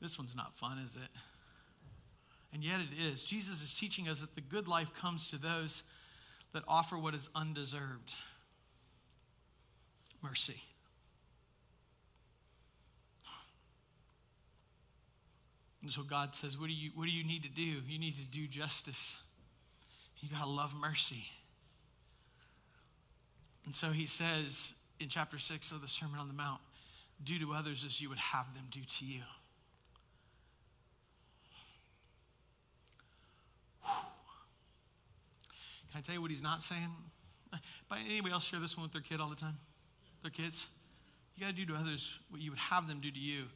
This 0.00 0.18
one's 0.18 0.36
not 0.36 0.56
fun, 0.56 0.78
is 0.78 0.96
it? 0.96 1.08
And 2.52 2.64
yet 2.64 2.80
it 2.80 3.12
is. 3.12 3.26
Jesus 3.26 3.62
is 3.62 3.76
teaching 3.78 4.08
us 4.08 4.20
that 4.20 4.34
the 4.34 4.40
good 4.40 4.68
life 4.68 4.94
comes 4.94 5.28
to 5.30 5.36
those 5.36 5.82
that 6.52 6.62
offer 6.66 6.96
what 6.96 7.14
is 7.14 7.28
undeserved 7.34 8.14
mercy. 10.22 10.60
And 15.82 15.90
so 15.90 16.02
God 16.02 16.34
says, 16.34 16.58
what 16.58 16.66
do 16.68 16.74
you, 16.74 16.90
what 16.94 17.04
do 17.04 17.10
you 17.10 17.24
need 17.24 17.42
to 17.44 17.50
do? 17.50 17.62
You 17.62 17.98
need 17.98 18.16
to 18.16 18.24
do 18.24 18.46
justice. 18.46 19.20
You 20.18 20.28
got 20.28 20.42
to 20.42 20.48
love 20.50 20.74
mercy. 20.74 21.30
And 23.64 23.74
so 23.74 23.88
he 23.88 24.06
says 24.06 24.74
in 25.00 25.08
chapter 25.08 25.38
6 25.38 25.72
of 25.72 25.80
the 25.80 25.88
Sermon 25.88 26.18
on 26.18 26.28
the 26.28 26.34
Mount, 26.34 26.60
do 27.22 27.38
to 27.38 27.52
others 27.52 27.84
as 27.84 28.00
you 28.00 28.08
would 28.08 28.18
have 28.18 28.52
them 28.54 28.64
do 28.70 28.80
to 28.80 29.04
you. 29.04 29.20
Can 35.98 36.04
I 36.04 36.06
tell 36.06 36.14
you 36.14 36.22
what 36.22 36.30
he's 36.30 36.44
not 36.44 36.62
saying? 36.62 36.94
By 37.88 37.98
anybody 38.08 38.32
else 38.32 38.44
share 38.44 38.60
this 38.60 38.76
one 38.76 38.84
with 38.84 38.92
their 38.92 39.02
kid 39.02 39.20
all 39.20 39.28
the 39.28 39.34
time? 39.34 39.56
Their 40.22 40.30
kids? 40.30 40.68
You 41.34 41.40
got 41.40 41.48
to 41.48 41.56
do 41.56 41.66
to 41.66 41.74
others 41.74 42.20
what 42.30 42.40
you 42.40 42.52
would 42.52 42.60
have 42.60 42.86
them 42.86 43.00
do 43.00 43.10
to 43.10 43.18
you. 43.18 43.46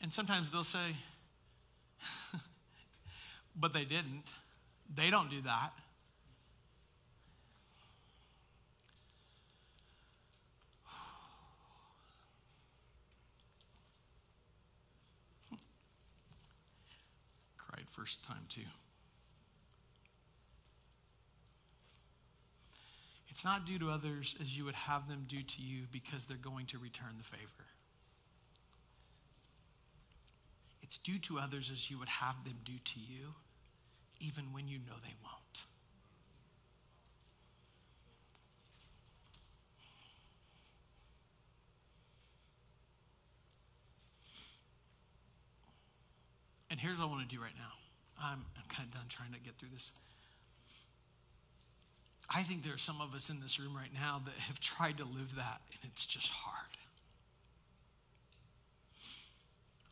And 0.00 0.12
sometimes 0.12 0.50
they'll 0.50 0.64
say, 0.64 0.96
but 3.56 3.72
they 3.72 3.84
didn't. 3.84 4.24
They 4.92 5.10
don't 5.10 5.30
do 5.30 5.42
that. 5.42 5.70
Cried 17.58 17.84
first 17.92 18.24
time 18.24 18.42
too. 18.48 18.62
It's 23.36 23.44
not 23.44 23.66
do 23.66 23.78
to 23.80 23.90
others 23.90 24.34
as 24.40 24.56
you 24.56 24.64
would 24.64 24.74
have 24.74 25.08
them 25.08 25.26
do 25.28 25.36
to 25.36 25.60
you 25.60 25.82
because 25.92 26.24
they're 26.24 26.38
going 26.38 26.64
to 26.68 26.78
return 26.78 27.10
the 27.18 27.22
favor. 27.22 27.66
It's 30.82 30.96
do 30.96 31.18
to 31.18 31.38
others 31.38 31.70
as 31.70 31.90
you 31.90 31.98
would 31.98 32.08
have 32.08 32.42
them 32.44 32.56
do 32.64 32.72
to 32.82 32.98
you, 32.98 33.34
even 34.22 34.54
when 34.54 34.68
you 34.68 34.78
know 34.78 34.94
they 35.02 35.12
won't. 35.22 35.64
And 46.70 46.80
here's 46.80 46.96
what 46.96 47.08
I 47.08 47.10
want 47.10 47.28
to 47.28 47.36
do 47.36 47.42
right 47.42 47.52
now. 47.58 47.74
I'm, 48.18 48.46
I'm 48.56 48.68
kind 48.70 48.88
of 48.88 48.94
done 48.94 49.08
trying 49.10 49.34
to 49.34 49.40
get 49.40 49.58
through 49.58 49.68
this. 49.74 49.92
I 52.28 52.42
think 52.42 52.64
there 52.64 52.74
are 52.74 52.78
some 52.78 53.00
of 53.00 53.14
us 53.14 53.30
in 53.30 53.40
this 53.40 53.60
room 53.60 53.76
right 53.76 53.92
now 53.94 54.20
that 54.24 54.34
have 54.34 54.60
tried 54.60 54.98
to 54.98 55.04
live 55.04 55.36
that, 55.36 55.60
and 55.70 55.90
it's 55.92 56.04
just 56.04 56.28
hard. 56.28 56.76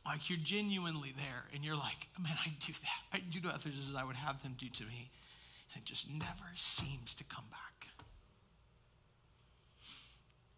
Like 0.05 0.29
you're 0.29 0.39
genuinely 0.43 1.15
there, 1.17 1.45
and 1.55 1.65
you're 1.65 1.77
like, 1.77 2.09
man, 2.21 2.37
I 2.45 2.51
do 2.67 2.73
that. 2.73 3.17
I 3.17 3.21
do 3.21 3.41
to 3.41 3.49
others 3.49 3.75
as 3.79 3.97
I 3.97 4.05
would 4.05 4.17
have 4.17 4.43
them 4.43 4.57
do 4.59 4.69
to 4.69 4.83
me. 4.85 5.11
And 5.73 5.83
it 5.83 5.87
just 5.87 6.11
never 6.11 6.51
seems 6.57 7.15
to 7.15 7.25
come 7.25 7.45
back. 7.51 7.89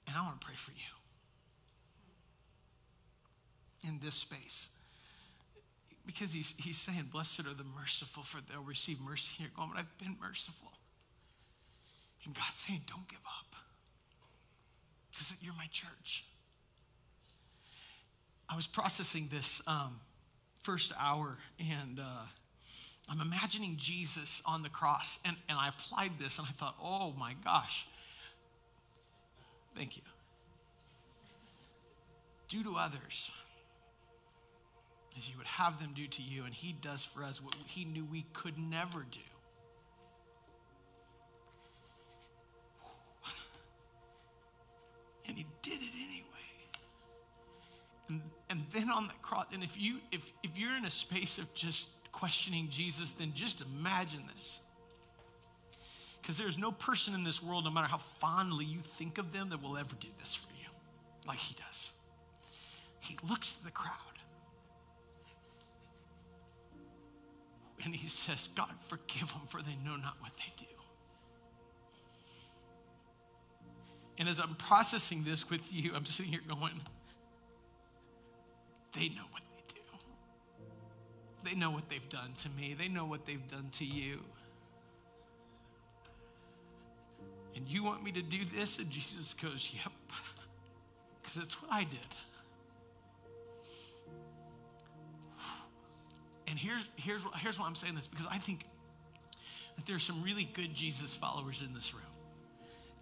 And 0.07 0.17
I 0.17 0.23
want 0.23 0.41
to 0.41 0.47
pray 0.47 0.57
for 0.57 0.73
you 0.73 0.97
in 3.89 3.99
this 4.03 4.15
space. 4.15 4.71
Because 6.07 6.33
he's, 6.33 6.55
he's 6.59 6.79
saying, 6.79 7.09
Blessed 7.13 7.41
are 7.41 7.55
the 7.55 7.65
merciful, 7.77 8.23
for 8.23 8.41
they'll 8.51 8.63
receive 8.63 9.01
mercy. 9.01 9.31
And 9.39 9.47
you're 9.47 9.57
going, 9.57 9.71
but 9.73 9.81
I've 9.81 9.99
been 9.99 10.17
merciful. 10.21 10.69
And 12.27 12.35
God's 12.35 12.55
saying, 12.55 12.83
don't 12.89 13.09
give 13.09 13.21
up. 13.25 13.55
Because 15.11 15.37
you're 15.41 15.55
my 15.55 15.69
church. 15.71 16.25
I 18.49 18.57
was 18.57 18.67
processing 18.67 19.29
this 19.33 19.63
um, 19.67 20.01
first 20.61 20.93
hour, 21.01 21.39
and 21.59 21.99
uh, 21.99 22.27
I'm 23.09 23.21
imagining 23.21 23.77
Jesus 23.77 24.43
on 24.45 24.63
the 24.63 24.69
cross. 24.69 25.19
And, 25.25 25.37
and 25.49 25.57
I 25.59 25.69
applied 25.69 26.19
this, 26.19 26.39
and 26.39 26.47
I 26.49 26.53
thought, 26.53 26.77
oh 26.83 27.15
my 27.19 27.35
gosh. 27.45 27.87
Thank 29.75 29.97
you. 29.97 30.03
Do 32.49 32.63
to 32.65 32.77
others 32.77 33.31
as 35.17 35.31
you 35.31 35.37
would 35.39 35.47
have 35.47 35.81
them 35.81 35.93
do 35.95 36.07
to 36.07 36.23
you. 36.23 36.45
And 36.45 36.55
he 36.55 36.73
does 36.73 37.05
for 37.05 37.23
us 37.23 37.43
what 37.43 37.55
he 37.67 37.85
knew 37.85 38.05
we 38.05 38.27
could 38.33 38.59
never 38.59 39.05
do. 39.11 39.19
Did 45.69 45.83
it 45.83 45.95
anyway. 45.95 46.25
And, 48.09 48.21
and 48.51 48.61
then 48.73 48.91
on 48.91 49.09
the 49.09 49.15
cross, 49.23 49.47
and 49.53 49.63
if 49.63 49.81
you 49.81 49.99
if 50.13 50.31
if 50.43 50.51
you're 50.57 50.77
in 50.77 50.85
a 50.85 50.91
space 50.91 51.39
of 51.39 51.53
just 51.55 51.89
questioning 52.13 52.69
Jesus, 52.71 53.13
then 53.13 53.33
just 53.35 53.63
imagine 53.63 54.23
this. 54.37 54.61
Because 56.21 56.39
there's 56.39 56.59
no 56.59 56.73
person 56.73 57.15
in 57.15 57.25
this 57.25 57.43
world, 57.43 57.65
no 57.65 57.71
matter 57.71 57.87
how 57.87 57.99
fondly 57.99 58.65
you 58.65 58.81
think 58.81 59.19
of 59.19 59.33
them, 59.33 59.51
that 59.51 59.63
will 59.63 59.77
ever 59.77 59.95
do 60.01 60.09
this 60.19 60.35
for 60.35 60.53
you 60.55 60.69
like 61.27 61.39
he 61.39 61.55
does. 61.55 61.93
He 63.01 63.17
looks 63.29 63.53
to 63.53 63.65
the 63.65 63.71
crowd 63.71 63.93
and 67.85 67.95
he 67.95 68.09
says, 68.09 68.49
God, 68.49 68.73
forgive 68.89 69.29
them, 69.29 69.43
for 69.47 69.63
they 69.63 69.77
know 69.85 69.97
not 69.97 70.17
what 70.21 70.33
they 70.37 70.53
do. 70.57 70.76
And 74.19 74.29
as 74.29 74.39
I'm 74.41 74.55
processing 74.55 75.25
this 75.25 75.51
with 75.51 75.73
you, 75.73 75.93
I'm 75.95 76.05
sitting 76.05 76.33
here 76.33 76.41
going, 76.49 76.81
they 78.95 79.09
know 79.11 79.25
what 79.31 79.43
they 79.55 79.75
do. 79.75 79.81
They 81.45 81.55
know 81.55 81.71
what 81.71 81.89
they've 81.89 82.09
done 82.09 82.33
to 82.39 82.49
me, 82.51 82.75
they 82.75 82.89
know 82.89 83.05
what 83.05 83.27
they've 83.27 83.47
done 83.49 83.69
to 83.73 83.85
you. 83.85 84.21
And 87.55 87.67
you 87.67 87.83
want 87.83 88.05
me 88.05 88.13
to 88.13 88.23
do 88.23 88.39
this? 88.55 88.79
And 88.79 88.91
Jesus 88.91 89.33
goes, 89.33 89.73
Yep, 89.75 89.93
because 91.23 91.43
it's 91.43 91.63
what 91.63 91.73
I 91.73 91.85
did. 91.85 91.99
And 96.49 96.59
here's, 96.59 96.89
here's, 96.97 97.23
here's 97.37 97.59
why 97.59 97.67
I'm 97.67 97.75
saying 97.75 97.95
this 97.95 98.07
because 98.07 98.27
I 98.31 98.39
think 98.39 98.65
that 99.77 99.85
there's 99.85 100.05
some 100.05 100.23
really 100.23 100.49
good 100.55 100.75
Jesus 100.75 101.15
followers 101.15 101.63
in 101.67 101.75
this 101.75 101.93
room 101.93 102.06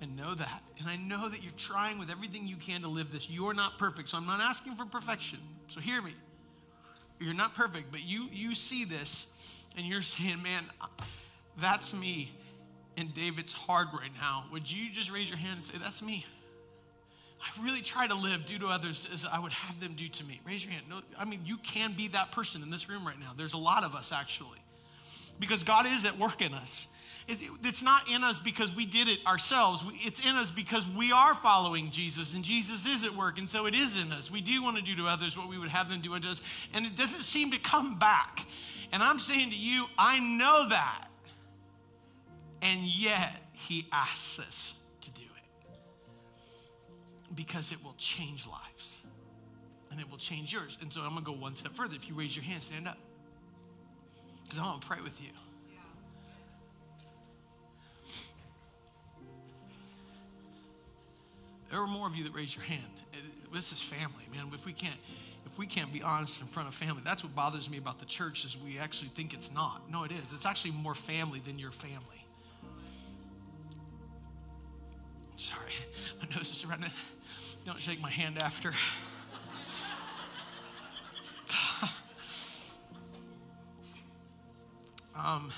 and 0.01 0.17
know 0.17 0.35
that. 0.35 0.63
And 0.79 0.89
I 0.89 0.97
know 0.97 1.29
that 1.29 1.43
you're 1.43 1.53
trying 1.57 1.99
with 1.99 2.11
everything 2.11 2.47
you 2.47 2.57
can 2.57 2.83
to 2.83 2.89
live 2.89 3.13
this. 3.13 3.29
You're 3.31 3.55
not 3.55 3.79
perfect, 3.79 4.11
so 4.11 4.19
I'm 4.19 4.27
not 4.27 4.41
asking 4.41 4.77
for 4.77 4.85
perfection. 4.85 5.39
So 5.69 5.81
hear 5.81 6.03
me. 6.03 6.15
You're 7.21 7.35
not 7.35 7.55
perfect, 7.55 7.91
but 7.91 8.05
you 8.05 8.29
you 8.33 8.55
see 8.55 8.85
this 8.85 9.65
and 9.77 9.87
you're 9.87 10.03
saying, 10.17 10.43
"Man, 10.43 10.65
that's 11.61 11.95
me." 11.95 12.33
And 12.97 13.13
David's 13.13 13.53
hard 13.53 13.89
right 13.93 14.13
now. 14.19 14.45
Would 14.53 14.71
you 14.71 14.91
just 14.91 15.11
raise 15.11 15.29
your 15.29 15.39
hand 15.39 15.57
and 15.57 15.65
say, 15.65 15.79
"That's 15.79 16.03
me"? 16.03 16.27
I 17.45 17.63
really 17.63 17.83
try 17.83 18.07
to 18.07 18.15
live, 18.15 18.47
do 18.47 18.59
to 18.61 18.69
others 18.69 19.07
as 19.13 19.27
I 19.27 19.39
would 19.39 19.53
have 19.53 19.79
them 19.79 19.95
do 19.95 20.09
to 20.09 20.25
me. 20.25 20.41
Raise 20.47 20.65
your 20.65 20.73
hand. 20.73 20.87
No, 20.89 21.01
I 21.19 21.27
mean, 21.27 21.43
you 21.45 21.59
can 21.59 21.93
be 21.93 22.09
that 22.09 22.33
person 22.33 22.63
in 22.63 22.71
this 22.71 22.89
room 22.89 23.07
right 23.07 23.19
now. 23.19 23.33
There's 23.37 23.53
a 23.53 23.59
lot 23.59 23.85
of 23.85 23.95
us 23.95 24.13
actually, 24.13 24.59
because 25.39 25.63
God 25.63 25.87
is 25.87 26.05
at 26.07 26.19
work 26.19 26.41
in 26.41 26.55
us. 26.55 26.87
It's 27.27 27.83
not 27.83 28.11
in 28.11 28.23
us 28.23 28.39
because 28.39 28.75
we 28.75 28.85
did 28.85 29.09
it 29.09 29.19
ourselves. 29.27 29.83
It's 29.95 30.21
in 30.21 30.37
us 30.37 30.51
because 30.51 30.87
we 30.87 31.11
are 31.11 31.35
following 31.35 31.91
Jesus 31.91 32.35
and 32.35 32.45
Jesus 32.45 32.85
is 32.87 33.05
at 33.05 33.17
work. 33.17 33.39
And 33.39 33.49
so 33.49 33.65
it 33.67 33.75
is 33.75 33.97
in 33.97 34.13
us. 34.13 34.31
We 34.31 34.43
do 34.43 34.63
want 34.63 34.77
to 34.77 34.83
do 34.83 34.95
to 34.97 35.07
others 35.07 35.37
what 35.37 35.49
we 35.49 35.57
would 35.57 35.71
have 35.71 35.89
them 35.89 36.03
do 36.03 36.13
unto 36.15 36.29
us. 36.29 36.43
And 36.75 36.85
it 36.85 36.97
doesn't 36.97 37.23
seem 37.23 37.51
to 37.53 37.59
come 37.59 37.99
back. 37.99 38.45
And 38.93 39.03
I'm 39.03 39.19
saying 39.19 39.51
to 39.51 39.57
you, 39.57 39.87
I 39.97 40.21
know 40.21 40.69
that. 40.69 41.09
And 42.61 42.83
yet 42.83 43.37
he 43.53 43.87
asks 43.91 44.39
us 44.39 44.75
to 45.01 45.11
do 45.13 45.23
it 45.23 45.79
because 47.35 47.73
it 47.73 47.83
will 47.83 47.95
change 47.97 48.47
lives 48.47 49.03
and 49.91 49.99
it 49.99 50.11
will 50.11 50.19
change 50.19 50.53
yours. 50.53 50.77
And 50.83 50.93
so 50.93 51.01
I'm 51.01 51.13
going 51.13 51.25
to 51.25 51.31
go 51.31 51.37
one 51.37 51.55
step 51.55 51.73
further. 51.73 51.95
If 51.95 52.09
you 52.09 52.15
raise 52.15 52.37
your 52.37 52.45
hand, 52.45 52.63
stand 52.63 52.87
up 52.87 52.99
because 54.43 54.59
I 54.59 54.65
want 54.65 54.83
to 54.83 54.87
pray 54.87 55.01
with 55.03 55.23
you. 55.23 55.31
There 61.75 61.81
were 61.81 61.89
more 61.89 62.07
of 62.07 62.15
you 62.15 62.23
that 62.23 62.33
raised 62.33 62.55
your 62.55 62.65
hand. 62.65 62.85
This 63.53 63.73
is 63.73 63.81
family, 63.81 64.23
man. 64.33 64.47
If 64.53 64.65
we 64.65 64.73
can't, 64.73 64.95
if 65.45 65.59
we 65.59 65.67
can't 65.67 65.93
be 65.93 66.03
honest 66.03 66.41
in 66.41 66.47
front 66.47 66.69
of 66.69 66.75
family, 66.77 67.03
that's 67.05 67.25
what 67.25 67.35
bothers 67.35 67.69
me 67.69 67.79
about 67.79 67.99
the 67.99 68.07
church 68.07 68.45
is 68.45 68.57
we 68.57 68.79
actually 68.79 69.09
think 69.09 69.35
it's 69.35 69.53
not. 69.53 69.91
No, 69.91 70.05
it 70.05 70.13
is. 70.13 70.33
It's 70.33 70.47
actually 70.47 70.71
more 70.71 70.95
family 70.95 71.43
than 71.45 71.59
your 71.59 71.73
family. 71.73 72.25
Sorry, 75.35 75.73
my 76.21 76.29
nose 76.37 76.53
is 76.53 76.65
running. 76.65 76.93
Don't 77.67 77.81
shake 77.81 78.01
my 78.01 78.09
hand 78.09 78.39
after. 78.39 78.69
um, 85.17 85.51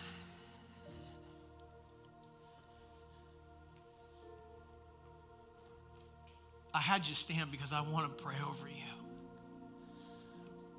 I 6.76 6.80
had 6.80 7.08
you 7.08 7.14
stand 7.14 7.50
because 7.50 7.72
I 7.72 7.80
want 7.80 8.06
to 8.18 8.22
pray 8.22 8.34
over 8.46 8.68
you. 8.68 8.74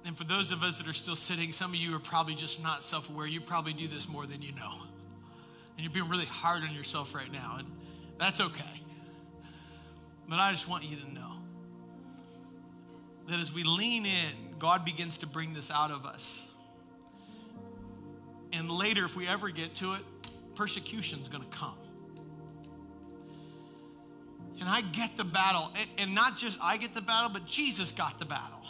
And 0.05 0.15
for 0.15 0.25
those 0.25 0.51
of 0.51 0.61
us 0.61 0.77
that 0.77 0.87
are 0.87 0.93
still 0.93 1.15
sitting, 1.15 1.51
some 1.51 1.71
of 1.71 1.77
you 1.77 1.95
are 1.95 1.99
probably 1.99 2.35
just 2.35 2.61
not 2.61 2.83
self 2.83 3.09
aware. 3.09 3.25
You 3.25 3.41
probably 3.41 3.73
do 3.73 3.87
this 3.87 4.07
more 4.07 4.27
than 4.27 4.43
you 4.43 4.51
know. 4.51 4.73
And 5.75 5.83
you're 5.83 5.91
being 5.91 6.07
really 6.07 6.27
hard 6.27 6.61
on 6.61 6.75
yourself 6.75 7.15
right 7.15 7.31
now, 7.31 7.55
and 7.57 7.67
that's 8.19 8.39
okay. 8.39 8.81
But 10.29 10.37
I 10.37 10.51
just 10.51 10.67
want 10.67 10.83
you 10.83 10.97
to 10.97 11.13
know 11.15 11.33
that 13.29 13.39
as 13.39 13.51
we 13.51 13.63
lean 13.63 14.05
in, 14.05 14.59
God 14.59 14.85
begins 14.85 15.17
to 15.19 15.25
bring 15.25 15.53
this 15.53 15.71
out 15.71 15.89
of 15.89 16.05
us. 16.05 16.47
And 18.53 18.69
later, 18.69 19.03
if 19.05 19.15
we 19.15 19.27
ever 19.27 19.49
get 19.49 19.73
to 19.75 19.93
it, 19.93 20.01
persecution's 20.53 21.27
going 21.27 21.43
to 21.43 21.57
come. 21.57 21.77
And 24.59 24.67
I 24.67 24.81
get 24.81 25.17
the 25.17 25.23
battle. 25.23 25.71
And 25.97 26.15
not 26.15 26.37
just 26.37 26.57
I 26.61 26.77
get 26.77 26.93
the 26.93 27.01
battle, 27.01 27.29
but 27.29 27.45
Jesus 27.45 27.91
got 27.91 28.19
the 28.19 28.25
battle. 28.25 28.61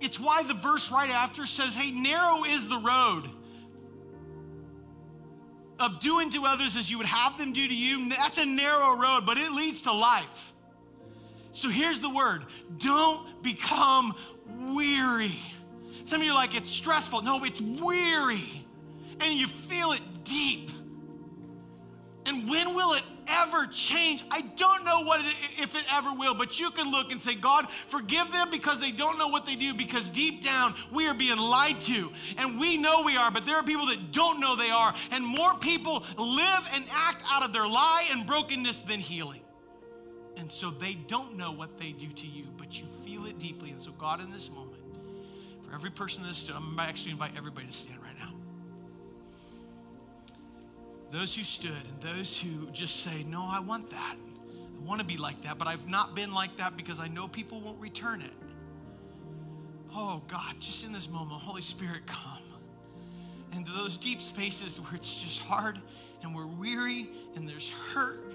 It's 0.00 0.20
why 0.20 0.42
the 0.42 0.54
verse 0.54 0.90
right 0.90 1.10
after 1.10 1.46
says, 1.46 1.74
Hey, 1.74 1.90
narrow 1.90 2.44
is 2.44 2.68
the 2.68 2.78
road 2.78 3.30
of 5.78 6.00
doing 6.00 6.30
to 6.30 6.44
others 6.46 6.76
as 6.76 6.90
you 6.90 6.98
would 6.98 7.06
have 7.06 7.36
them 7.38 7.52
do 7.52 7.66
to 7.66 7.74
you. 7.74 8.08
That's 8.08 8.38
a 8.38 8.46
narrow 8.46 8.96
road, 8.96 9.24
but 9.26 9.38
it 9.38 9.52
leads 9.52 9.82
to 9.82 9.92
life. 9.92 10.52
So 11.52 11.68
here's 11.68 12.00
the 12.00 12.10
word 12.10 12.44
don't 12.78 13.42
become 13.42 14.14
weary. 14.74 15.38
Some 16.04 16.20
of 16.20 16.26
you 16.26 16.32
are 16.32 16.34
like, 16.34 16.54
it's 16.54 16.70
stressful. 16.70 17.22
No, 17.22 17.42
it's 17.44 17.60
weary. 17.60 18.64
And 19.20 19.34
you 19.34 19.46
feel 19.46 19.92
it 19.92 20.02
deep. 20.24 20.70
And 22.26 22.48
when 22.48 22.74
will 22.74 22.92
it 22.92 23.02
ever 23.28 23.66
change? 23.66 24.24
I 24.30 24.42
don't 24.56 24.84
know 24.84 25.02
what 25.02 25.20
it, 25.20 25.34
if 25.58 25.74
it 25.74 25.84
ever 25.92 26.12
will, 26.12 26.34
but 26.34 26.58
you 26.58 26.70
can 26.70 26.90
look 26.90 27.12
and 27.12 27.20
say, 27.20 27.34
God, 27.34 27.68
forgive 27.88 28.30
them 28.32 28.50
because 28.50 28.80
they 28.80 28.90
don't 28.90 29.18
know 29.18 29.28
what 29.28 29.46
they 29.46 29.56
do, 29.56 29.74
because 29.74 30.10
deep 30.10 30.42
down 30.42 30.74
we 30.92 31.06
are 31.08 31.14
being 31.14 31.38
lied 31.38 31.80
to. 31.82 32.10
And 32.36 32.58
we 32.58 32.76
know 32.76 33.02
we 33.02 33.16
are, 33.16 33.30
but 33.30 33.46
there 33.46 33.56
are 33.56 33.62
people 33.62 33.86
that 33.86 34.12
don't 34.12 34.40
know 34.40 34.56
they 34.56 34.70
are. 34.70 34.94
And 35.10 35.24
more 35.24 35.54
people 35.58 36.04
live 36.16 36.68
and 36.72 36.84
act 36.90 37.24
out 37.28 37.42
of 37.42 37.52
their 37.52 37.66
lie 37.66 38.06
and 38.10 38.26
brokenness 38.26 38.80
than 38.80 39.00
healing. 39.00 39.40
And 40.36 40.52
so 40.52 40.70
they 40.70 40.94
don't 40.94 41.36
know 41.36 41.52
what 41.52 41.78
they 41.78 41.92
do 41.92 42.08
to 42.08 42.26
you, 42.26 42.44
but 42.58 42.78
you 42.78 42.84
feel 43.06 43.26
it 43.26 43.38
deeply. 43.38 43.70
And 43.70 43.80
so, 43.80 43.90
God, 43.92 44.20
in 44.20 44.30
this 44.30 44.50
moment, 44.50 44.82
for 45.66 45.74
every 45.74 45.90
person 45.90 46.22
that 46.24 46.34
stood, 46.34 46.54
I'm 46.54 46.78
actually 46.78 47.12
invite 47.12 47.32
everybody 47.36 47.66
to 47.66 47.72
stand 47.72 48.02
right 48.02 48.16
now. 48.18 48.35
Those 51.10 51.34
who 51.36 51.44
stood 51.44 51.70
and 51.70 52.00
those 52.00 52.38
who 52.38 52.70
just 52.72 53.02
say, 53.02 53.24
No, 53.24 53.46
I 53.48 53.60
want 53.60 53.90
that. 53.90 54.16
I 54.18 54.88
want 54.88 55.00
to 55.00 55.06
be 55.06 55.16
like 55.16 55.42
that, 55.42 55.58
but 55.58 55.66
I've 55.68 55.88
not 55.88 56.14
been 56.14 56.32
like 56.32 56.56
that 56.58 56.76
because 56.76 57.00
I 57.00 57.08
know 57.08 57.28
people 57.28 57.60
won't 57.60 57.80
return 57.80 58.20
it. 58.22 58.32
Oh, 59.94 60.22
God, 60.28 60.60
just 60.60 60.84
in 60.84 60.92
this 60.92 61.08
moment, 61.08 61.40
Holy 61.40 61.62
Spirit, 61.62 62.06
come 62.06 62.42
into 63.54 63.72
those 63.72 63.96
deep 63.96 64.20
spaces 64.20 64.78
where 64.78 64.94
it's 64.94 65.14
just 65.14 65.40
hard 65.40 65.80
and 66.22 66.34
we're 66.34 66.46
weary 66.46 67.08
and 67.34 67.48
there's 67.48 67.70
hurt 67.70 68.26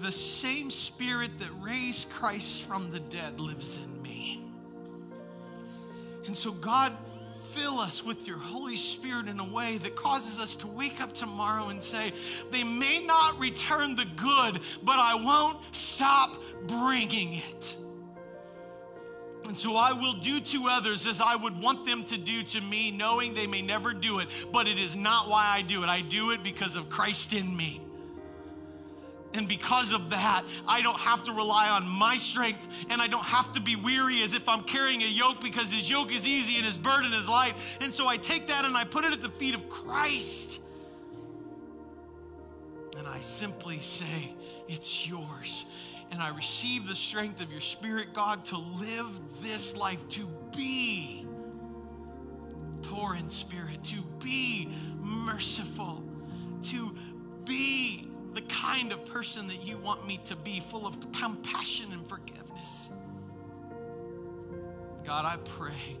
the 0.00 0.12
same 0.12 0.70
spirit 0.70 1.38
that 1.38 1.50
raised 1.60 2.10
Christ 2.10 2.62
from 2.62 2.90
the 2.90 3.00
dead 3.00 3.40
lives 3.40 3.78
in 3.78 4.02
me. 4.02 4.42
And 6.26 6.36
so, 6.36 6.52
God, 6.52 6.92
fill 7.56 7.80
us 7.80 8.04
with 8.04 8.26
your 8.26 8.36
Holy 8.36 8.76
Spirit 8.76 9.28
in 9.28 9.40
a 9.40 9.44
way 9.44 9.78
that 9.78 9.96
causes 9.96 10.38
us 10.38 10.54
to 10.56 10.66
wake 10.66 11.00
up 11.00 11.14
tomorrow 11.14 11.68
and 11.68 11.82
say, 11.82 12.12
They 12.50 12.62
may 12.62 13.04
not 13.04 13.38
return 13.38 13.96
the 13.96 14.04
good, 14.04 14.60
but 14.82 14.96
I 14.98 15.14
won't 15.14 15.58
stop 15.74 16.36
bringing 16.66 17.34
it. 17.34 17.74
And 19.46 19.56
so 19.56 19.76
I 19.76 19.92
will 19.92 20.14
do 20.20 20.40
to 20.40 20.68
others 20.68 21.06
as 21.06 21.20
I 21.20 21.36
would 21.36 21.58
want 21.60 21.86
them 21.86 22.04
to 22.06 22.18
do 22.18 22.42
to 22.42 22.60
me, 22.60 22.90
knowing 22.90 23.32
they 23.32 23.46
may 23.46 23.62
never 23.62 23.94
do 23.94 24.18
it, 24.18 24.28
but 24.52 24.66
it 24.66 24.78
is 24.78 24.94
not 24.94 25.28
why 25.28 25.46
I 25.46 25.62
do 25.62 25.82
it. 25.82 25.88
I 25.88 26.02
do 26.02 26.32
it 26.32 26.42
because 26.42 26.76
of 26.76 26.90
Christ 26.90 27.32
in 27.32 27.56
me. 27.56 27.80
And 29.36 29.46
because 29.46 29.92
of 29.92 30.10
that, 30.10 30.44
I 30.66 30.80
don't 30.80 30.98
have 30.98 31.22
to 31.24 31.32
rely 31.32 31.68
on 31.68 31.86
my 31.86 32.16
strength 32.16 32.66
and 32.88 33.02
I 33.02 33.06
don't 33.06 33.24
have 33.24 33.52
to 33.52 33.60
be 33.60 33.76
weary 33.76 34.22
as 34.22 34.32
if 34.32 34.48
I'm 34.48 34.64
carrying 34.64 35.02
a 35.02 35.06
yoke 35.06 35.42
because 35.42 35.70
his 35.70 35.88
yoke 35.88 36.10
is 36.10 36.26
easy 36.26 36.56
and 36.56 36.64
his 36.64 36.78
burden 36.78 37.12
is 37.12 37.28
light. 37.28 37.54
And 37.82 37.92
so 37.92 38.08
I 38.08 38.16
take 38.16 38.46
that 38.46 38.64
and 38.64 38.74
I 38.74 38.84
put 38.84 39.04
it 39.04 39.12
at 39.12 39.20
the 39.20 39.28
feet 39.28 39.54
of 39.54 39.68
Christ. 39.68 40.60
And 42.96 43.06
I 43.06 43.20
simply 43.20 43.78
say, 43.78 44.34
It's 44.68 45.06
yours. 45.06 45.66
And 46.12 46.22
I 46.22 46.34
receive 46.34 46.86
the 46.86 46.94
strength 46.94 47.42
of 47.42 47.50
your 47.50 47.60
Spirit, 47.60 48.14
God, 48.14 48.44
to 48.46 48.56
live 48.56 49.08
this 49.42 49.76
life, 49.76 50.08
to 50.10 50.26
be 50.56 51.26
poor 52.82 53.16
in 53.16 53.28
spirit, 53.28 53.82
to 53.82 54.00
be 54.24 54.70
merciful, 55.00 56.04
to 56.62 56.96
be 57.44 58.08
the 58.36 58.42
kind 58.42 58.92
of 58.92 59.02
person 59.06 59.48
that 59.48 59.64
you 59.66 59.78
want 59.78 60.06
me 60.06 60.20
to 60.26 60.36
be, 60.36 60.60
full 60.60 60.86
of 60.86 60.94
compassion 61.12 61.86
and 61.92 62.06
forgiveness. 62.06 62.90
God, 65.06 65.24
I 65.24 65.38
pray 65.44 65.96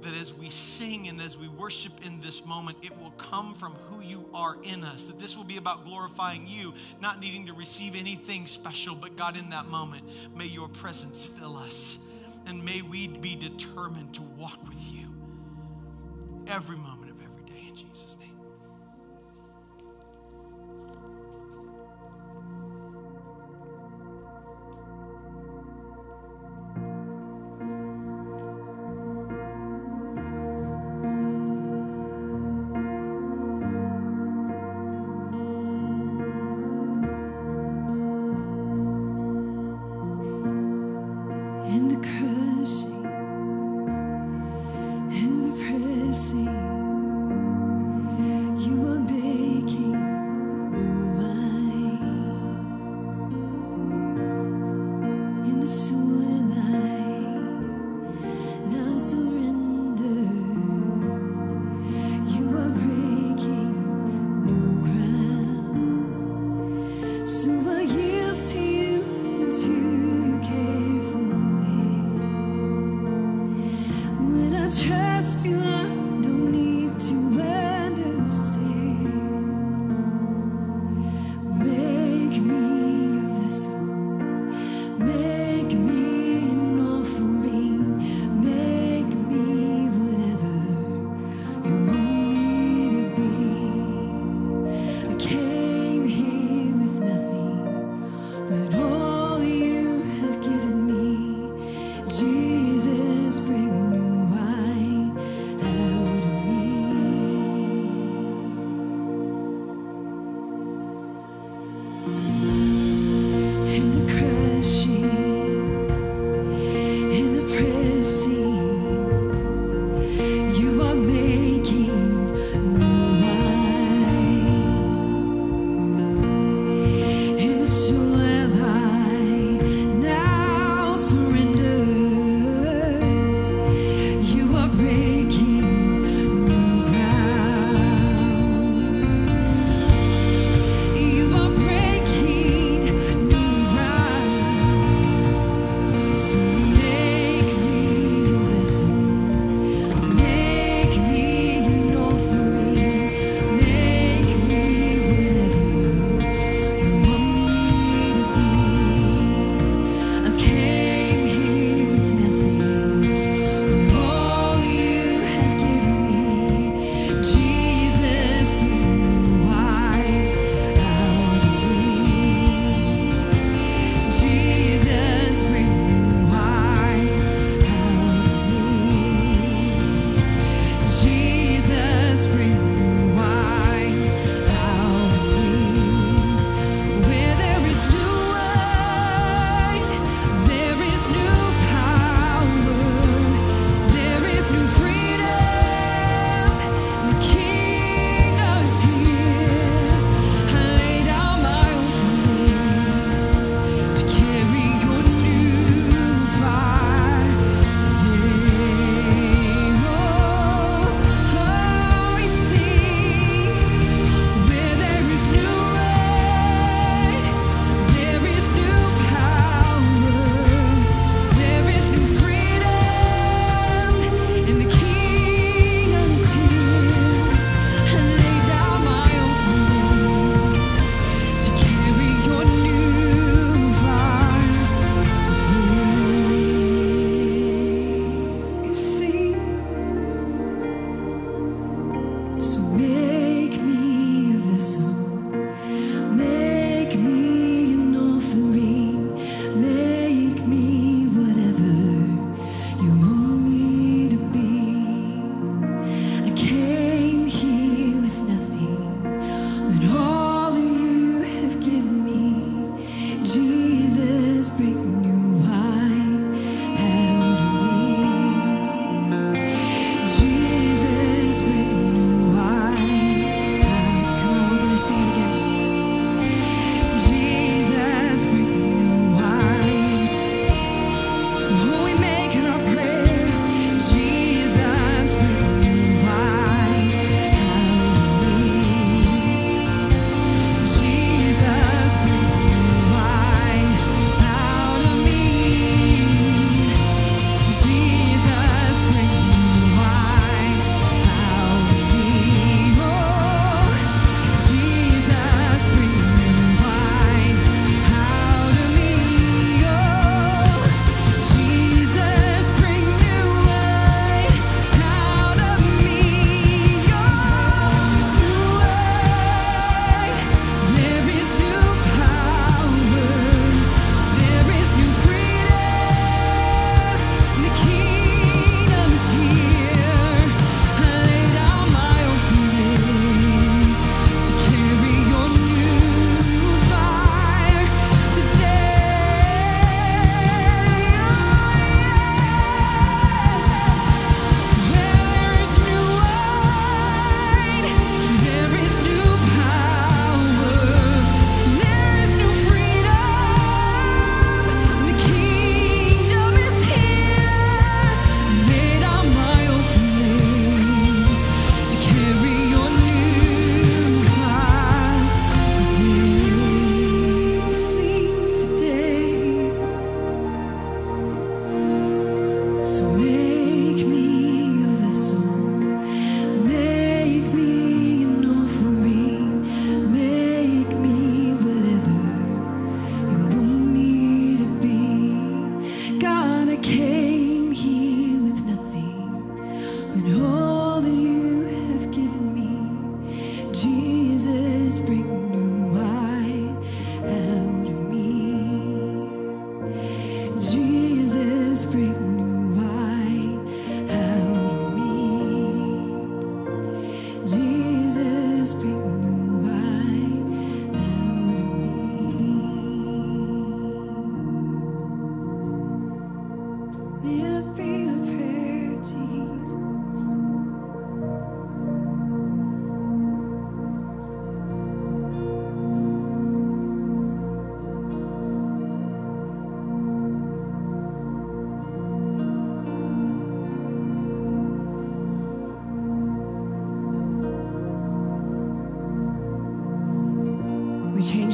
that 0.00 0.14
as 0.14 0.32
we 0.32 0.48
sing 0.48 1.08
and 1.08 1.20
as 1.20 1.36
we 1.36 1.46
worship 1.46 1.92
in 2.06 2.20
this 2.20 2.46
moment, 2.46 2.78
it 2.82 2.96
will 2.98 3.10
come 3.18 3.52
from 3.52 3.72
who 3.90 4.00
you 4.00 4.30
are 4.32 4.56
in 4.62 4.82
us. 4.82 5.04
That 5.04 5.20
this 5.20 5.36
will 5.36 5.44
be 5.44 5.58
about 5.58 5.84
glorifying 5.84 6.46
you, 6.46 6.72
not 7.02 7.20
needing 7.20 7.46
to 7.48 7.52
receive 7.52 7.94
anything 7.94 8.46
special, 8.46 8.94
but 8.94 9.16
God, 9.16 9.36
in 9.36 9.50
that 9.50 9.66
moment, 9.66 10.04
may 10.34 10.46
your 10.46 10.68
presence 10.68 11.22
fill 11.22 11.58
us. 11.58 11.98
And 12.46 12.64
may 12.64 12.80
we 12.80 13.08
be 13.08 13.36
determined 13.36 14.14
to 14.14 14.22
walk 14.38 14.66
with 14.66 14.80
you 14.90 15.06
every 16.46 16.76
moment 16.76 16.97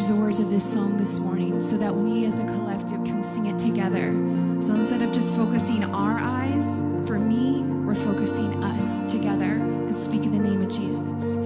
We 0.05 0.09
changed 0.09 0.21
the 0.21 0.27
words 0.27 0.41
of 0.41 0.51
this 0.51 0.71
song 0.71 0.99
this 0.99 1.19
morning 1.19 1.63
so 1.63 1.79
that 1.79 1.95
we 1.95 2.27
as 2.27 2.39
a 2.39 2.45
collective 2.45 3.03
can 3.05 3.25
sing 3.25 3.47
it 3.47 3.59
together. 3.59 4.13
So 4.61 4.75
instead 4.75 5.01
of 5.01 5.13
just 5.13 5.35
focusing 5.35 5.83
our 5.83 6.19
eyes, 6.19 6.67
for 7.07 7.19
me, 7.19 7.63
we're 7.87 7.95
focusing 7.95 8.63
us 8.63 9.11
together 9.11 9.53
and 9.53 9.95
speaking 9.95 10.33
the 10.33 10.47
name 10.47 10.61
of 10.61 10.69
Jesus. 10.69 11.37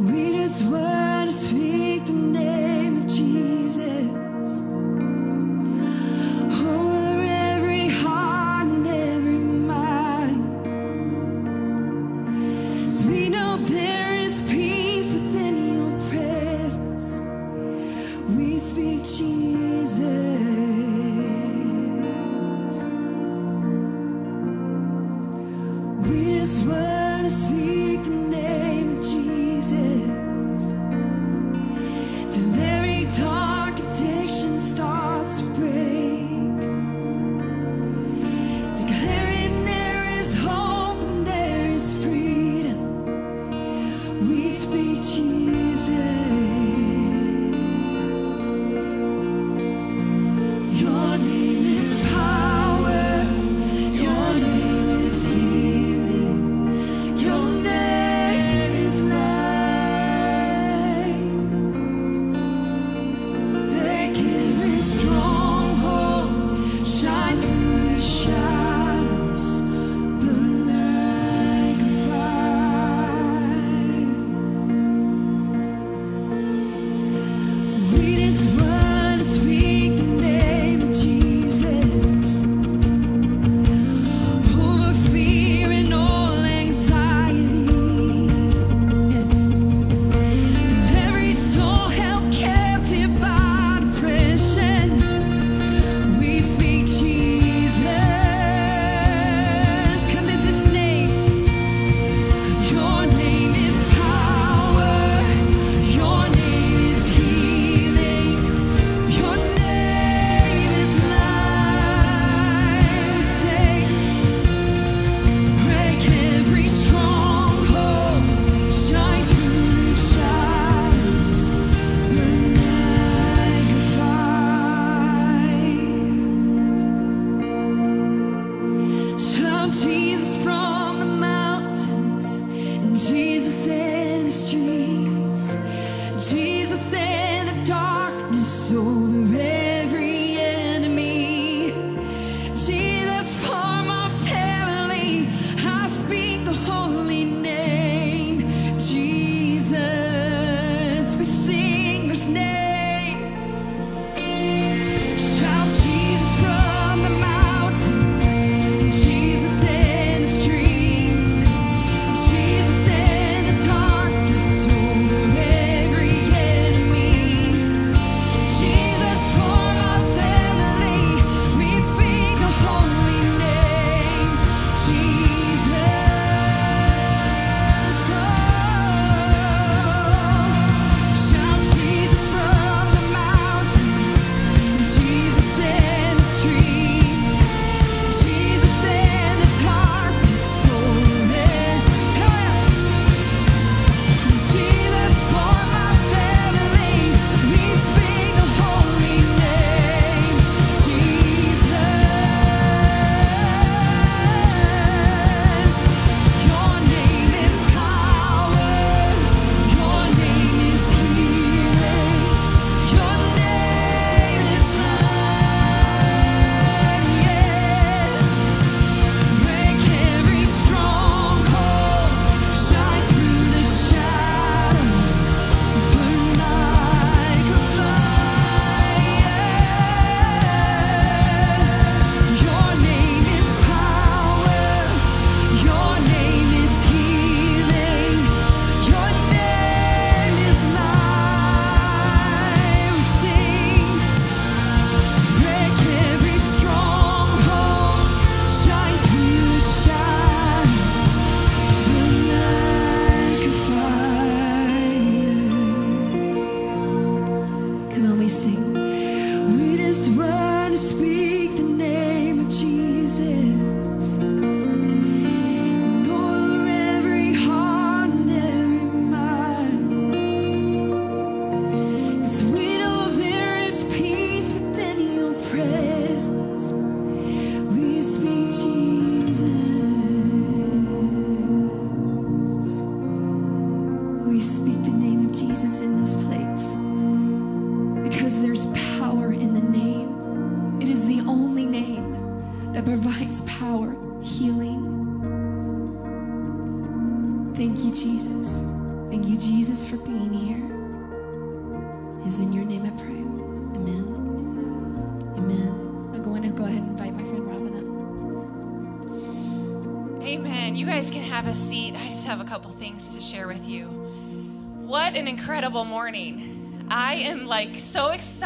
We 0.00 0.32
just 0.32 0.68
want 0.68 1.30
to 1.30 1.36
speak 1.36 2.06
the 2.06 2.12
name 2.12 2.96
of 2.96 3.06
Jesus 3.06 3.99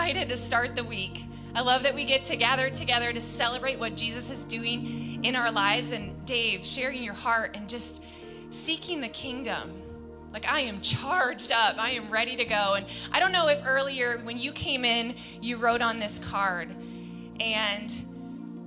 excited 0.05 0.29
to 0.29 0.37
start 0.37 0.77
the 0.77 0.85
week. 0.85 1.23
I 1.55 1.63
love 1.63 1.83
that 1.83 1.95
we 1.95 2.05
get 2.05 2.25
to 2.27 2.37
gather 2.37 2.69
together 2.69 3.11
to 3.11 3.21
celebrate 3.23 3.79
what 3.79 3.97
Jesus 3.97 4.29
is 4.29 4.45
doing 4.45 5.25
in 5.25 5.35
our 5.35 5.51
lives. 5.51 5.93
And 5.93 6.27
Dave, 6.27 6.63
sharing 6.63 7.03
your 7.03 7.15
heart 7.15 7.53
and 7.57 7.67
just 7.67 8.05
seeking 8.51 9.01
the 9.01 9.09
kingdom. 9.09 9.73
Like, 10.31 10.47
I 10.47 10.61
am 10.61 10.79
charged 10.83 11.53
up. 11.53 11.83
I 11.83 11.93
am 11.93 12.11
ready 12.11 12.37
to 12.37 12.45
go. 12.45 12.75
And 12.75 12.85
I 13.13 13.19
don't 13.19 13.33
know 13.33 13.49
if 13.49 13.63
earlier 13.65 14.19
when 14.25 14.37
you 14.37 14.53
came 14.53 14.85
in, 14.85 15.15
you 15.41 15.57
wrote 15.57 15.81
on 15.81 15.99
this 15.99 16.19
card 16.19 16.69
and 17.41 17.91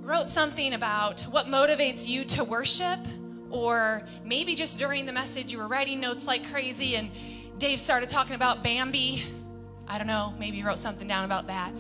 wrote 0.01 0.31
something 0.31 0.73
about 0.73 1.21
what 1.29 1.45
motivates 1.45 2.07
you 2.07 2.23
to 2.23 2.43
worship, 2.43 2.97
or 3.51 4.01
maybe 4.25 4.55
just 4.55 4.79
during 4.79 5.05
the 5.05 5.13
message 5.13 5.51
you 5.51 5.59
were 5.59 5.67
writing 5.67 5.99
notes 5.99 6.25
like 6.25 6.49
crazy 6.49 6.95
and 6.95 7.11
Dave 7.59 7.79
started 7.79 8.09
talking 8.09 8.33
about 8.33 8.63
Bambi. 8.63 9.21
I 9.88 9.97
don't 9.97 10.07
know, 10.07 10.33
maybe 10.39 10.57
you 10.57 10.65
wrote 10.65 10.79
something 10.79 11.07
down 11.07 11.25
about 11.25 11.47
that. 11.47 11.71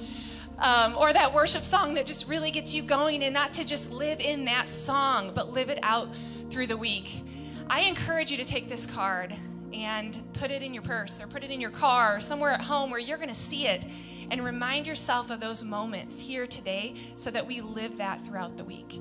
Um, 0.59 0.95
or 0.97 1.13
that 1.13 1.31
worship 1.31 1.61
song 1.61 1.93
that 1.93 2.05
just 2.05 2.27
really 2.27 2.49
gets 2.49 2.73
you 2.73 2.81
going, 2.81 3.23
and 3.23 3.33
not 3.33 3.53
to 3.53 3.65
just 3.65 3.91
live 3.91 4.19
in 4.19 4.45
that 4.45 4.67
song, 4.67 5.31
but 5.35 5.53
live 5.53 5.69
it 5.69 5.79
out 5.83 6.09
through 6.49 6.67
the 6.67 6.77
week. 6.77 7.21
I 7.69 7.81
encourage 7.81 8.31
you 8.31 8.37
to 8.37 8.45
take 8.45 8.67
this 8.67 8.85
card 8.85 9.35
and 9.73 10.17
put 10.33 10.49
it 10.49 10.63
in 10.63 10.73
your 10.73 10.83
purse 10.83 11.21
or 11.21 11.27
put 11.27 11.43
it 11.43 11.51
in 11.51 11.61
your 11.61 11.69
car 11.69 12.15
or 12.15 12.19
somewhere 12.19 12.51
at 12.51 12.61
home 12.61 12.89
where 12.89 12.99
you're 12.99 13.17
going 13.17 13.29
to 13.29 13.35
see 13.35 13.67
it 13.67 13.85
and 14.31 14.43
remind 14.43 14.87
yourself 14.87 15.29
of 15.29 15.39
those 15.39 15.63
moments 15.63 16.19
here 16.19 16.47
today 16.47 16.95
so 17.15 17.29
that 17.29 17.45
we 17.45 17.61
live 17.61 17.97
that 17.97 18.19
throughout 18.21 18.57
the 18.57 18.63
week. 18.63 18.99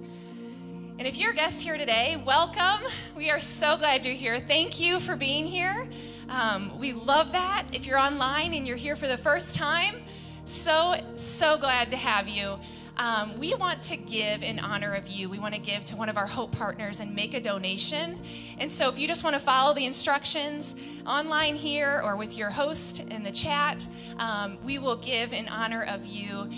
And 0.99 1.07
if 1.07 1.17
you're 1.17 1.33
a 1.33 1.35
guest 1.35 1.63
here 1.63 1.77
today, 1.77 2.23
welcome. 2.25 2.87
We 3.15 3.31
are 3.31 3.41
so 3.41 3.77
glad 3.77 4.05
you're 4.05 4.15
here. 4.15 4.39
Thank 4.41 4.81
you 4.81 4.99
for 4.99 5.15
being 5.15 5.47
here. 5.47 5.89
Um, 6.29 6.77
we 6.79 6.93
love 6.93 7.33
that. 7.33 7.67
If 7.73 7.87
you're 7.87 7.99
online 7.99 8.55
and 8.55 8.67
you're 8.67 8.77
here 8.77 8.97
for 8.97 9.07
the 9.07 9.17
first 9.17 9.55
time, 9.55 10.03
so, 10.45 10.97
so 11.17 11.57
glad 11.57 11.91
to 11.91 11.97
have 11.97 12.29
you. 12.29 12.59
Um, 12.99 13.39
we 13.39 13.55
want 13.55 13.83
to 13.83 13.97
give 13.97 14.43
in 14.43 14.59
honor 14.59 14.95
of 14.95 15.07
you. 15.07 15.29
We 15.29 15.39
want 15.39 15.55
to 15.55 15.61
give 15.61 15.85
to 15.87 15.97
one 15.97 16.09
of 16.09 16.17
our 16.17 16.27
Hope 16.27 16.57
partners 16.57 17.01
and 17.01 17.15
make 17.15 17.35
a 17.35 17.41
donation. 17.41 18.19
And 18.59 18.73
so, 18.73 18.89
if 18.89 18.99
you 18.99 19.07
just 19.07 19.23
want 19.23 19.35
to 19.35 19.41
follow 19.41 19.75
the 19.75 19.85
instructions 19.85 20.77
online 21.07 21.57
here 21.57 22.01
or 22.03 22.17
with 22.17 22.39
your 22.39 22.49
host 22.49 23.11
in 23.11 23.23
the 23.23 23.31
chat, 23.31 23.87
um, 24.19 24.57
we 24.65 24.79
will 24.79 24.97
give 24.97 25.35
in 25.35 25.47
honor 25.49 25.85
of 25.85 26.07
you. 26.07 26.49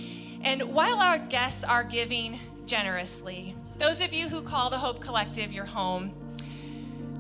And 0.43 0.63
while 0.63 1.01
our 1.01 1.19
guests 1.19 1.65
are 1.65 1.83
giving 1.83 2.39
generously, 2.67 3.57
those 3.77 4.01
of 4.01 4.13
you 4.15 4.29
who 4.29 4.41
call 4.41 4.71
the 4.71 4.79
Hope 4.79 5.01
Collective 5.01 5.53
your 5.53 5.65
home, 5.65 6.13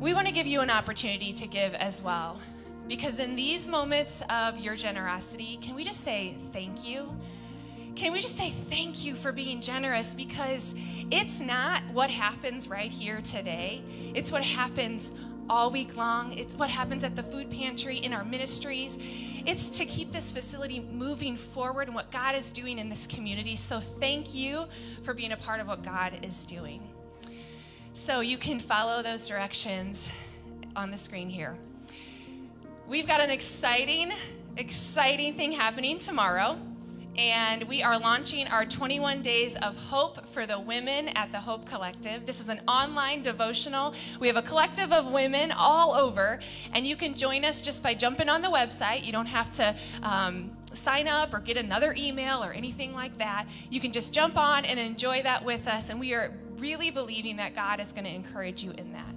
we 0.01 0.15
want 0.15 0.27
to 0.27 0.33
give 0.33 0.47
you 0.47 0.61
an 0.61 0.71
opportunity 0.71 1.33
to 1.33 1.47
give 1.49 1.75
as 1.75 2.03
well. 2.03 2.39
Because 2.87 3.19
in 3.19 3.35
these 3.35 3.69
moments 3.69 4.23
of 4.31 4.59
your 4.59 4.77
generosity, 4.77 5.59
can 5.61 5.75
we 5.75 5.85
just 5.85 6.01
say 6.03 6.37
thank 6.53 6.87
you? 6.87 7.11
Can 7.97 8.13
we 8.13 8.21
just 8.21 8.37
say 8.37 8.51
thank 8.51 9.05
you 9.05 9.15
for 9.17 9.33
being 9.33 9.61
generous? 9.61 10.15
Because 10.15 10.75
it's 11.11 11.41
not 11.41 11.83
what 11.93 12.11
happens 12.11 12.69
right 12.69 12.91
here 12.91 13.21
today, 13.23 13.83
it's 14.15 14.31
what 14.31 14.45
happens 14.45 15.19
all 15.51 15.71
week 15.71 15.97
long. 15.97 16.33
It's 16.33 16.55
what 16.57 16.69
happens 16.69 17.05
at 17.05 17.17
the 17.17 17.23
food 17.23 17.51
pantry 17.51 17.97
in 17.97 18.13
our 18.13 18.25
ministries. 18.25 18.99
It's 19.47 19.71
to 19.79 19.87
keep 19.87 20.13
this 20.13 20.31
facility 20.31 20.81
moving 20.93 21.37
forward 21.37 21.89
and 21.89 21.95
what 21.95 22.11
God 22.11 22.35
is 22.35 22.51
doing 22.51 22.79
in 22.79 22.91
this 22.91 23.07
community. 23.07 23.57
So, 23.57 23.81
thank 23.81 24.35
you 24.35 24.67
for 25.03 25.15
being 25.15 25.33
a 25.33 25.37
part 25.37 25.61
of 25.61 25.67
what 25.67 25.83
God 25.83 26.19
is 26.23 26.45
doing. 26.45 26.83
So, 27.99 28.21
you 28.21 28.39
can 28.39 28.59
follow 28.59 29.03
those 29.03 29.27
directions 29.27 30.25
on 30.77 30.91
the 30.91 30.97
screen 30.97 31.29
here. 31.29 31.59
We've 32.87 33.07
got 33.07 33.21
an 33.21 33.29
exciting, 33.29 34.13
exciting 34.57 35.35
thing 35.35 35.53
happening 35.53 35.99
tomorrow 35.99 36.59
and 37.19 37.65
we 37.65 37.83
are 37.83 37.99
launching 37.99 38.47
our 38.47 38.65
21 38.65 39.21
Days 39.21 39.57
of 39.57 39.77
Hope 39.77 40.25
for 40.25 40.47
the 40.47 40.59
Women 40.59 41.09
at 41.09 41.33
the 41.33 41.39
Hope 41.39 41.67
Collective. 41.67 42.25
This 42.25 42.41
is 42.41 42.49
an 42.49 42.61
online 42.69 43.23
devotional. 43.23 43.93
We 44.21 44.29
have 44.29 44.37
a 44.37 44.43
collective 44.43 44.93
of 44.93 45.13
women 45.13 45.51
all 45.51 45.95
over, 45.95 46.39
and 46.75 46.87
you 46.87 46.95
can 46.95 47.15
join 47.15 47.45
us 47.45 47.61
just 47.61 47.83
by 47.83 47.93
jumping 47.93 48.29
on 48.29 48.41
the 48.41 48.49
website. 48.49 49.05
You 49.05 49.13
don't 49.13 49.27
have 49.27 49.51
to. 49.53 49.75
Um, 50.03 50.53
sign 50.75 51.09
up 51.09 51.33
or 51.33 51.41
get 51.41 51.57
another 51.57 51.95
email 51.97 52.45
or 52.45 52.53
anything 52.53 52.93
like 52.93 53.17
that. 53.17 53.47
You 53.71 53.81
can 53.81 53.91
just 53.91 54.13
jump 54.13 54.37
on 54.37 54.67
and 54.67 54.79
enjoy 54.79 55.23
that 55.23 55.43
with 55.43 55.67
us. 55.67 55.89
And 55.89 55.99
we 55.99 56.13
are 56.13 56.31
really 56.61 56.91
believing 56.91 57.37
that 57.37 57.55
God 57.55 57.81
is 57.81 57.93
going 57.93 58.05
to 58.05 58.15
encourage 58.15 58.63
you 58.63 58.73
in 58.73 58.93
that. 58.93 59.15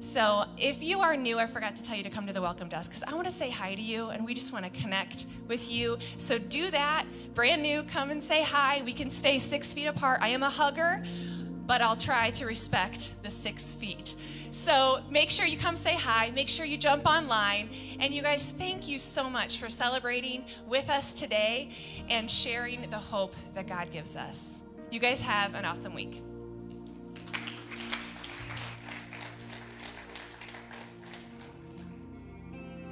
So, 0.00 0.44
if 0.56 0.82
you 0.82 1.00
are 1.00 1.16
new, 1.16 1.38
I 1.38 1.46
forgot 1.46 1.74
to 1.76 1.82
tell 1.82 1.96
you 1.96 2.04
to 2.04 2.10
come 2.10 2.26
to 2.26 2.32
the 2.32 2.40
welcome 2.40 2.68
desk 2.68 2.90
because 2.90 3.02
I 3.02 3.14
want 3.14 3.26
to 3.26 3.32
say 3.32 3.50
hi 3.50 3.74
to 3.74 3.82
you 3.82 4.10
and 4.10 4.24
we 4.24 4.32
just 4.32 4.52
want 4.52 4.64
to 4.64 4.80
connect 4.80 5.26
with 5.48 5.70
you. 5.70 5.98
So, 6.16 6.38
do 6.38 6.70
that. 6.70 7.04
Brand 7.34 7.62
new, 7.62 7.82
come 7.82 8.10
and 8.10 8.22
say 8.22 8.42
hi. 8.42 8.80
We 8.84 8.92
can 8.92 9.10
stay 9.10 9.38
six 9.38 9.74
feet 9.74 9.86
apart. 9.86 10.20
I 10.22 10.28
am 10.28 10.44
a 10.44 10.48
hugger, 10.48 11.02
but 11.66 11.82
I'll 11.82 11.96
try 11.96 12.30
to 12.30 12.46
respect 12.46 13.22
the 13.24 13.30
six 13.30 13.74
feet. 13.74 14.14
So, 14.52 15.02
make 15.10 15.30
sure 15.30 15.46
you 15.46 15.58
come 15.58 15.76
say 15.76 15.94
hi. 15.94 16.30
Make 16.30 16.48
sure 16.48 16.64
you 16.64 16.78
jump 16.78 17.04
online. 17.04 17.68
And, 17.98 18.14
you 18.14 18.22
guys, 18.22 18.52
thank 18.52 18.88
you 18.88 18.98
so 18.98 19.28
much 19.28 19.58
for 19.58 19.68
celebrating 19.68 20.44
with 20.68 20.90
us 20.90 21.12
today 21.12 21.70
and 22.08 22.30
sharing 22.30 22.88
the 22.88 22.98
hope 22.98 23.34
that 23.54 23.66
God 23.66 23.90
gives 23.90 24.16
us. 24.16 24.62
You 24.90 25.00
guys 25.00 25.20
have 25.20 25.54
an 25.54 25.64
awesome 25.64 25.94
week. 25.94 26.22